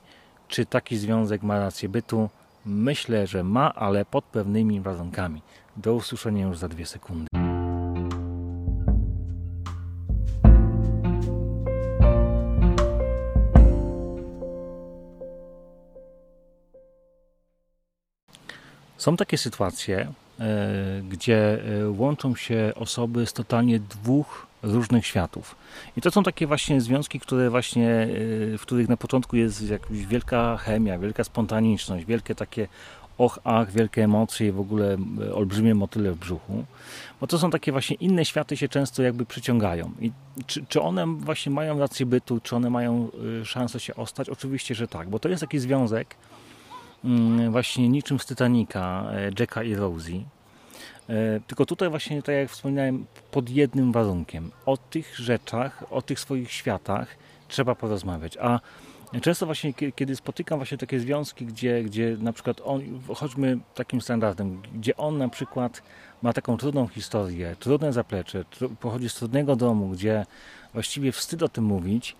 czy 0.48 0.66
taki 0.66 0.96
związek 0.96 1.42
ma 1.42 1.58
rację 1.58 1.88
bytu? 1.88 2.28
Myślę, 2.66 3.26
że 3.26 3.44
ma, 3.44 3.74
ale 3.74 4.04
pod 4.04 4.24
pewnymi 4.24 4.80
warunkami. 4.80 5.42
Do 5.76 5.94
usłyszenia 5.94 6.46
już 6.46 6.58
za 6.58 6.68
dwie 6.68 6.86
sekundy. 6.86 7.26
Są 18.96 19.16
takie 19.16 19.38
sytuacje, 19.38 20.12
E, 20.25 20.25
gdzie 21.08 21.58
e, 21.82 21.90
łączą 21.90 22.36
się 22.36 22.72
osoby 22.74 23.26
z 23.26 23.32
totalnie 23.32 23.78
dwóch 23.78 24.46
różnych 24.62 25.06
światów. 25.06 25.54
I 25.96 26.00
to 26.00 26.10
są 26.10 26.22
takie 26.22 26.46
właśnie 26.46 26.80
związki, 26.80 27.20
które 27.20 27.50
właśnie, 27.50 27.90
e, 28.54 28.58
w 28.58 28.62
których 28.62 28.88
na 28.88 28.96
początku 28.96 29.36
jest 29.36 29.70
jakaś 29.70 30.06
wielka 30.06 30.56
chemia, 30.56 30.98
wielka 30.98 31.24
spontaniczność, 31.24 32.06
wielkie 32.06 32.34
takie 32.34 32.68
och, 33.18 33.38
ach, 33.44 33.70
wielkie 33.70 34.04
emocje 34.04 34.48
i 34.48 34.52
w 34.52 34.60
ogóle 34.60 34.96
olbrzymie 35.34 35.74
motyle 35.74 36.12
w 36.12 36.18
brzuchu. 36.18 36.64
Bo 37.20 37.26
to 37.26 37.38
są 37.38 37.50
takie 37.50 37.72
właśnie 37.72 37.96
inne 37.96 38.24
światy 38.24 38.56
się 38.56 38.68
często 38.68 39.02
jakby 39.02 39.26
przyciągają. 39.26 39.92
I 40.00 40.12
czy, 40.46 40.64
czy 40.68 40.80
one 40.80 41.06
właśnie 41.06 41.52
mają 41.52 41.78
rację 41.78 42.06
bytu, 42.06 42.40
czy 42.40 42.56
one 42.56 42.70
mają 42.70 43.08
szansę 43.44 43.80
się 43.80 43.94
ostać? 43.94 44.28
Oczywiście, 44.28 44.74
że 44.74 44.88
tak, 44.88 45.08
bo 45.08 45.18
to 45.18 45.28
jest 45.28 45.40
taki 45.40 45.58
związek, 45.58 46.16
właśnie 47.50 47.88
niczym 47.88 48.18
z 48.18 48.26
Titanica 48.26 49.10
e, 49.12 49.30
Jacka 49.38 49.62
i 49.62 49.74
Rosie. 49.74 50.24
Tylko 51.46 51.66
tutaj 51.66 51.90
właśnie, 51.90 52.22
tak 52.22 52.34
jak 52.34 52.50
wspominałem, 52.50 53.06
pod 53.30 53.50
jednym 53.50 53.92
warunkiem. 53.92 54.50
O 54.66 54.76
tych 54.76 55.16
rzeczach, 55.16 55.84
o 55.90 56.02
tych 56.02 56.20
swoich 56.20 56.52
światach 56.52 57.16
trzeba 57.48 57.74
porozmawiać. 57.74 58.36
A 58.36 58.60
często 59.20 59.46
właśnie, 59.46 59.74
kiedy 59.74 60.16
spotykam 60.16 60.58
właśnie 60.58 60.78
takie 60.78 61.00
związki, 61.00 61.46
gdzie, 61.46 61.82
gdzie 61.82 62.16
na 62.20 62.32
przykład 62.32 62.60
on, 62.64 62.82
chodźmy 63.14 63.58
takim 63.74 64.00
standardem, 64.00 64.62
gdzie 64.74 64.96
on 64.96 65.18
na 65.18 65.28
przykład 65.28 65.82
ma 66.22 66.32
taką 66.32 66.56
trudną 66.56 66.88
historię, 66.88 67.56
trudne 67.60 67.92
zaplecze, 67.92 68.44
pochodzi 68.80 69.08
z 69.08 69.14
trudnego 69.14 69.56
domu, 69.56 69.88
gdzie 69.88 70.26
właściwie 70.72 71.12
wstyd 71.12 71.42
o 71.42 71.48
tym 71.48 71.64
mówić, 71.64 72.16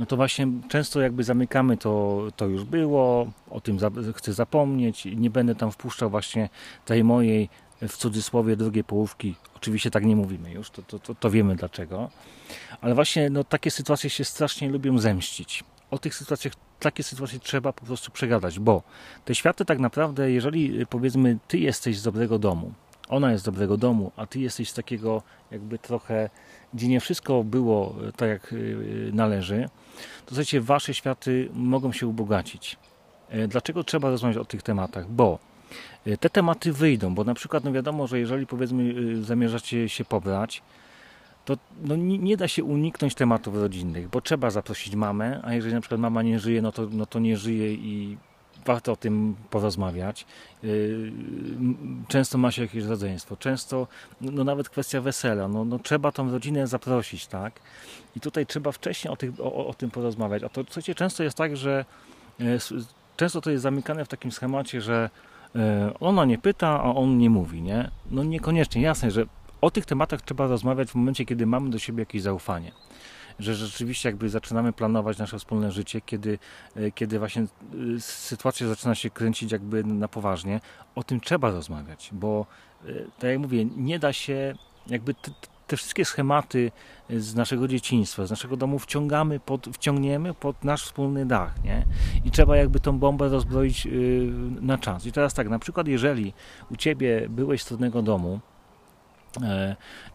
no 0.00 0.06
to 0.06 0.16
właśnie 0.16 0.46
często 0.68 1.00
jakby 1.00 1.24
zamykamy 1.24 1.76
to, 1.76 2.22
to 2.36 2.46
już 2.46 2.64
było, 2.64 3.30
o 3.50 3.60
tym 3.60 3.78
za, 3.78 3.90
chcę 4.14 4.32
zapomnieć, 4.32 5.04
nie 5.16 5.30
będę 5.30 5.54
tam 5.54 5.72
wpuszczał 5.72 6.10
właśnie 6.10 6.48
tej 6.84 7.04
mojej 7.04 7.48
w 7.88 7.96
cudzysłowie 7.96 8.56
drugiej 8.56 8.84
połówki. 8.84 9.34
Oczywiście 9.56 9.90
tak 9.90 10.04
nie 10.04 10.16
mówimy 10.16 10.52
już, 10.52 10.70
to, 10.70 10.82
to, 10.82 10.98
to, 10.98 11.14
to 11.14 11.30
wiemy 11.30 11.56
dlaczego. 11.56 12.10
Ale 12.80 12.94
właśnie 12.94 13.30
no, 13.30 13.44
takie 13.44 13.70
sytuacje 13.70 14.10
się 14.10 14.24
strasznie 14.24 14.68
lubią 14.68 14.98
zemścić. 14.98 15.64
O 15.90 15.98
tych 15.98 16.14
sytuacjach, 16.14 16.52
takie 16.78 17.02
sytuacje 17.02 17.38
trzeba 17.38 17.72
po 17.72 17.84
prostu 17.84 18.10
przegadać, 18.10 18.58
bo 18.58 18.82
te 19.24 19.34
światy 19.34 19.64
tak 19.64 19.78
naprawdę, 19.78 20.30
jeżeli 20.30 20.86
powiedzmy 20.86 21.38
ty 21.48 21.58
jesteś 21.58 21.98
z 21.98 22.02
dobrego 22.02 22.38
domu, 22.38 22.72
ona 23.08 23.32
jest 23.32 23.42
z 23.42 23.46
dobrego 23.46 23.76
domu, 23.76 24.12
a 24.16 24.26
ty 24.26 24.40
jesteś 24.40 24.70
z 24.70 24.74
takiego 24.74 25.22
jakby 25.50 25.78
trochę, 25.78 26.30
gdzie 26.74 26.88
nie 26.88 27.00
wszystko 27.00 27.44
było 27.44 27.94
e, 28.08 28.12
tak 28.12 28.28
jak 28.28 28.52
e, 28.52 28.56
należy, 29.12 29.68
to 30.26 30.28
słuchajcie, 30.28 30.60
wasze 30.60 30.94
światy 30.94 31.48
mogą 31.54 31.92
się 31.92 32.06
ubogacić. 32.06 32.76
E, 33.28 33.48
dlaczego 33.48 33.84
trzeba 33.84 34.10
rozmawiać 34.10 34.36
o 34.36 34.44
tych 34.44 34.62
tematach? 34.62 35.10
Bo 35.10 35.38
te 36.20 36.30
tematy 36.30 36.72
wyjdą, 36.72 37.14
bo 37.14 37.24
na 37.24 37.34
przykład 37.34 37.64
no 37.64 37.72
wiadomo, 37.72 38.06
że 38.06 38.18
jeżeli 38.18 38.46
powiedzmy 38.46 38.94
zamierzacie 39.24 39.88
się 39.88 40.04
pobrać, 40.04 40.62
to 41.44 41.56
no 41.82 41.96
nie, 41.96 42.18
nie, 42.18 42.36
da 42.36 42.48
się 42.48 42.64
uniknąć 42.64 43.14
tematów 43.14 43.54
rodzinnych, 43.54 44.08
bo 44.08 44.20
trzeba 44.20 44.50
zaprosić 44.50 44.94
mamę, 44.94 45.40
a 45.44 45.54
jeżeli 45.54 45.74
na 45.74 45.80
przykład 45.80 46.00
mama 46.00 46.22
nie 46.22 46.38
żyje, 46.38 46.62
no 46.62 46.72
to, 46.72 46.88
no 46.90 47.06
to 47.06 47.18
nie 47.18 47.36
żyje 47.36 47.74
i 47.74 48.16
warto 48.66 48.92
o 48.92 48.96
tym 48.96 49.36
porozmawiać. 49.50 50.26
Y, 50.64 51.12
często 52.08 52.38
ma 52.38 52.50
się 52.50 52.62
jakieś 52.62 52.84
rodzeństwo, 52.84 53.36
często 53.36 53.86
no 54.20 54.44
nawet 54.44 54.68
kwestia 54.68 55.00
wesela, 55.00 55.48
no, 55.48 55.64
no 55.64 55.78
trzeba 55.78 56.12
tą 56.12 56.30
rodzinę 56.30 56.66
zaprosić, 56.66 57.26
tak? 57.26 57.60
I 58.16 58.20
tutaj 58.20 58.46
trzeba 58.46 58.72
wcześniej 58.72 59.12
o, 59.12 59.16
tych, 59.16 59.40
o, 59.40 59.66
o 59.66 59.74
tym 59.74 59.90
porozmawiać. 59.90 60.42
A 60.42 60.48
to 60.48 60.64
słuchajcie, 60.64 60.94
często 60.94 61.22
jest 61.22 61.36
tak, 61.36 61.56
że 61.56 61.84
y, 62.40 62.58
często 63.16 63.40
to 63.40 63.50
jest 63.50 63.62
zamykane 63.62 64.04
w 64.04 64.08
takim 64.08 64.32
schemacie, 64.32 64.80
że 64.80 65.10
y, 65.56 65.58
ona 66.00 66.24
nie 66.24 66.38
pyta, 66.38 66.68
a 66.68 66.94
on 66.94 67.18
nie 67.18 67.30
mówi, 67.30 67.62
nie? 67.62 67.90
No 68.10 68.24
niekoniecznie, 68.24 68.82
jasne, 68.82 69.10
że 69.10 69.24
o 69.60 69.70
tych 69.70 69.86
tematach 69.86 70.22
trzeba 70.22 70.46
rozmawiać 70.46 70.90
w 70.90 70.94
momencie, 70.94 71.24
kiedy 71.24 71.46
mamy 71.46 71.70
do 71.70 71.78
siebie 71.78 72.00
jakieś 72.00 72.22
zaufanie. 72.22 72.72
Że 73.42 73.54
rzeczywiście 73.54 74.08
jakby 74.08 74.28
zaczynamy 74.28 74.72
planować 74.72 75.18
nasze 75.18 75.38
wspólne 75.38 75.72
życie, 75.72 76.00
kiedy, 76.00 76.38
e, 76.76 76.90
kiedy 76.90 77.18
właśnie 77.18 77.42
e, 77.42 77.46
sytuacja 78.00 78.68
zaczyna 78.68 78.94
się 78.94 79.10
kręcić 79.10 79.52
jakby 79.52 79.84
na 79.84 80.08
poważnie, 80.08 80.60
o 80.94 81.02
tym 81.02 81.20
trzeba 81.20 81.50
rozmawiać, 81.50 82.10
bo 82.12 82.46
tak 83.18 83.30
jak 83.30 83.38
mówię, 83.38 83.64
nie 83.64 83.98
da 83.98 84.12
się 84.12 84.54
jakby 84.86 85.14
te 85.66 85.76
wszystkie 85.76 86.04
schematy 86.04 86.72
z 87.10 87.34
naszego 87.34 87.68
dzieciństwa, 87.68 88.26
z 88.26 88.30
naszego 88.30 88.56
domu 88.56 88.78
wciągamy 88.78 89.40
pod, 89.40 89.66
wciągniemy 89.66 90.34
pod 90.34 90.64
nasz 90.64 90.84
wspólny 90.84 91.26
dach, 91.26 91.64
nie? 91.64 91.86
I 92.24 92.30
trzeba 92.30 92.56
jakby 92.56 92.80
tą 92.80 92.98
bombę 92.98 93.28
rozbroić 93.28 93.88
na 94.60 94.78
czas. 94.78 95.06
I 95.06 95.12
teraz 95.12 95.34
tak, 95.34 95.48
na 95.48 95.58
przykład 95.58 95.88
jeżeli 95.88 96.32
u 96.70 96.76
Ciebie 96.76 97.26
byłeś 97.28 97.62
z 97.62 97.66
trudnego 97.66 98.02
domu, 98.02 98.34
e, 98.34 98.49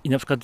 i 0.03 0.09
na 0.09 0.17
przykład 0.17 0.39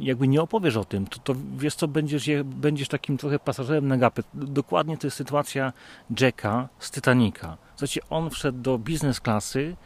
jakby 0.00 0.28
nie 0.28 0.42
opowiesz 0.42 0.76
o 0.76 0.84
tym, 0.84 1.06
to, 1.06 1.18
to 1.18 1.34
wiesz 1.56 1.74
co, 1.74 1.88
będziesz, 1.88 2.30
będziesz 2.44 2.88
takim 2.88 3.16
trochę 3.16 3.38
pasażerem 3.38 3.88
na 3.88 3.96
gapę. 3.96 4.22
Dokładnie 4.34 4.98
to 4.98 5.06
jest 5.06 5.16
sytuacja 5.16 5.72
Jacka 6.20 6.68
z 6.78 6.90
Titanica. 6.90 7.56
Słuchajcie, 7.76 8.00
on 8.10 8.30
wszedł 8.30 8.58
do 8.58 8.78
biznes 8.78 9.20
klasy, 9.20 9.76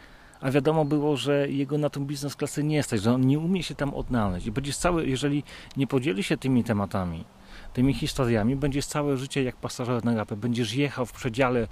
a 0.40 0.50
wiadomo 0.50 0.84
było, 0.84 1.16
że 1.16 1.50
jego 1.50 1.78
na 1.78 1.90
tą 1.90 2.04
biznes 2.04 2.36
klasę 2.36 2.62
nie 2.62 2.82
stać, 2.82 3.02
że 3.02 3.14
on 3.14 3.26
nie 3.26 3.38
umie 3.38 3.62
się 3.62 3.74
tam 3.74 3.94
odnaleźć. 3.94 4.46
I 4.46 4.52
będziesz 4.52 4.76
cały, 4.76 5.06
jeżeli 5.06 5.44
nie 5.76 5.86
podzieli 5.86 6.22
się 6.22 6.36
tymi 6.36 6.64
tematami, 6.64 7.24
tymi 7.72 7.94
historiami, 7.94 8.56
będziesz 8.56 8.86
całe 8.86 9.16
życie 9.16 9.42
jak 9.42 9.56
pasażer 9.56 10.04
na 10.04 10.14
gapę. 10.14 10.36
Będziesz 10.36 10.74
jechał 10.74 11.06
w 11.06 11.12
przedziale, 11.12 11.68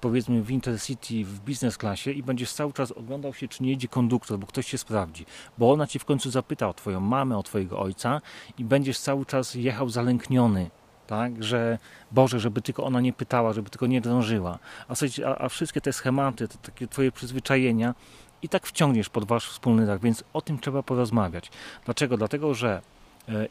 powiedzmy 0.00 0.42
w 0.42 0.50
Intercity, 0.50 1.24
w 1.24 1.40
biznes 1.40 1.78
klasie 1.78 2.10
i 2.10 2.22
będziesz 2.22 2.52
cały 2.52 2.72
czas 2.72 2.92
oglądał 2.92 3.34
się, 3.34 3.48
czy 3.48 3.62
nie 3.62 3.70
jedzie 3.70 3.88
konduktor, 3.88 4.38
bo 4.38 4.46
ktoś 4.46 4.66
się 4.66 4.78
sprawdzi. 4.78 5.26
Bo 5.58 5.72
ona 5.72 5.86
ci 5.86 5.98
w 5.98 6.04
końcu 6.04 6.30
zapyta 6.30 6.68
o 6.68 6.74
twoją 6.74 7.00
mamę, 7.00 7.38
o 7.38 7.42
twojego 7.42 7.78
ojca 7.78 8.20
i 8.58 8.64
będziesz 8.64 8.98
cały 8.98 9.26
czas 9.26 9.54
jechał 9.54 9.88
zalękniony 9.88 10.70
tak, 11.06 11.44
że 11.44 11.78
Boże, 12.12 12.40
żeby 12.40 12.62
tylko 12.62 12.84
ona 12.84 13.00
nie 13.00 13.12
pytała, 13.12 13.52
żeby 13.52 13.70
tylko 13.70 13.86
nie 13.86 14.00
drążyła. 14.00 14.58
A, 14.88 14.94
a, 15.38 15.48
wszystkie 15.48 15.80
te 15.80 15.92
schematy, 15.92 16.48
te 16.48 16.58
takie 16.58 16.86
twoje 16.86 17.12
przyzwyczajenia 17.12 17.94
i 18.42 18.48
tak 18.48 18.66
wciągniesz 18.66 19.08
pod 19.08 19.24
wasz 19.24 19.48
wspólny 19.48 19.86
dach, 19.86 20.00
więc 20.00 20.24
o 20.32 20.40
tym 20.40 20.58
trzeba 20.58 20.82
porozmawiać. 20.82 21.50
Dlaczego? 21.84 22.16
Dlatego, 22.16 22.54
że 22.54 22.82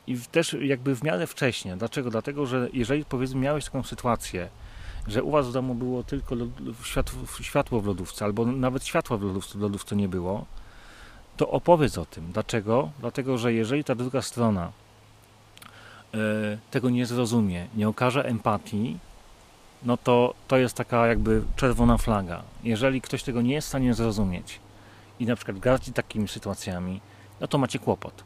i 0.08 0.18
też 0.18 0.56
jakby 0.62 0.96
w 0.96 1.04
miarę 1.04 1.28
wcześnie. 1.28 1.78
Dlaczego? 1.78 2.10
Dlatego, 2.10 2.46
że 2.46 2.70
jeżeli 2.74 3.06
powiedzmy 3.06 3.40
miałeś 3.40 3.66
taką 3.66 3.84
sytuację, 3.84 4.50
że 5.08 5.24
u 5.24 5.32
was 5.32 5.48
w 5.48 5.52
domu 5.52 5.76
było 5.76 6.04
tylko 6.04 6.36
światło, 6.84 7.20
światło 7.42 7.82
w 7.82 7.86
lodówce, 7.86 8.26
albo 8.26 8.46
nawet 8.46 8.86
światła 8.86 9.18
w 9.18 9.22
lodówce, 9.22 9.58
w 9.58 9.62
lodówce 9.62 9.96
nie 9.96 10.08
było, 10.08 10.46
to 11.38 11.50
opowiedz 11.50 11.98
o 11.98 12.06
tym. 12.06 12.32
Dlaczego? 12.32 12.92
Dlatego, 13.00 13.38
że 13.38 13.54
jeżeli 13.54 13.84
ta 13.84 13.96
druga 13.96 14.22
strona 14.22 14.72
E, 16.14 16.58
tego 16.72 16.90
nie 16.90 17.06
zrozumie, 17.06 17.68
nie 17.76 17.88
okaże 17.90 18.26
empatii, 18.26 18.98
no 19.84 19.98
to 19.98 20.34
to 20.48 20.58
jest 20.58 20.76
taka 20.76 21.08
jakby 21.08 21.44
czerwona 21.56 21.98
flaga. 21.98 22.44
Jeżeli 22.64 23.02
ktoś 23.02 23.24
tego 23.24 23.42
nie 23.42 23.54
jest 23.54 23.68
w 23.68 23.70
stanie 23.70 23.94
zrozumieć 23.94 24.60
i 25.20 25.26
na 25.26 25.36
przykład 25.36 25.60
gardzi 25.60 25.94
takimi 25.94 26.28
sytuacjami, 26.28 27.02
no 27.42 27.48
to 27.48 27.58
macie 27.58 27.80
kłopot. 27.80 28.24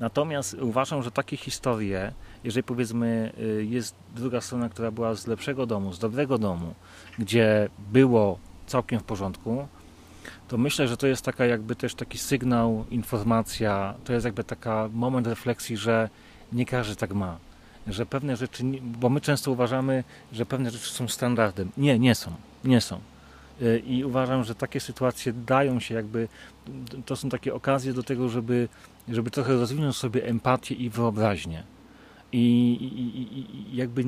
Natomiast 0.00 0.54
uważam, 0.54 1.02
że 1.02 1.10
takie 1.10 1.36
historie, 1.36 2.12
jeżeli 2.44 2.62
powiedzmy 2.62 3.32
y, 3.38 3.64
jest 3.64 3.94
druga 4.14 4.40
strona, 4.40 4.68
która 4.68 4.90
była 4.90 5.14
z 5.14 5.26
lepszego 5.26 5.66
domu, 5.66 5.92
z 5.92 5.98
dobrego 5.98 6.38
domu, 6.38 6.74
gdzie 7.18 7.68
było 7.92 8.38
całkiem 8.66 9.00
w 9.00 9.04
porządku, 9.04 9.68
to 10.48 10.58
myślę, 10.58 10.88
że 10.88 10.96
to 10.96 11.06
jest 11.06 11.24
taka 11.24 11.46
jakby 11.46 11.76
też 11.76 11.94
taki 11.94 12.18
sygnał, 12.18 12.84
informacja, 12.90 13.94
to 14.04 14.12
jest 14.12 14.24
jakby 14.24 14.44
taka 14.44 14.88
moment 14.92 15.26
refleksji, 15.26 15.76
że 15.76 16.08
nie 16.52 16.66
każdy 16.66 16.96
tak 16.96 17.14
ma. 17.14 17.38
Że 17.86 18.06
pewne 18.06 18.36
rzeczy, 18.36 18.64
bo 18.82 19.08
my 19.08 19.20
często 19.20 19.50
uważamy, 19.50 20.04
że 20.32 20.46
pewne 20.46 20.70
rzeczy 20.70 20.90
są 20.90 21.08
standardem. 21.08 21.70
Nie, 21.76 21.98
nie 21.98 22.14
są. 22.14 22.32
Nie 22.64 22.80
są. 22.80 23.00
Y, 23.62 23.82
I 23.86 24.04
uważam, 24.04 24.44
że 24.44 24.54
takie 24.54 24.80
sytuacje 24.80 25.32
dają 25.32 25.80
się 25.80 25.94
jakby, 25.94 26.28
to 27.06 27.16
są 27.16 27.28
takie 27.28 27.54
okazje 27.54 27.92
do 27.92 28.02
tego, 28.02 28.28
żeby, 28.28 28.68
żeby 29.08 29.30
trochę 29.30 29.52
rozwinąć 29.52 29.96
sobie 29.96 30.26
empatię 30.26 30.74
i 30.74 30.90
wyobraźnię 30.90 31.62
i, 32.32 32.38
i, 32.38 33.38
i, 33.38 33.76
jakby 33.76 34.04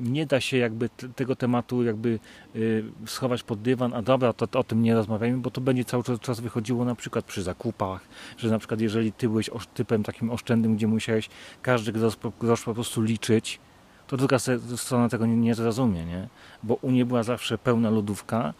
nie 0.00 0.26
da 0.26 0.40
się 0.40 0.56
jakby 0.56 0.88
tego 1.16 1.36
tematu 1.36 1.82
jakby 1.82 2.18
y, 2.56 2.84
schować 3.06 3.42
pod 3.42 3.62
dywan, 3.62 3.94
a 3.94 4.02
dobra, 4.02 4.32
to, 4.32 4.46
to, 4.46 4.58
o 4.58 4.64
tym 4.64 4.82
nie 4.82 4.94
rozmawiajmy, 4.94 5.38
bo 5.38 5.50
to 5.50 5.60
będzie 5.60 5.84
cały 5.84 6.02
czas 6.20 6.40
wychodziło 6.40 6.84
na 6.84 6.94
przykład 6.94 7.24
przy 7.24 7.42
zakupach, 7.42 8.00
że 8.38 8.50
na 8.50 8.58
przykład 8.58 8.80
jeżeli 8.80 9.12
ty 9.12 9.28
byłeś 9.28 9.50
typem 9.74 10.02
takim 10.02 10.30
oszczędnym, 10.30 10.76
gdzie 10.76 10.86
musiałeś 10.86 11.28
każdy 11.62 11.92
grosz, 12.40 12.62
po 12.64 12.74
prostu 12.74 13.02
liczyć, 13.02 13.60
to 14.06 14.16
druga 14.16 14.38
strona 14.76 15.08
tego 15.08 15.26
nie, 15.26 15.36
nie 15.36 15.54
zrozumie, 15.54 16.04
nie? 16.04 16.28
Bo 16.62 16.74
u 16.74 16.90
niej 16.90 17.04
była 17.04 17.22
zawsze 17.22 17.58
pełna 17.58 17.90
lodówka, 17.90 18.48
e, 18.48 18.52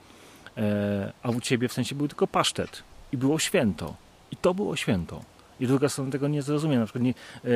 a 1.23 1.31
u 1.31 1.41
ciebie 1.41 1.69
w 1.69 1.73
sensie 1.73 1.95
był 1.95 2.09
tylko 2.09 2.27
pasztet 2.27 2.83
i 3.13 3.17
było 3.17 3.39
święto. 3.39 3.95
I 4.31 4.37
to 4.37 4.55
było 4.55 4.77
święto. 4.77 5.21
I 5.61 5.67
druga 5.67 5.89
strona 5.89 6.11
tego 6.11 6.29
nie 6.29 6.43
zrozumie. 6.43 6.79
Na 6.79 6.85
przykład 6.85 7.05
nie, 7.05 7.15
e, 7.45 7.49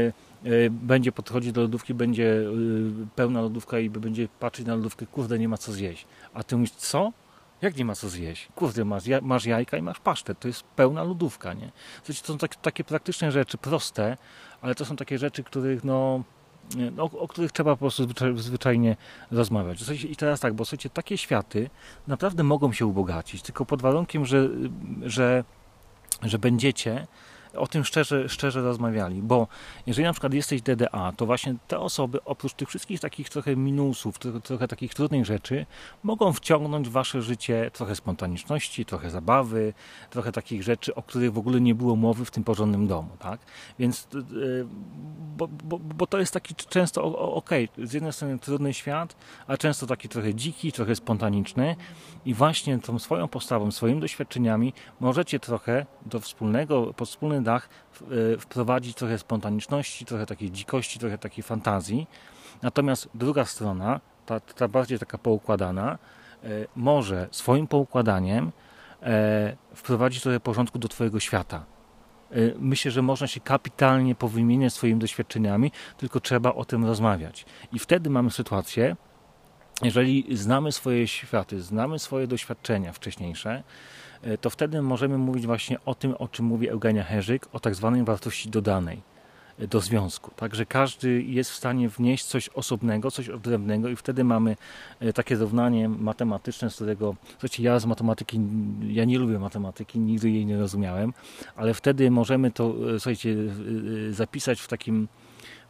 e, 0.45 0.71
będzie 0.71 1.13
podchodzić 1.13 1.53
do 1.53 1.61
lodówki, 1.61 1.95
będzie 1.95 2.41
e, 2.41 2.45
pełna 3.17 3.41
lodówka 3.41 3.79
i 3.79 3.91
będzie 3.91 4.29
patrzeć 4.41 4.67
na 4.67 4.75
lodówkę, 4.75 5.07
kurde, 5.07 5.39
nie 5.39 5.49
ma 5.49 5.57
co 5.57 5.73
zjeść. 5.73 6.07
A 6.35 6.43
ty 6.43 6.57
mówisz, 6.57 6.71
co? 6.71 7.13
Jak 7.63 7.77
nie 7.77 7.85
ma 7.85 7.95
co 7.95 8.09
zjeść? 8.09 8.49
Kurde, 8.55 8.85
masz, 8.85 9.05
masz 9.23 9.45
jajka 9.45 9.77
i 9.77 9.83
masz 9.83 10.01
pasztet. 10.01 10.41
To 10.41 10.49
jest 10.49 10.63
pełna 10.63 11.03
lodówka, 11.03 11.55
nie? 11.55 11.71
to 12.07 12.13
są 12.13 12.39
tak, 12.39 12.57
takie 12.57 12.85
praktyczne 12.85 13.33
rzeczy, 13.33 13.59
proste, 13.59 14.17
ale 14.61 14.75
to 14.75 14.85
są 14.85 14.97
takie 14.97 15.19
rzeczy, 15.19 15.45
których 15.45 15.85
no, 15.85 16.23
no, 16.77 17.05
o, 17.05 17.29
których 17.29 17.53
trzeba 17.53 17.71
po 17.71 17.79
prostu 17.79 18.07
zwyczajnie 18.37 18.97
rozmawiać. 19.31 19.79
I 20.05 20.17
teraz 20.17 20.41
tak, 20.41 20.55
bo 20.55 20.65
słuchajcie, 20.65 20.91
takie 20.91 21.19
światy 21.19 21.71
naprawdę 22.07 22.43
mogą 22.43 22.73
się 22.73 22.87
ubogacić, 22.87 23.43
tylko 23.43 23.67
pod 23.67 23.83
warunkiem, 23.83 24.27
że, 24.27 24.49
że, 25.03 25.45
że 26.23 26.39
będziecie 26.39 27.07
o 27.57 27.67
tym 27.67 27.85
szczerze, 27.85 28.29
szczerze 28.29 28.63
rozmawiali, 28.63 29.23
bo 29.23 29.47
jeżeli 29.87 30.07
na 30.07 30.13
przykład 30.13 30.35
jesteś 30.35 30.63
DDA, 30.63 31.13
to 31.17 31.27
właśnie 31.27 31.55
te 31.69 31.79
osoby 31.79 32.25
oprócz 32.25 32.55
tych 32.55 32.69
wszystkich 32.69 33.01
takich 33.01 33.29
trochę 33.29 33.57
minusów, 33.57 34.19
trochę, 34.43 34.69
takich 34.69 34.95
trudnych 34.95 35.27
rzeczy, 35.27 35.67
mogą 36.03 36.33
wciągnąć 36.33 36.89
w 36.89 36.93
wasze 36.93 37.23
życie 37.23 37.71
trochę 37.73 37.97
spontaniczności, 37.97 38.85
trochę 38.85 39.11
zabawy, 39.11 39.73
trochę 40.11 40.33
takich 40.33 40.63
rzeczy, 40.63 40.95
o 40.95 41.03
których 41.03 41.33
w 41.33 41.39
ogóle 41.39 41.61
nie 41.61 41.75
było 41.75 41.97
mowy 41.97 42.25
w 42.25 42.31
tym 42.31 42.45
porządnym 42.45 42.87
domu, 42.87 43.11
tak? 43.19 43.41
Więc, 43.79 44.09
e, 44.15 44.19
bo, 45.37 45.49
bo, 45.49 45.79
bo 45.79 46.07
to 46.07 46.19
jest 46.19 46.35
taki 46.35 46.55
często, 46.55 47.19
ok, 47.35 47.51
z 47.79 47.93
jednej 47.93 48.13
strony 48.13 48.39
trudny 48.39 48.75
świat, 48.75 49.17
a 49.47 49.57
często 49.57 49.87
taki 49.87 50.09
trochę 50.09 50.35
dziki, 50.35 50.73
trochę 50.73 50.97
spontaniczny 50.97 51.77
i 52.25 52.35
właśnie 52.35 52.79
tą 52.79 52.99
swoją 52.99 53.29
postawą, 53.29 53.71
swoimi 53.71 54.01
doświadczeniami 54.01 54.73
możecie 55.01 55.41
trochę 55.41 55.87
do 56.07 56.21
wspólnego, 56.21 56.95
pod 56.95 57.09
wspólny 57.09 57.40
dach 57.43 57.69
e, 58.03 58.39
wprowadzić 58.39 58.97
trochę 58.97 59.19
spontaniczności, 59.19 60.05
trochę 60.05 60.27
takiej 60.27 60.51
dzikości, 60.51 60.99
trochę 60.99 61.19
takiej 61.19 61.45
fantazji. 61.45 62.07
Natomiast 62.63 63.09
druga 63.15 63.45
strona, 63.45 64.01
ta, 64.27 64.41
ta 64.41 64.69
bardziej 64.69 64.99
taka 64.99 65.19
poukładana, 65.19 65.99
e, 66.45 66.49
może 66.77 67.29
swoim 67.31 67.67
poukładaniem 67.67 68.53
e, 69.03 69.57
wprowadzić 69.75 70.23
trochę 70.23 70.41
porządku 70.41 70.79
do 70.79 70.89
Twojego 70.89 71.21
świata. 71.21 71.65
Myślę, 72.59 72.91
że 72.91 73.03
można 73.03 73.27
się 73.27 73.41
kapitalnie 73.41 74.15
powymieniać 74.15 74.73
swoimi 74.73 75.01
doświadczeniami, 75.01 75.73
tylko 75.97 76.21
trzeba 76.21 76.53
o 76.55 76.65
tym 76.65 76.85
rozmawiać. 76.85 77.47
I 77.73 77.79
wtedy 77.79 78.11
mamy 78.11 78.31
sytuację, 78.31 78.97
jeżeli 79.83 80.37
znamy 80.37 80.73
swoje 80.73 81.09
światy, 81.09 81.63
znamy 81.63 81.99
swoje 81.99 82.27
doświadczenia 82.27 82.93
wcześniejsze, 82.93 83.63
to 84.41 84.51
wtedy 84.51 84.83
możemy 84.83 85.19
mówić 85.19 85.47
właśnie 85.47 85.79
o 85.85 85.95
tym, 85.95 86.15
o 86.19 86.29
czym 86.29 86.47
mówi 86.47 86.69
Eugenia 86.69 87.05
Herzyk, 87.05 87.47
o 87.53 87.61
tak 87.61 87.75
zwanej 87.75 88.05
wartości 88.05 88.51
dodanej 88.51 89.03
e, 89.59 89.67
do 89.67 89.81
związku. 89.81 90.31
Także 90.37 90.67
każdy 90.67 91.23
jest 91.23 91.51
w 91.51 91.55
stanie 91.55 91.89
wnieść 91.89 92.25
coś 92.25 92.49
osobnego, 92.49 93.11
coś 93.11 93.29
odrębnego 93.29 93.89
i 93.89 93.97
wtedy 93.97 94.25
mamy 94.25 94.57
e, 95.01 95.13
takie 95.13 95.37
równanie 95.37 95.89
matematyczne, 95.89 96.71
z 96.71 96.75
którego, 96.75 97.17
słuchajcie, 97.31 97.63
ja 97.63 97.79
z 97.79 97.87
matematyki, 97.87 98.41
ja 98.89 99.05
nie 99.05 99.19
lubię 99.19 99.39
matematyki, 99.39 99.99
nigdy 99.99 100.31
jej 100.31 100.47
nie 100.47 100.59
rozumiałem, 100.59 101.13
ale 101.57 101.75
wtedy 101.75 102.11
możemy 102.11 102.51
to, 102.51 102.75
słuchajcie, 102.99 103.37
zapisać 104.11 104.61
w 104.61 104.69
takim 104.69 105.09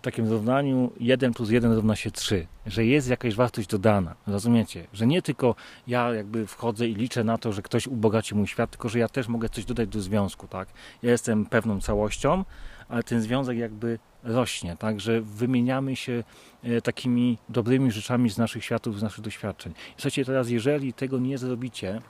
takim 0.02 0.28
równaniu 0.28 0.92
1 1.00 1.34
plus 1.34 1.50
1 1.50 1.72
równa 1.72 1.96
się 1.96 2.10
3, 2.10 2.46
że 2.66 2.84
jest 2.84 3.08
jakaś 3.08 3.34
wartość 3.34 3.68
dodana, 3.68 4.14
rozumiecie? 4.26 4.86
Że 4.92 5.06
nie 5.06 5.22
tylko 5.22 5.54
ja 5.86 6.14
jakby 6.14 6.46
wchodzę 6.46 6.88
i 6.88 6.94
liczę 6.94 7.24
na 7.24 7.38
to, 7.38 7.52
że 7.52 7.62
ktoś 7.62 7.86
ubogaci 7.86 8.34
mój 8.34 8.46
świat, 8.46 8.70
tylko 8.70 8.88
że 8.88 8.98
ja 8.98 9.08
też 9.08 9.28
mogę 9.28 9.48
coś 9.48 9.64
dodać 9.64 9.88
do 9.88 10.00
związku, 10.00 10.48
tak? 10.48 10.68
Ja 11.02 11.10
jestem 11.10 11.46
pewną 11.46 11.80
całością, 11.80 12.44
ale 12.88 13.02
ten 13.02 13.20
związek 13.22 13.58
jakby 13.58 13.98
rośnie, 14.22 14.76
tak? 14.76 15.00
Że 15.00 15.20
wymieniamy 15.20 15.96
się 15.96 16.24
e, 16.62 16.80
takimi 16.80 17.38
dobrymi 17.48 17.90
rzeczami 17.90 18.30
z 18.30 18.38
naszych 18.38 18.64
światów, 18.64 18.98
z 18.98 19.02
naszych 19.02 19.24
doświadczeń. 19.24 19.72
Słuchajcie, 19.96 20.24
teraz 20.24 20.48
jeżeli 20.48 20.92
tego 20.92 21.18
nie 21.18 21.38
zrobicie, 21.38 22.00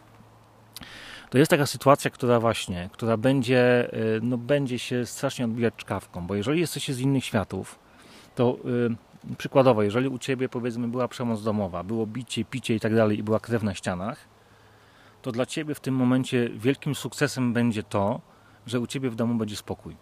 to 1.31 1.39
jest 1.39 1.51
taka 1.51 1.67
sytuacja, 1.67 2.11
która 2.11 2.41
właśnie, 2.41 2.91
która 2.93 3.17
będzie, 3.17 3.93
e, 3.93 3.97
no, 4.23 4.39
będzie 4.39 4.79
się 4.79 5.07
strasznie 5.07 5.45
odbijać 5.45 5.75
czkawką, 5.77 6.27
bo 6.27 6.35
jeżeli 6.35 6.61
jesteście 6.61 6.95
z 6.95 7.01
innych 7.01 7.25
światów, 7.25 7.79
to 8.35 8.57
yy, 8.65 9.37
przykładowo, 9.37 9.83
jeżeli 9.83 10.09
u 10.09 10.19
Ciebie 10.19 10.49
powiedzmy 10.49 10.89
była 10.89 11.09
przemoc 11.09 11.43
domowa, 11.43 11.85
było 11.85 12.07
bicie, 12.07 12.45
picie 12.45 12.75
i 12.75 12.81
tak 12.81 12.95
dalej 12.95 13.19
i 13.19 13.23
była 13.23 13.41
krew 13.41 13.63
na 13.63 13.75
ścianach, 13.75 14.29
to 15.23 15.33
dla 15.33 15.47
Ciebie 15.47 15.75
w 15.75 15.81
tym 15.81 15.95
momencie 15.95 16.51
wielkim 16.55 16.95
sukcesem 16.95 17.53
będzie 17.53 17.83
to, 17.83 18.21
że 18.67 18.81
u 18.81 18.87
Ciebie 18.87 19.11
w 19.11 19.15
domu 19.15 19.35
będzie 19.35 19.57
spokój. 19.57 19.97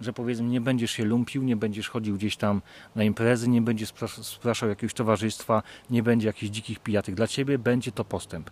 Że 0.00 0.12
powiedzmy 0.12 0.48
nie 0.48 0.60
będziesz 0.60 0.90
się 0.90 1.04
lumpił, 1.04 1.42
nie 1.42 1.56
będziesz 1.56 1.88
chodził 1.88 2.16
gdzieś 2.16 2.36
tam 2.36 2.62
na 2.94 3.04
imprezy, 3.04 3.48
nie 3.48 3.62
będziesz 3.62 3.92
spraszał 4.22 4.68
jakiegoś 4.68 4.94
towarzystwa, 4.94 5.62
nie 5.90 6.02
będzie 6.02 6.26
jakichś 6.26 6.52
dzikich 6.52 6.78
pijatek. 6.78 7.14
Dla 7.14 7.26
Ciebie 7.26 7.58
będzie 7.58 7.92
to 7.92 8.04
postęp. 8.04 8.50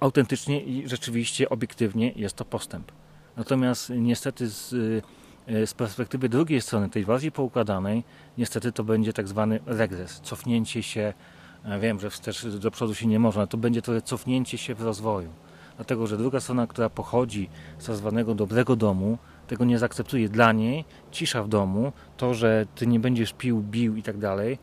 Autentycznie 0.00 0.60
i 0.60 0.88
rzeczywiście, 0.88 1.48
obiektywnie 1.48 2.12
jest 2.16 2.36
to 2.36 2.44
postęp. 2.44 2.92
Natomiast 3.36 3.90
niestety 3.90 4.48
z, 4.48 4.72
e, 5.46 5.66
z 5.66 5.74
perspektywy 5.74 6.28
drugiej 6.28 6.60
strony, 6.60 6.90
tej 6.90 7.06
bardziej 7.06 7.32
poukładanej, 7.32 8.04
niestety 8.38 8.72
to 8.72 8.84
będzie 8.84 9.12
tak 9.12 9.28
zwany 9.28 9.60
regres, 9.66 10.20
cofnięcie 10.20 10.82
się 10.82 11.12
Wiem, 11.80 12.00
że 12.00 12.10
wstecz 12.10 12.46
do 12.46 12.70
przodu 12.70 12.94
się 12.94 13.06
nie 13.06 13.18
można, 13.18 13.46
to 13.46 13.56
będzie 13.56 13.82
to 13.82 14.02
cofnięcie 14.02 14.58
się 14.58 14.74
w 14.74 14.82
rozwoju. 14.82 15.28
Dlatego, 15.76 16.06
że 16.06 16.16
druga 16.16 16.40
strona, 16.40 16.66
która 16.66 16.90
pochodzi 16.90 17.48
z 17.78 17.86
tak 17.86 17.96
zwanego 17.96 18.34
dobrego 18.34 18.76
domu, 18.76 19.18
tego 19.46 19.64
nie 19.64 19.78
zaakceptuje. 19.78 20.28
Dla 20.28 20.52
niej 20.52 20.84
cisza 21.10 21.42
w 21.42 21.48
domu, 21.48 21.92
to, 22.16 22.34
że 22.34 22.66
ty 22.74 22.86
nie 22.86 23.00
będziesz 23.00 23.32
pił, 23.32 23.60
bił 23.60 23.96
i 23.96 24.02
tak 24.02 24.18
dalej, 24.18 24.58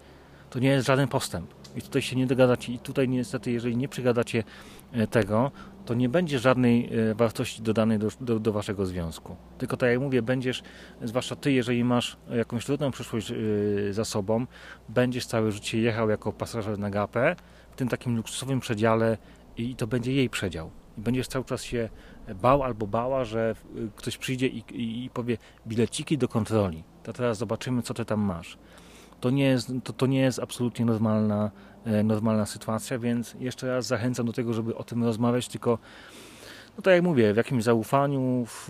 to 0.50 0.60
nie 0.60 0.70
jest 0.70 0.88
żaden 0.88 1.08
postęp. 1.08 1.54
I 1.78 1.82
tutaj 1.82 2.02
się 2.02 2.16
nie 2.16 2.28
dogadacie. 2.28 2.74
I 2.74 2.80
tutaj 2.80 3.10
niestety, 3.10 3.52
jeżeli 3.52 3.78
nie 3.78 3.88
przygadacie 3.88 4.44
e, 4.92 5.08
tego, 5.08 5.52
to 5.86 5.94
nie 5.94 6.10
będzie 6.10 6.40
żadnej 6.40 6.90
e, 6.94 7.16
wartości 7.16 7.62
dodanej 7.62 8.00
do, 8.00 8.10
do, 8.22 8.40
do, 8.40 8.52
waszego 8.52 8.86
związku. 8.86 9.36
Tylko 9.58 9.78
tak 9.78 9.90
jak 9.90 10.00
mówię, 10.00 10.22
będziesz, 10.22 10.64
zwłaszcza 11.02 11.36
ty, 11.36 11.52
jeżeli 11.52 11.84
masz 11.84 12.18
jakąś 12.30 12.66
trudną 12.66 12.92
przyszłość 12.92 13.32
e, 13.32 13.36
za 13.94 14.06
sobą, 14.06 14.46
będziesz 14.90 15.26
całe 15.26 15.52
życie 15.52 15.82
jechał 15.82 16.10
jako 16.10 16.34
pasażer 16.34 16.80
na 16.80 16.90
gapę 16.90 17.36
w 17.72 17.76
tym 17.76 17.88
takim 17.88 18.18
luksusowym 18.18 18.60
przedziale 18.60 19.18
i 19.58 19.76
to 19.76 19.88
będzie 19.88 20.14
jej 20.14 20.30
przedział. 20.30 20.72
I 20.98 21.02
będziesz 21.02 21.28
cały 21.28 21.46
czas 21.46 21.64
się 21.64 21.90
bał 22.42 22.64
albo 22.64 22.88
bała, 22.88 23.26
że 23.26 23.56
ktoś 23.96 24.18
przyjdzie 24.18 24.48
i, 24.48 24.64
i, 24.72 25.06
i 25.06 25.10
powie 25.10 25.38
bileciki 25.68 26.18
do 26.18 26.28
kontroli. 26.28 26.84
To 27.04 27.14
teraz 27.14 27.38
zobaczymy, 27.38 27.82
co 27.82 27.94
ty 27.94 28.06
tam 28.06 28.20
masz. 28.20 28.58
To 29.20 29.30
nie 29.30 29.44
jest, 29.44 29.72
to, 29.84 29.94
to 29.94 30.06
nie 30.06 30.20
jest 30.20 30.40
absolutnie 30.40 30.86
normalna, 30.86 31.52
e, 31.86 32.04
normalna 32.04 32.46
sytuacja, 32.46 33.00
więc 33.00 33.36
jeszcze 33.40 33.68
raz 33.68 33.88
zachęcam 33.88 34.26
do 34.26 34.34
tego, 34.34 34.54
żeby 34.54 34.76
o 34.76 34.84
tym 34.84 35.04
rozmawiać, 35.04 35.48
tylko 35.48 35.80
no 36.78 36.82
tak 36.82 36.94
jak 36.94 37.04
mówię, 37.04 37.34
w 37.34 37.38
jakimś 37.38 37.64
zaufaniu, 37.64 38.46
w, 38.46 38.70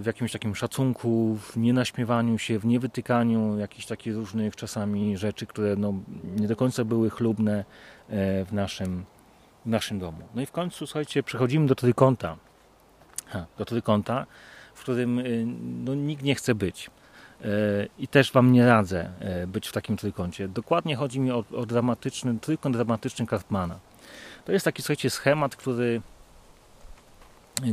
w, 0.00 0.06
jakimś 0.06 0.32
takim 0.32 0.54
szacunku, 0.54 1.38
w 1.40 1.56
nienaśmiewaniu 1.56 2.38
się, 2.38 2.58
w 2.58 2.66
niewytykaniu 2.66 3.58
jakichś 3.58 3.86
takich 3.86 4.14
różnych 4.14 4.56
czasami 4.56 5.16
rzeczy, 5.16 5.46
które 5.46 5.76
no, 5.76 5.94
nie 6.36 6.48
do 6.48 6.56
końca 6.56 6.84
były 6.84 7.10
chlubne 7.10 7.64
e, 8.08 8.44
w 8.44 8.52
naszym, 8.52 9.04
w 9.66 9.68
naszym 9.68 9.98
domu. 9.98 10.18
No 10.34 10.42
i 10.42 10.46
w 10.46 10.52
końcu, 10.52 10.86
słuchajcie, 10.86 11.22
przechodzimy 11.22 11.66
do 11.66 11.74
trójkąta. 11.74 12.36
Ha, 13.26 13.46
do 13.58 13.64
trójkąta, 13.64 14.26
w 14.74 14.80
którym 14.80 15.18
y, 15.18 15.46
no, 15.84 15.94
nikt 15.94 16.22
nie 16.22 16.34
chce 16.34 16.54
być. 16.54 16.90
E, 17.44 17.46
i 17.98 18.08
też 18.08 18.32
Wam 18.32 18.52
nie 18.52 18.66
radzę 18.66 19.10
e, 19.20 19.46
być 19.46 19.68
w 19.68 19.72
takim 19.72 19.96
trójkącie. 19.96 20.48
Dokładnie 20.48 20.96
chodzi 20.96 21.20
mi 21.20 21.30
o, 21.30 21.44
o 21.56 21.66
dramatyczny, 21.66 22.38
trójkąt 22.40 22.76
dramatyczny 22.76 23.26
Kartmana. 23.26 23.78
To 24.44 24.52
jest 24.52 24.64
taki, 24.64 24.82
słuchajcie, 24.82 25.10
schemat, 25.10 25.56
który, 25.56 26.00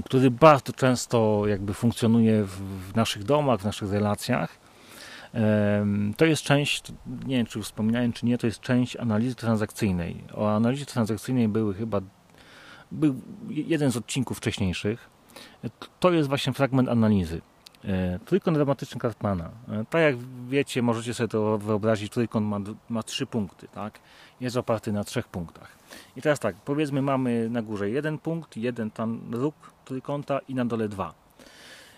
który 0.06 0.32
bardzo 0.32 0.74
często 0.74 1.44
jakby 1.48 1.74
funkcjonuje 1.74 2.44
w, 2.44 2.52
w 2.92 2.96
naszych 2.96 3.24
domach, 3.24 3.60
w 3.60 3.66
naszych 3.66 3.92
relacjach. 3.92 4.64
To 6.18 6.26
jest 6.26 6.44
część, 6.44 6.84
nie 7.26 7.38
wiem 7.38 7.46
czy 7.46 7.60
już 7.60 7.68
wspominałem, 7.68 8.14
czy 8.14 8.26
nie, 8.26 8.38
to 8.38 8.48
jest 8.48 8.60
część 8.60 8.96
analizy 8.96 9.36
transakcyjnej. 9.36 10.24
O 10.34 10.56
analizie 10.56 10.86
transakcyjnej 10.86 11.48
były 11.48 11.74
chyba 11.74 12.02
był 12.92 13.22
jeden 13.50 13.92
z 13.92 13.98
odcinków 13.98 14.38
wcześniejszych. 14.38 15.10
To 16.00 16.12
jest 16.12 16.30
właśnie 16.30 16.54
fragment 16.54 16.90
analizy. 16.90 17.42
E, 17.86 18.20
trójkąt 18.26 18.58
dramatyczny 18.58 19.00
Kartmana. 19.00 19.50
E, 19.70 19.86
tak 19.90 20.02
jak 20.02 20.16
wiecie, 20.48 20.82
możecie 20.82 21.14
sobie 21.14 21.28
to 21.28 21.58
wyobrazić, 21.58 22.14
trójkąt 22.14 22.48
ma, 22.48 22.60
ma 22.90 23.04
trzy 23.04 23.26
punkty, 23.26 23.68
tak? 23.68 24.00
Jest 24.42 24.58
oparty 24.58 24.92
na 24.92 25.04
trzech 25.04 25.28
punktach. 25.28 25.78
I 26.16 26.22
teraz 26.22 26.40
tak, 26.40 26.56
powiedzmy 26.56 27.02
mamy 27.02 27.50
na 27.50 27.62
górze 27.62 27.90
jeden 27.90 28.18
punkt, 28.18 28.58
jeden 28.58 28.92
tam 28.92 29.22
róg 29.32 29.56
trójkąta 29.86 30.40
i 30.40 30.56
na 30.56 30.66
dole 30.66 30.90
dwa. 30.90 31.14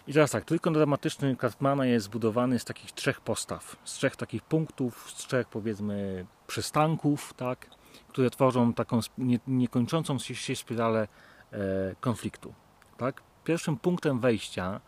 I 0.08 0.14
teraz 0.14 0.32
tak, 0.32 0.46
trójkąt 0.46 0.78
dramatyczny 0.78 1.36
Kartmana 1.36 1.86
jest 1.86 2.06
zbudowany 2.06 2.60
z 2.60 2.66
takich 2.66 2.92
trzech 2.92 3.22
postaw, 3.22 3.76
z 3.84 3.94
trzech 3.94 4.16
takich 4.16 4.44
punktów, 4.44 5.12
z 5.12 5.16
trzech 5.16 5.48
powiedzmy 5.48 6.26
przystanków, 6.48 7.34
tak? 7.34 7.68
Które 8.08 8.30
tworzą 8.30 8.74
taką 8.74 9.00
nie, 9.18 9.40
niekończącą 9.48 10.20
się 10.20 10.56
spiralę 10.56 11.08
e, 11.52 11.58
konfliktu, 12.00 12.54
tak? 12.98 13.22
Pierwszym 13.44 13.78
punktem 13.78 14.20
wejścia 14.20 14.82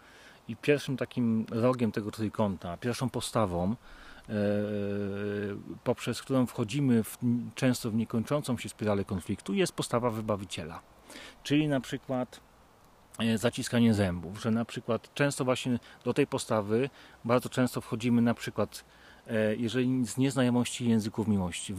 i 0.48 0.56
pierwszym 0.56 0.98
takim 0.98 1.46
rogiem 1.52 1.92
tego 1.92 2.12
trójkąta, 2.12 2.78
pierwszą 2.78 3.10
postawą, 3.10 3.76
e, 4.30 4.34
poprzez 5.84 6.22
którą 6.22 6.46
wchodzimy 6.46 7.04
w, 7.04 7.18
często 7.56 7.92
w 7.92 7.96
niekończącą 7.96 8.58
się 8.58 8.70
spiralę 8.70 9.06
konfliktu, 9.06 9.54
jest 9.54 9.74
postawa 9.74 10.10
wybawiciela. 10.10 10.82
Czyli 11.44 11.68
na 11.68 11.80
przykład 11.80 12.40
e, 13.20 13.38
zaciskanie 13.38 13.94
zębów, 13.94 14.42
że 14.42 14.52
na 14.52 14.66
przykład 14.66 15.14
często 15.14 15.46
właśnie 15.46 15.80
do 16.04 16.14
tej 16.14 16.28
postawy 16.28 16.90
bardzo 17.26 17.50
często 17.50 17.82
wchodzimy 17.82 18.22
na 18.22 18.34
przykład 18.34 18.86
e, 19.28 19.56
jeżeli 19.56 20.06
z 20.06 20.18
nieznajomości 20.18 20.90
języków 20.90 21.28
miłości, 21.28 21.76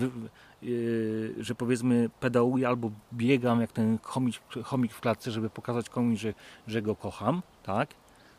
że 1.38 1.54
powiedzmy 1.54 2.10
pedałuję 2.20 2.68
albo 2.68 2.90
biegam 3.12 3.60
jak 3.60 3.72
ten 3.72 3.98
chomik, 4.02 4.40
chomik 4.64 4.92
w 4.92 5.00
klatce, 5.00 5.30
żeby 5.30 5.50
pokazać 5.50 5.88
komuś, 5.88 6.20
że, 6.20 6.34
że 6.66 6.82
go 6.82 6.96
kocham, 6.96 7.42
tak? 7.62 7.94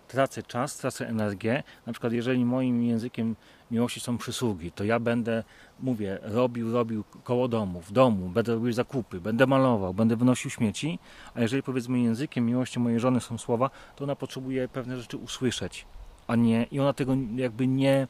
Tracę 0.10 0.43
czas, 0.43 0.78
tracę 0.78 1.07
energię. 1.07 1.64
Na 1.86 1.93
przykład, 1.93 2.14
jeżeli 2.14 2.45
moim 2.45 2.84
językiem 2.84 3.36
miłości 3.72 3.99
są 3.99 4.18
przysługi, 4.18 4.72
to 4.72 4.84
ja 4.84 4.99
będę, 4.99 5.43
mówię, 5.80 6.20
robił, 6.22 6.72
robił 6.72 7.03
koło 7.24 7.47
domu, 7.47 7.82
w 7.82 7.91
domu, 7.91 8.30
będę 8.30 8.53
robił 8.53 8.74
zakupy, 8.74 9.22
będę 9.22 9.47
malował, 9.47 9.93
będę 9.93 10.16
wynosił 10.16 10.51
śmieci, 10.51 10.99
a 11.34 11.41
jeżeli 11.41 11.64
powiedzmy 11.64 11.99
językiem 11.99 12.45
miłości 12.45 12.80
mojej 12.80 12.99
żony 12.99 13.22
są 13.22 13.38
słowa, 13.38 13.70
to 13.95 14.03
ona 14.03 14.16
potrzebuje 14.16 14.68
pewne 14.68 14.97
rzeczy 14.97 15.18
usłyszeć, 15.18 15.86
a 16.28 16.36
nie, 16.36 16.68
i 16.72 16.80
ona 16.80 16.93
tego 16.93 17.16
jakby 17.36 17.68
nie, 17.68 18.07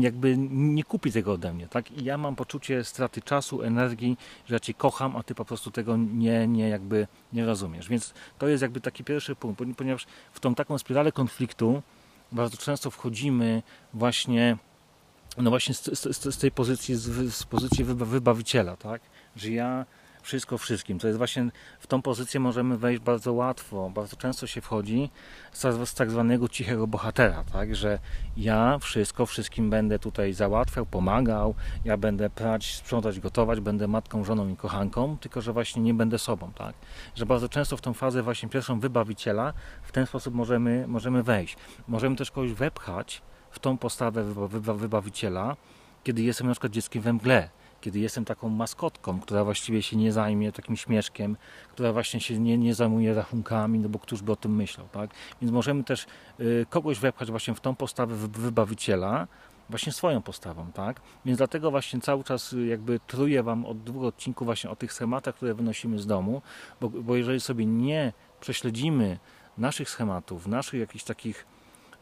jakby 0.00 0.36
nie 0.50 0.84
kupi 0.84 1.12
tego 1.12 1.32
ode 1.32 1.52
mnie, 1.52 1.68
tak? 1.68 1.90
I 1.90 2.04
ja 2.04 2.18
mam 2.18 2.36
poczucie 2.36 2.84
straty 2.84 3.22
czasu, 3.22 3.62
energii, 3.62 4.16
że 4.46 4.54
ja 4.54 4.60
Cię 4.60 4.74
kocham, 4.74 5.16
a 5.16 5.22
Ty 5.22 5.34
po 5.34 5.44
prostu 5.44 5.70
tego 5.70 5.96
nie, 5.96 6.46
nie 6.46 6.68
jakby 6.68 7.06
nie 7.32 7.46
rozumiesz. 7.46 7.88
Więc 7.88 8.14
to 8.38 8.48
jest 8.48 8.62
jakby 8.62 8.80
taki 8.80 9.04
pierwszy 9.04 9.36
punkt, 9.36 9.62
ponieważ 9.76 10.06
w 10.32 10.40
tą 10.40 10.54
taką 10.54 10.78
spiralę 10.78 11.12
konfliktu 11.12 11.82
bardzo 12.32 12.56
często 12.56 12.90
wchodzimy 12.90 13.62
właśnie 13.94 14.56
no 15.38 15.50
właśnie 15.50 15.74
z, 15.74 15.84
z, 15.98 16.34
z 16.34 16.38
tej 16.38 16.50
pozycji, 16.50 16.94
z, 16.94 17.34
z 17.34 17.44
pozycji 17.44 17.84
wybawiciela, 17.84 18.76
tak? 18.76 19.02
Że 19.36 19.50
ja 19.50 19.86
wszystko 20.22 20.58
wszystkim. 20.58 20.98
To 20.98 21.06
jest 21.06 21.18
właśnie 21.18 21.50
w 21.78 21.86
tą 21.86 22.02
pozycję 22.02 22.40
możemy 22.40 22.78
wejść 22.78 23.02
bardzo 23.02 23.32
łatwo. 23.32 23.90
Bardzo 23.94 24.16
często 24.16 24.46
się 24.46 24.60
wchodzi 24.60 25.10
z, 25.52 25.88
z 25.88 25.94
tak 25.94 26.10
zwanego 26.10 26.48
cichego 26.48 26.86
bohatera, 26.86 27.44
tak? 27.52 27.76
Że 27.76 27.98
ja 28.36 28.78
wszystko 28.78 29.26
wszystkim 29.26 29.70
będę 29.70 29.98
tutaj 29.98 30.32
załatwiał, 30.32 30.86
pomagał, 30.86 31.54
ja 31.84 31.96
będę 31.96 32.30
prać, 32.30 32.74
sprzątać, 32.74 33.20
gotować, 33.20 33.60
będę 33.60 33.88
matką, 33.88 34.24
żoną 34.24 34.48
i 34.48 34.56
kochanką, 34.56 35.18
tylko 35.18 35.40
że 35.40 35.52
właśnie 35.52 35.82
nie 35.82 35.94
będę 35.94 36.18
sobą, 36.18 36.52
tak? 36.54 36.74
Że 37.14 37.26
bardzo 37.26 37.48
często 37.48 37.76
w 37.76 37.80
tą 37.80 37.94
fazę 37.94 38.22
właśnie 38.22 38.48
pierwszą 38.48 38.80
wybawiciela 38.80 39.52
w 39.82 39.92
ten 39.92 40.06
sposób 40.06 40.34
możemy, 40.34 40.84
możemy 40.88 41.22
wejść. 41.22 41.56
Możemy 41.88 42.16
też 42.16 42.30
kogoś 42.30 42.52
wepchać 42.52 43.22
w 43.50 43.58
tą 43.58 43.78
postawę 43.78 44.24
wybawiciela, 44.58 45.56
kiedy 46.04 46.22
jestem 46.22 46.46
na 46.46 46.52
przykład 46.52 46.72
dzieckiem 46.72 47.02
we 47.02 47.12
mgle, 47.12 47.48
kiedy 47.80 47.98
jestem 47.98 48.24
taką 48.24 48.48
maskotką, 48.48 49.20
która 49.20 49.44
właściwie 49.44 49.82
się 49.82 49.96
nie 49.96 50.12
zajmie 50.12 50.52
takim 50.52 50.76
śmieszkiem, 50.76 51.36
która 51.72 51.92
właśnie 51.92 52.20
się 52.20 52.38
nie, 52.38 52.58
nie 52.58 52.74
zajmuje 52.74 53.14
rachunkami, 53.14 53.78
no 53.78 53.88
bo 53.88 53.98
któż 53.98 54.22
by 54.22 54.32
o 54.32 54.36
tym 54.36 54.56
myślał, 54.56 54.88
tak? 54.92 55.10
Więc 55.42 55.52
możemy 55.52 55.84
też 55.84 56.06
y, 56.40 56.66
kogoś 56.70 56.98
wepchać 56.98 57.30
właśnie 57.30 57.54
w 57.54 57.60
tą 57.60 57.74
postawę 57.74 58.14
wybawiciela, 58.16 59.26
właśnie 59.70 59.92
swoją 59.92 60.22
postawą, 60.22 60.72
tak? 60.72 61.00
Więc 61.24 61.38
dlatego 61.38 61.70
właśnie 61.70 62.00
cały 62.00 62.24
czas 62.24 62.52
y, 62.52 62.66
jakby 62.66 63.00
truję 63.06 63.42
Wam 63.42 63.66
od 63.66 63.82
dwóch 63.82 64.04
odcinków 64.04 64.46
właśnie 64.46 64.70
o 64.70 64.76
tych 64.76 64.92
schematach, 64.92 65.34
które 65.34 65.54
wynosimy 65.54 65.98
z 65.98 66.06
domu, 66.06 66.42
bo, 66.80 66.88
bo 66.88 67.16
jeżeli 67.16 67.40
sobie 67.40 67.66
nie 67.66 68.12
prześledzimy 68.40 69.18
naszych 69.58 69.90
schematów, 69.90 70.46
naszych 70.46 70.80
jakichś 70.80 71.04
takich 71.04 71.46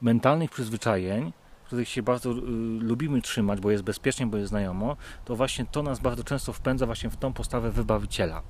mentalnych 0.01 0.51
przyzwyczajeń, 0.51 1.33
których 1.67 1.89
się 1.89 2.03
bardzo 2.03 2.31
y, 2.31 2.35
lubimy 2.81 3.23
trzymać, 3.23 3.61
bo 3.61 3.71
jest 3.71 3.85
bezpiecznie, 3.85 4.27
bo 4.27 4.37
jest 4.37 4.49
znajomo, 4.49 4.97
to 5.25 5.37
właśnie 5.37 5.65
to 5.65 5.83
nas 5.83 6.01
bardzo 6.01 6.25
często 6.25 6.53
wpędza 6.53 6.87
właśnie 6.87 7.11
w 7.11 7.17
tą 7.17 7.33
postawę 7.33 7.71
wybawiciela. 7.71 8.43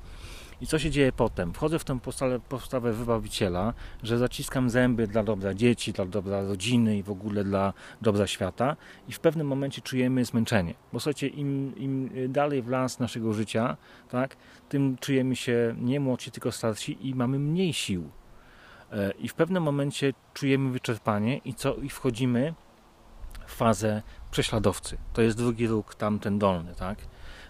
I 0.60 0.66
co 0.66 0.78
się 0.78 0.90
dzieje 0.90 1.12
potem? 1.12 1.52
Wchodzę 1.52 1.78
w 1.78 1.84
tę 1.84 2.00
postawę, 2.00 2.40
postawę 2.40 2.92
wybawiciela, 2.92 3.74
że 4.02 4.18
zaciskam 4.18 4.70
zęby 4.70 5.06
dla 5.06 5.22
dobra 5.24 5.54
dzieci, 5.54 5.92
dla 5.92 6.06
dobra 6.06 6.42
rodziny 6.42 6.98
i 6.98 7.02
w 7.02 7.10
ogóle 7.10 7.44
dla 7.44 7.72
dobra 8.02 8.26
świata 8.26 8.76
i 9.08 9.12
w 9.12 9.20
pewnym 9.20 9.46
momencie 9.46 9.82
czujemy 9.82 10.24
zmęczenie. 10.24 10.74
Bo 10.92 11.00
słuchajcie, 11.00 11.28
im, 11.28 11.76
im 11.76 12.10
dalej 12.28 12.62
w 12.62 12.68
las 12.68 12.98
naszego 12.98 13.32
życia, 13.32 13.76
tak, 14.08 14.36
tym 14.68 14.96
czujemy 15.00 15.36
się 15.36 15.74
nie 15.78 16.00
młodsi, 16.00 16.30
tylko 16.30 16.52
starsi 16.52 17.08
i 17.08 17.14
mamy 17.14 17.38
mniej 17.38 17.72
sił. 17.72 18.10
E, 18.92 19.10
I 19.10 19.28
w 19.28 19.34
pewnym 19.34 19.62
momencie 19.62 20.12
czujemy 20.34 20.70
wyczerpanie 20.70 21.36
i 21.38 21.54
co? 21.54 21.74
I 21.74 21.88
wchodzimy 21.88 22.54
fazę 23.50 24.02
prześladowcy. 24.30 24.98
To 25.12 25.22
jest 25.22 25.36
drugi 25.36 25.66
róg, 25.66 25.94
tamten 25.94 26.38
dolny, 26.38 26.74
tak? 26.74 26.98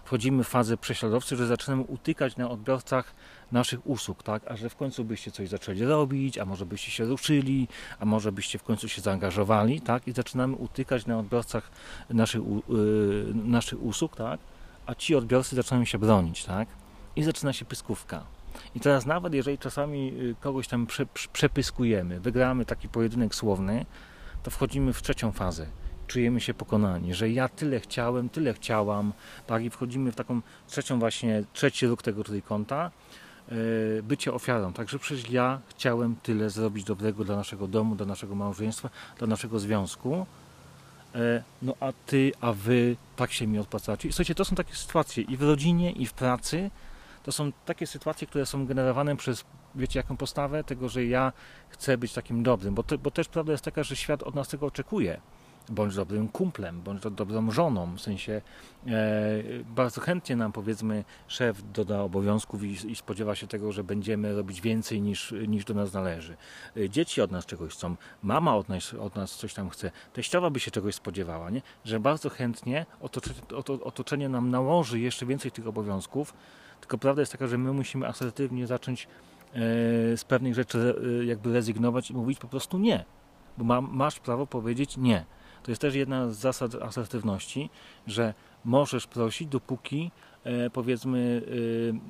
Wchodzimy 0.05 0.43
w 0.43 0.47
fazę 0.47 0.77
prześladowcy, 0.77 1.35
że 1.35 1.47
zaczynamy 1.47 1.83
utykać 1.83 2.37
na 2.37 2.49
odbiorcach 2.49 3.13
naszych 3.51 3.87
usług, 3.87 4.23
tak? 4.23 4.41
A 4.47 4.55
że 4.55 4.69
w 4.69 4.75
końcu 4.75 5.03
byście 5.03 5.31
coś 5.31 5.49
zaczęli 5.49 5.83
robić, 5.83 6.37
a 6.37 6.45
może 6.45 6.65
byście 6.65 6.91
się 6.91 7.05
ruszyli, 7.05 7.67
a 7.99 8.05
może 8.05 8.31
byście 8.31 8.59
w 8.59 8.63
końcu 8.63 8.89
się 8.89 9.01
zaangażowali, 9.01 9.81
tak? 9.81 10.07
I 10.07 10.11
zaczynamy 10.11 10.55
utykać 10.55 11.05
na 11.05 11.19
odbiorcach 11.19 11.71
naszych, 12.09 12.41
yy, 12.69 13.33
naszych 13.33 13.83
usług, 13.83 14.15
tak? 14.15 14.39
A 14.85 14.95
ci 14.95 15.15
odbiorcy 15.15 15.55
zaczynają 15.55 15.85
się 15.85 15.97
bronić, 15.97 16.45
tak? 16.45 16.67
I 17.15 17.23
zaczyna 17.23 17.53
się 17.53 17.65
pyskówka. 17.65 18.23
I 18.75 18.79
teraz 18.79 19.05
nawet 19.05 19.33
jeżeli 19.33 19.57
czasami 19.57 20.13
y, 20.21 20.35
kogoś 20.41 20.67
tam 20.67 20.87
prze, 20.87 21.05
przepyskujemy, 21.33 22.19
wygramy 22.19 22.65
taki 22.65 22.89
pojedynek 22.89 23.35
słowny, 23.35 23.85
to 24.43 24.51
wchodzimy 24.51 24.93
w 24.93 25.01
trzecią 25.01 25.31
fazę. 25.31 25.65
Czujemy 26.07 26.41
się 26.41 26.53
pokonani, 26.53 27.13
że 27.13 27.29
ja 27.29 27.49
tyle 27.49 27.79
chciałem, 27.79 28.29
tyle 28.29 28.53
chciałam, 28.53 29.13
tak 29.47 29.63
i 29.63 29.69
wchodzimy 29.69 30.11
w 30.11 30.15
taką 30.15 30.41
trzecią 30.67 30.99
właśnie, 30.99 31.43
trzeci 31.53 31.87
róg 31.87 32.01
tego 32.01 32.23
trójkąta, 32.23 32.91
yy, 33.51 34.03
bycie 34.03 34.33
ofiarą. 34.33 34.73
Także 34.73 34.99
przecież 34.99 35.29
ja 35.29 35.61
chciałem 35.69 36.15
tyle 36.23 36.49
zrobić 36.49 36.83
dobrego 36.83 37.23
dla 37.23 37.35
naszego 37.35 37.67
domu, 37.67 37.95
dla 37.95 38.05
naszego 38.05 38.35
małżeństwa, 38.35 38.89
dla 39.17 39.27
naszego 39.27 39.59
związku, 39.59 40.25
yy, 41.15 41.43
no 41.61 41.73
a 41.79 41.91
ty, 42.05 42.31
a 42.41 42.53
wy 42.53 42.95
tak 43.15 43.31
się 43.31 43.47
mi 43.47 43.59
odpłacacie. 43.59 44.09
I 44.09 44.11
słuchajcie, 44.11 44.35
to 44.35 44.45
są 44.45 44.55
takie 44.55 44.75
sytuacje 44.75 45.23
i 45.23 45.37
w 45.37 45.41
rodzinie, 45.43 45.91
i 45.91 46.05
w 46.05 46.13
pracy, 46.13 46.71
to 47.23 47.31
są 47.31 47.51
takie 47.65 47.87
sytuacje, 47.87 48.27
które 48.27 48.45
są 48.45 48.65
generowane 48.65 49.17
przez, 49.17 49.45
wiecie, 49.75 49.99
jaką 49.99 50.17
postawę? 50.17 50.63
Tego, 50.63 50.89
że 50.89 51.05
ja 51.05 51.33
chcę 51.69 51.97
być 51.97 52.13
takim 52.13 52.43
dobrym, 52.43 52.75
bo, 52.75 52.83
to, 52.83 52.97
bo 52.97 53.11
też 53.11 53.27
prawda 53.27 53.51
jest 53.51 53.63
taka, 53.63 53.83
że 53.83 53.95
świat 53.95 54.23
od 54.23 54.35
nas 54.35 54.47
tego 54.47 54.65
oczekuje. 54.65 55.21
Bądź 55.69 55.95
dobrym 55.95 56.27
kumplem, 56.27 56.81
bądź 56.81 57.01
dobrą 57.11 57.51
żoną, 57.51 57.95
w 57.95 58.01
sensie 58.01 58.41
e, 58.87 58.91
bardzo 59.75 60.01
chętnie 60.01 60.35
nam 60.35 60.51
powiedzmy 60.51 61.03
szef 61.27 61.63
doda 61.73 62.01
obowiązków 62.01 62.63
i, 62.63 62.91
i, 62.91 62.95
spodziewa 62.95 63.35
się 63.35 63.47
tego, 63.47 63.71
że 63.71 63.83
będziemy 63.83 64.35
robić 64.35 64.61
więcej 64.61 65.01
niż, 65.01 65.33
niż 65.47 65.65
do 65.65 65.73
nas 65.73 65.93
należy. 65.93 66.37
E, 66.77 66.89
dzieci 66.89 67.21
od 67.21 67.31
nas 67.31 67.45
czegoś 67.45 67.73
chcą, 67.73 67.95
mama 68.23 68.55
od 68.55 68.69
nas, 68.69 68.93
od 68.93 69.15
nas 69.15 69.35
coś 69.35 69.53
tam 69.53 69.69
chce, 69.69 69.91
teściowa 70.13 70.49
by 70.49 70.59
się 70.59 70.71
czegoś 70.71 70.95
spodziewała, 70.95 71.49
nie? 71.49 71.61
że 71.85 71.99
bardzo 71.99 72.29
chętnie 72.29 72.85
otoczenie, 73.01 73.41
otoczenie 73.83 74.29
nam 74.29 74.49
nałoży 74.49 74.99
jeszcze 74.99 75.25
więcej 75.25 75.51
tych 75.51 75.67
obowiązków, 75.67 76.33
tylko 76.79 76.97
prawda 76.97 77.21
jest 77.21 77.31
taka, 77.31 77.47
że 77.47 77.57
my 77.57 77.73
musimy 77.73 78.07
asertywnie 78.07 78.67
zacząć 78.67 79.03
e, 79.03 79.07
z 80.17 80.23
pewnych 80.27 80.55
rzeczy 80.55 80.95
e, 81.21 81.25
jakby 81.25 81.53
rezygnować 81.53 82.11
i 82.11 82.13
mówić 82.13 82.39
po 82.39 82.47
prostu 82.47 82.77
nie. 82.77 83.05
Bo 83.57 83.63
ma, 83.63 83.81
masz 83.81 84.19
prawo 84.19 84.47
powiedzieć 84.47 84.97
nie. 84.97 85.25
To 85.67 85.71
jest 85.71 85.81
też 85.81 85.95
jedna 85.95 86.29
z 86.29 86.37
zasad 86.37 86.75
asertywności, 86.75 87.69
że 88.07 88.33
możesz 88.65 89.07
prosić, 89.07 89.47
dopóki 89.47 90.11
e, 90.43 90.69
powiedzmy, 90.69 91.41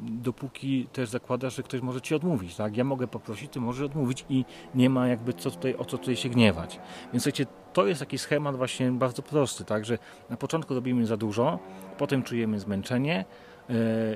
dopóki 0.02 0.88
też 0.94 1.10
zakładasz, 1.10 1.56
że 1.56 1.64
ktoś 1.64 1.82
może 1.82 2.02
ci 2.02 2.16
odmówić. 2.16 2.56
Tak? 2.56 2.78
Ja 2.78 2.84
mogę 2.84 3.08
poprosić, 3.08 3.52
ty 3.52 3.60
możesz 3.60 3.86
odmówić 3.86 4.26
i 4.30 4.46
nie 4.76 4.90
ma 4.90 5.08
jakby 5.08 5.34
co 5.34 5.52
tutaj, 5.52 5.76
o 5.76 5.86
co 5.86 5.98
tutaj 5.98 6.16
się 6.16 6.30
gniewać. 6.30 6.80
Więc 7.14 7.24
słuchajcie, 7.24 7.46
to 7.74 7.88
jest 7.88 8.00
taki 8.00 8.18
schemat 8.18 8.56
właśnie 8.56 8.92
bardzo 8.92 9.22
prosty, 9.22 9.66
tak? 9.66 9.86
że 9.86 9.98
na 10.30 10.38
początku 10.38 10.74
robimy 10.74 11.06
za 11.06 11.18
dużo, 11.18 11.60
potem 11.98 12.24
czujemy 12.24 12.60
zmęczenie, 12.60 13.26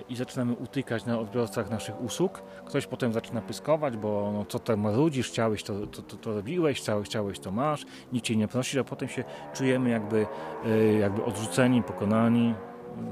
i 0.09 0.15
zaczynamy 0.15 0.53
utykać 0.53 1.05
na 1.05 1.19
odbiorcach 1.19 1.69
naszych 1.69 2.01
usług. 2.01 2.43
Ktoś 2.65 2.87
potem 2.87 3.13
zaczyna 3.13 3.41
pyskować, 3.41 3.97
bo 3.97 4.31
no, 4.33 4.45
co 4.45 4.59
tam 4.59 4.79
marudzisz, 4.79 5.27
chciałeś 5.27 5.63
to, 5.63 5.87
to, 5.87 6.01
to, 6.01 6.17
to 6.17 6.33
robiłeś, 6.33 6.77
chciałeś, 6.77 7.07
chciałeś 7.07 7.39
to 7.39 7.51
masz, 7.51 7.85
nikt 8.13 8.25
cię 8.25 8.35
nie 8.35 8.47
prosi, 8.47 8.79
a 8.79 8.83
potem 8.83 9.09
się 9.09 9.23
czujemy 9.53 9.89
jakby, 9.89 10.27
e, 10.65 10.93
jakby 10.93 11.23
odrzuceni, 11.23 11.83
pokonani. 11.83 12.53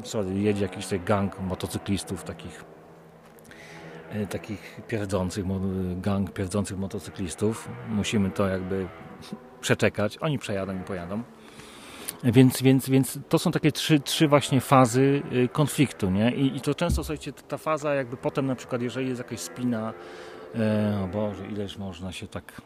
Sorry, 0.04 0.40
jedzie 0.40 0.64
jakiś 0.64 0.88
taki 0.88 1.06
gang 1.06 1.40
motocyklistów 1.40 2.24
takich 2.24 2.66
e, 4.12 4.28
takich 4.28 4.82
pierdzących, 4.88 5.46
gang 6.02 6.32
pierdzących 6.32 6.78
motocyklistów. 6.78 7.70
Musimy 7.90 8.32
to 8.32 8.48
jakby 8.48 8.88
przeczekać. 9.62 10.18
Oni 10.18 10.40
przejadą 10.40 10.80
i 10.80 10.84
pojadą. 10.84 11.24
Więc, 12.24 12.62
więc, 12.62 12.90
więc 12.90 13.20
to 13.30 13.40
są 13.40 13.52
takie 13.52 13.72
trzy, 13.72 14.00
trzy 14.00 14.28
właśnie 14.28 14.62
fazy 14.62 15.22
y, 15.34 15.48
konfliktu, 15.48 16.10
nie? 16.10 16.32
I, 16.32 16.58
I 16.58 16.62
to 16.62 16.76
często, 16.76 17.04
słuchajcie, 17.04 17.34
ta 17.34 17.58
faza 17.58 17.94
jakby 17.94 18.18
potem 18.18 18.46
na 18.46 18.56
przykład, 18.56 18.82
jeżeli 18.82 19.08
jest 19.08 19.18
jakaś 19.18 19.40
spina, 19.40 19.94
e, 20.56 21.02
o 21.04 21.08
Boże, 21.08 21.48
ileż 21.48 21.78
można 21.78 22.12
się 22.12 22.28
tak... 22.28 22.62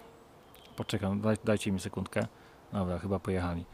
Poczekam, 0.75 1.21
daj, 1.21 1.35
dajcie 1.43 1.71
mi 1.71 1.79
sekundkę. 1.79 2.27
Dobra, 2.71 2.99
chyba 2.99 3.19
pojechali. 3.19 3.65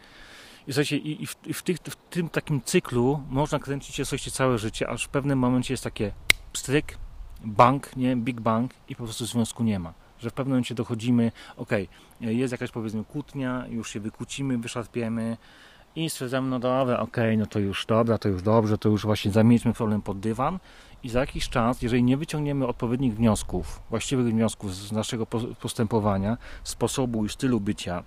I 0.67 0.73
słuchajcie, 0.73 0.97
i, 0.97 1.23
i, 1.23 1.27
w, 1.27 1.35
i 1.45 1.53
w, 1.53 1.63
tych, 1.63 1.77
w, 1.77 1.95
tym 1.95 2.29
takim 2.29 2.61
cyklu 2.61 3.23
można 3.29 3.59
kręcić 3.59 3.95
się, 3.95 4.05
słuchajcie, 4.05 4.31
całe 4.31 4.57
życie, 4.57 4.89
aż 4.89 5.03
w 5.03 5.09
pewnym 5.09 5.39
momencie 5.39 5.73
jest 5.73 5.83
takie 5.83 6.11
stryk, 6.53 6.97
bank, 7.45 7.95
nie, 7.95 8.15
big 8.15 8.41
bang 8.41 8.71
i 8.89 8.95
po 8.95 9.03
prostu 9.03 9.25
związku 9.25 9.63
nie 9.63 9.79
ma 9.79 9.93
że 10.19 10.29
w 10.29 10.33
pewnym 10.33 10.51
momencie 10.51 10.75
dochodzimy, 10.75 11.31
ok, 11.57 11.69
jest 12.21 12.51
jakaś 12.51 12.71
powiedzmy 12.71 13.03
kłótnia, 13.03 13.65
już 13.69 13.89
się 13.89 13.99
wykłócimy, 13.99 14.57
wyszarpiemy, 14.57 15.37
i 15.99 16.09
stwierdzamy, 16.09 16.49
no 16.49 16.59
dobra, 16.59 16.99
okej, 16.99 17.25
okay, 17.25 17.37
no 17.37 17.45
to 17.45 17.59
już 17.59 17.85
dobra, 17.85 18.17
to 18.17 18.29
już 18.29 18.41
dobrze, 18.41 18.77
to 18.77 18.89
już 18.89 19.05
właśnie 19.05 19.31
zamieńmy 19.31 19.73
problem 19.73 20.01
pod 20.01 20.19
dywan 20.19 20.59
i 21.03 21.09
za 21.09 21.19
jakiś 21.19 21.49
czas, 21.49 21.81
jeżeli 21.81 22.03
nie 22.03 22.17
wyciągniemy 22.17 22.67
odpowiednich 22.67 23.15
wniosków, 23.15 23.81
właściwych 23.89 24.25
wniosków 24.25 24.75
z 24.75 24.91
naszego 24.91 25.25
postępowania, 25.61 26.37
sposobu 26.63 27.25
i 27.25 27.29
stylu 27.29 27.59
bycia, 27.59 28.03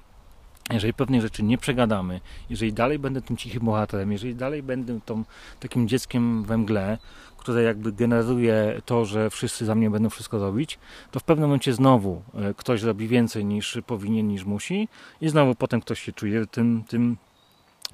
jeżeli 0.70 0.94
pewnych 0.94 1.20
rzeczy 1.22 1.42
nie 1.42 1.58
przegadamy, 1.58 2.20
jeżeli 2.50 2.72
dalej 2.72 2.98
będę 2.98 3.22
tym 3.22 3.36
cichym 3.36 3.64
bohaterem, 3.64 4.12
jeżeli 4.12 4.34
dalej 4.34 4.62
będę 4.62 5.00
tą, 5.00 5.24
takim 5.60 5.88
dzieckiem 5.88 6.44
we 6.44 6.58
mgle, 6.58 6.98
które 7.38 7.62
jakby 7.62 7.92
generuje 7.92 8.80
to, 8.84 9.04
że 9.04 9.30
wszyscy 9.30 9.64
za 9.64 9.74
mnie 9.74 9.90
będą 9.90 10.10
wszystko 10.10 10.38
robić, 10.38 10.78
to 11.10 11.20
w 11.20 11.24
pewnym 11.24 11.48
momencie 11.48 11.72
znowu 11.72 12.22
e, 12.34 12.54
ktoś 12.54 12.82
robi 12.82 13.08
więcej 13.08 13.44
niż 13.44 13.78
powinien, 13.86 14.28
niż 14.28 14.44
musi 14.44 14.88
i 15.20 15.28
znowu 15.28 15.54
potem 15.54 15.80
ktoś 15.80 16.00
się 16.00 16.12
czuje 16.12 16.46
tym, 16.46 16.84
tym 16.88 17.16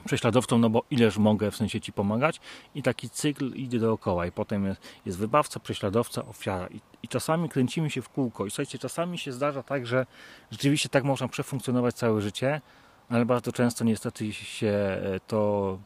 prześladowcą, 0.04 0.58
no 0.58 0.70
bo 0.70 0.82
ileż 0.90 1.18
mogę 1.18 1.50
w 1.50 1.56
sensie 1.56 1.80
ci 1.80 1.92
pomagać? 1.92 2.40
I 2.74 2.82
taki 2.82 3.10
cykl 3.10 3.54
idzie 3.54 3.78
dookoła 3.78 4.26
i 4.26 4.32
potem 4.32 4.66
jest, 4.66 4.80
jest 5.06 5.18
wybawca, 5.18 5.60
prześladowca, 5.60 6.26
ofiara. 6.26 6.66
I, 6.66 6.80
i 7.02 7.08
czasami 7.08 7.48
kręcimy 7.48 7.90
się 7.90 8.02
w 8.02 8.08
kółko. 8.08 8.46
I 8.46 8.50
słuchajcie, 8.50 8.78
czasami 8.78 9.18
się 9.18 9.32
zdarza 9.32 9.62
tak, 9.62 9.86
że 9.86 10.06
rzeczywiście 10.50 10.88
tak 10.88 11.04
można 11.04 11.28
przefunkcjonować 11.28 11.94
całe 11.94 12.20
życie, 12.20 12.60
ale 13.08 13.26
bardzo 13.26 13.52
często 13.52 13.84
niestety 13.84 14.32
się 14.32 14.68
e, 14.68 15.20
to 15.26 15.78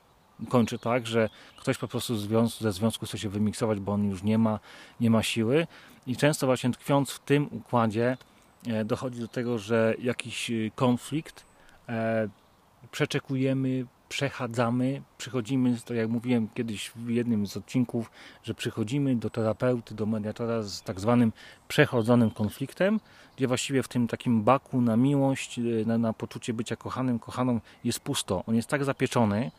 kończy 0.49 0.79
tak, 0.79 1.07
że 1.07 1.29
ktoś 1.57 1.79
po 1.79 1.89
prostu 1.89 2.17
ze 2.61 2.73
związku 2.73 3.07
chce 3.07 3.19
się 3.19 3.29
wymiksować, 3.29 3.81
bo 3.81 3.93
on 3.93 4.11
już 4.11 4.23
nie 4.23 4.39
ma, 4.39 4.61
nie 5.01 5.11
ma 5.11 5.23
siły. 5.23 5.67
I 6.07 6.17
często 6.17 6.47
właśnie 6.47 6.71
tkwiąc 6.71 7.11
w 7.11 7.19
tym 7.19 7.49
układzie 7.51 8.17
e, 8.67 8.85
dochodzi 8.85 9.21
do 9.21 9.29
tego, 9.29 9.59
że 9.59 9.95
jakiś 9.99 10.51
e, 10.51 10.55
konflikt 10.75 11.53
przeczekujemy, 12.91 13.87
przechadzamy, 14.13 15.03
przychodzimy, 15.19 15.77
to 15.85 15.95
jak 15.95 16.09
mówiłem 16.09 16.49
kiedyś 16.55 16.91
w 16.97 17.09
jednym 17.09 17.47
z 17.47 17.57
odcinków, 17.57 18.11
że 18.43 18.55
przychodzimy 18.55 19.17
do 19.17 19.31
terapeuty, 19.31 19.95
do 19.95 20.07
mediatora 20.07 20.63
z 20.63 20.83
tak 20.83 21.01
zwanym 21.01 21.33
przechodzonym 21.69 22.31
konfliktem, 22.31 23.01
gdzie 23.37 23.47
właściwie 23.47 23.83
w 23.83 23.89
tym 23.89 24.09
takim 24.09 24.43
baku 24.43 24.81
na 24.81 24.97
miłość, 24.97 25.59
e, 25.59 25.63
na, 25.87 25.99
na 25.99 26.13
poczucie 26.13 26.55
bycia 26.55 26.77
kochanym, 26.77 27.19
kochaną 27.19 27.61
jest 27.85 28.01
pusto. 28.01 28.45
On 28.47 28.55
jest 28.55 28.69
tak 28.69 28.85
zapieczony, 28.85 29.51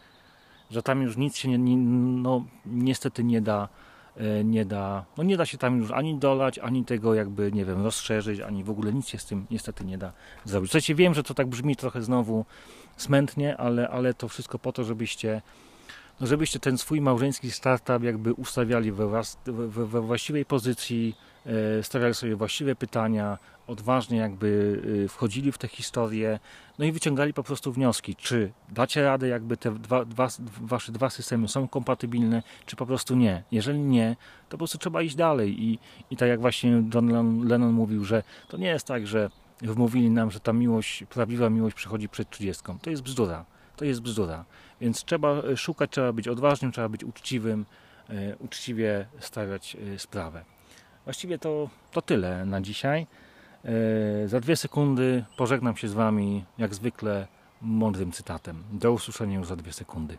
że 0.72 0.84
tam 0.84 1.02
już 1.02 1.18
nic 1.18 1.38
się 1.38 1.50
nie, 1.50 1.78
no, 2.22 2.46
niestety 2.66 3.24
nie 3.24 3.42
da, 3.42 3.70
nie 4.44 4.66
da, 4.66 5.06
no 5.18 5.24
nie 5.24 5.38
da 5.38 5.46
się 5.46 5.58
tam 5.58 5.78
już 5.78 5.92
ani 5.92 6.16
dolać, 6.16 6.60
ani 6.60 6.86
tego 6.86 7.14
jakby, 7.14 7.52
nie 7.52 7.66
wiem, 7.66 7.84
rozszerzyć, 7.84 8.40
ani 8.40 8.64
w 8.64 8.70
ogóle 8.70 8.94
nic 8.94 9.08
się 9.08 9.18
z 9.18 9.26
tym 9.26 9.46
niestety 9.52 9.86
nie 9.86 9.98
da 9.98 10.12
zrobić. 10.46 10.72
Słuchajcie, 10.72 10.96
wiem, 10.96 11.14
że 11.14 11.24
to 11.24 11.34
tak 11.34 11.48
brzmi 11.48 11.76
trochę 11.76 12.02
znowu 12.02 12.46
smętnie, 12.98 13.58
ale, 13.58 13.90
ale 13.90 14.14
to 14.14 14.28
wszystko 14.28 14.60
po 14.60 14.72
to, 14.72 14.84
żebyście 14.84 15.42
no 16.22 16.28
żebyście 16.28 16.60
ten 16.60 16.78
swój 16.78 17.02
małżeński 17.02 17.52
startup 17.52 18.04
jakby 18.04 18.34
ustawiali 18.34 18.92
we, 18.92 19.22
we, 19.46 19.86
we 19.86 20.02
właściwej 20.02 20.46
pozycji, 20.46 21.16
e, 21.18 21.33
stawiali 21.82 22.14
sobie 22.14 22.36
właściwe 22.36 22.76
pytania, 22.76 23.38
odważnie 23.68 24.18
jakby 24.18 24.82
y, 25.06 25.08
wchodzili 25.08 25.52
w 25.52 25.58
tę 25.58 25.68
historię, 25.68 26.40
no 26.80 26.86
i 26.86 26.92
wyciągali 26.92 27.34
po 27.34 27.44
prostu 27.44 27.74
wnioski, 27.74 28.16
czy 28.16 28.52
dacie 28.70 29.04
radę, 29.04 29.28
jakby 29.28 29.58
te 29.58 29.72
dwa, 29.72 30.06
dwa, 30.06 30.28
wasze 30.62 30.92
dwa 30.92 31.10
systemy 31.10 31.48
są 31.48 31.68
kompatybilne, 31.68 32.44
czy 32.66 32.76
po 32.76 32.86
prostu 32.86 33.16
nie. 33.16 33.44
Jeżeli 33.52 33.80
nie, 33.80 34.16
to 34.50 34.52
po 34.52 34.58
prostu 34.58 34.78
trzeba 34.78 35.02
iść 35.02 35.16
dalej 35.16 35.64
i, 35.64 35.80
i 36.10 36.18
tak 36.18 36.30
jak 36.30 36.42
właśnie 36.42 36.84
John 36.94 37.48
Lennon 37.48 37.72
mówił, 37.74 38.06
że 38.06 38.24
to 38.48 38.58
nie 38.58 38.68
jest 38.68 38.88
tak, 38.88 39.08
że 39.08 39.30
wmówili 39.62 40.10
nam, 40.10 40.32
że 40.32 40.40
ta 40.40 40.54
miłość, 40.54 41.04
prawdziwa 41.10 41.50
miłość 41.50 41.76
przychodzi 41.76 42.10
przed 42.10 42.30
trzydziestką. 42.30 42.80
To 42.80 42.90
jest 42.90 43.02
bzdura. 43.02 43.46
To 43.76 43.86
jest 43.86 44.02
bzdura. 44.02 44.46
Więc 44.82 45.04
trzeba 45.04 45.30
e, 45.30 45.58
szukać, 45.58 45.92
trzeba 45.92 46.14
być 46.14 46.28
odważnym, 46.28 46.72
trzeba 46.72 46.90
być 46.90 47.04
uczciwym, 47.04 47.66
e, 48.10 48.36
uczciwie 48.38 49.08
stawiać 49.20 49.78
e, 49.96 50.00
sprawę. 50.00 50.53
Właściwie 51.06 51.38
to, 51.38 51.70
to 51.92 52.02
tyle 52.02 52.46
na 52.46 52.62
dzisiaj. 52.62 53.08
Za 54.26 54.40
dwie 54.40 54.56
sekundy 54.56 55.24
pożegnam 55.38 55.78
się 55.78 55.88
z 55.88 55.94
Wami, 55.94 56.44
jak 56.58 56.76
zwykle, 56.76 57.28
mądrym 57.62 58.12
cytatem. 58.12 58.64
Do 58.72 58.92
usłyszenia 58.92 59.38
już 59.38 59.48
za 59.48 59.56
dwie 59.56 59.74
sekundy. 59.74 60.18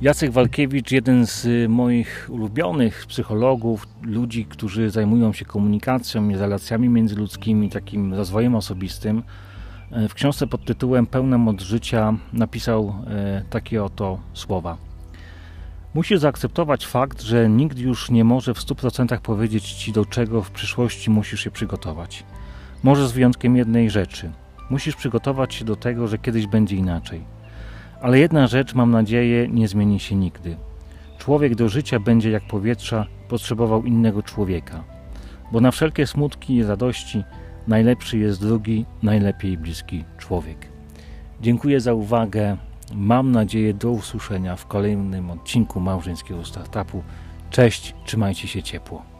Jacek 0.00 0.32
Walkiewicz, 0.32 0.90
jeden 0.90 1.26
z 1.26 1.70
moich 1.70 2.28
ulubionych 2.30 3.06
psychologów, 3.06 3.86
ludzi, 4.02 4.44
którzy 4.44 4.90
zajmują 4.90 5.32
się 5.32 5.44
komunikacją 5.44 6.28
i 6.28 6.36
relacjami 6.36 6.88
międzyludzkimi, 6.88 7.70
takim 7.70 8.14
rozwojem 8.14 8.54
osobistym, 8.54 9.22
w 9.90 10.14
książce 10.14 10.46
pod 10.46 10.64
tytułem 10.64 11.06
Pełna 11.06 11.38
moc 11.38 11.62
życia 11.62 12.14
napisał 12.32 12.94
e, 13.06 13.42
takie 13.50 13.84
oto 13.84 14.18
słowa. 14.32 14.76
Musisz 15.94 16.20
zaakceptować 16.20 16.86
fakt, 16.86 17.22
że 17.22 17.48
nikt 17.48 17.78
już 17.78 18.10
nie 18.10 18.24
może 18.24 18.54
w 18.54 18.58
100% 18.58 19.20
powiedzieć 19.20 19.72
ci, 19.72 19.92
do 19.92 20.04
czego 20.04 20.42
w 20.42 20.50
przyszłości 20.50 21.10
musisz 21.10 21.40
się 21.40 21.50
przygotować. 21.50 22.24
Może 22.82 23.08
z 23.08 23.12
wyjątkiem 23.12 23.56
jednej 23.56 23.90
rzeczy. 23.90 24.32
Musisz 24.70 24.96
przygotować 24.96 25.54
się 25.54 25.64
do 25.64 25.76
tego, 25.76 26.08
że 26.08 26.18
kiedyś 26.18 26.46
będzie 26.46 26.76
inaczej. 26.76 27.24
Ale 28.00 28.18
jedna 28.18 28.46
rzecz, 28.46 28.74
mam 28.74 28.90
nadzieję, 28.90 29.48
nie 29.48 29.68
zmieni 29.68 30.00
się 30.00 30.14
nigdy. 30.14 30.56
Człowiek 31.18 31.54
do 31.54 31.68
życia 31.68 32.00
będzie 32.00 32.30
jak 32.30 32.46
powietrza 32.46 33.06
potrzebował 33.28 33.84
innego 33.84 34.22
człowieka, 34.22 34.84
bo 35.52 35.60
na 35.60 35.70
wszelkie 35.70 36.06
smutki 36.06 36.54
i 36.54 36.64
radości 36.64 37.24
najlepszy 37.68 38.18
jest 38.18 38.40
drugi, 38.40 38.86
najlepiej 39.02 39.58
bliski 39.58 40.04
człowiek. 40.18 40.68
Dziękuję 41.40 41.80
za 41.80 41.94
uwagę. 41.94 42.56
Mam 42.94 43.32
nadzieję 43.32 43.74
do 43.74 43.90
usłyszenia 43.90 44.56
w 44.56 44.66
kolejnym 44.66 45.30
odcinku 45.30 45.80
małżeńskiego 45.80 46.44
startupu. 46.44 47.02
Cześć, 47.50 47.94
trzymajcie 48.04 48.48
się 48.48 48.62
ciepło. 48.62 49.15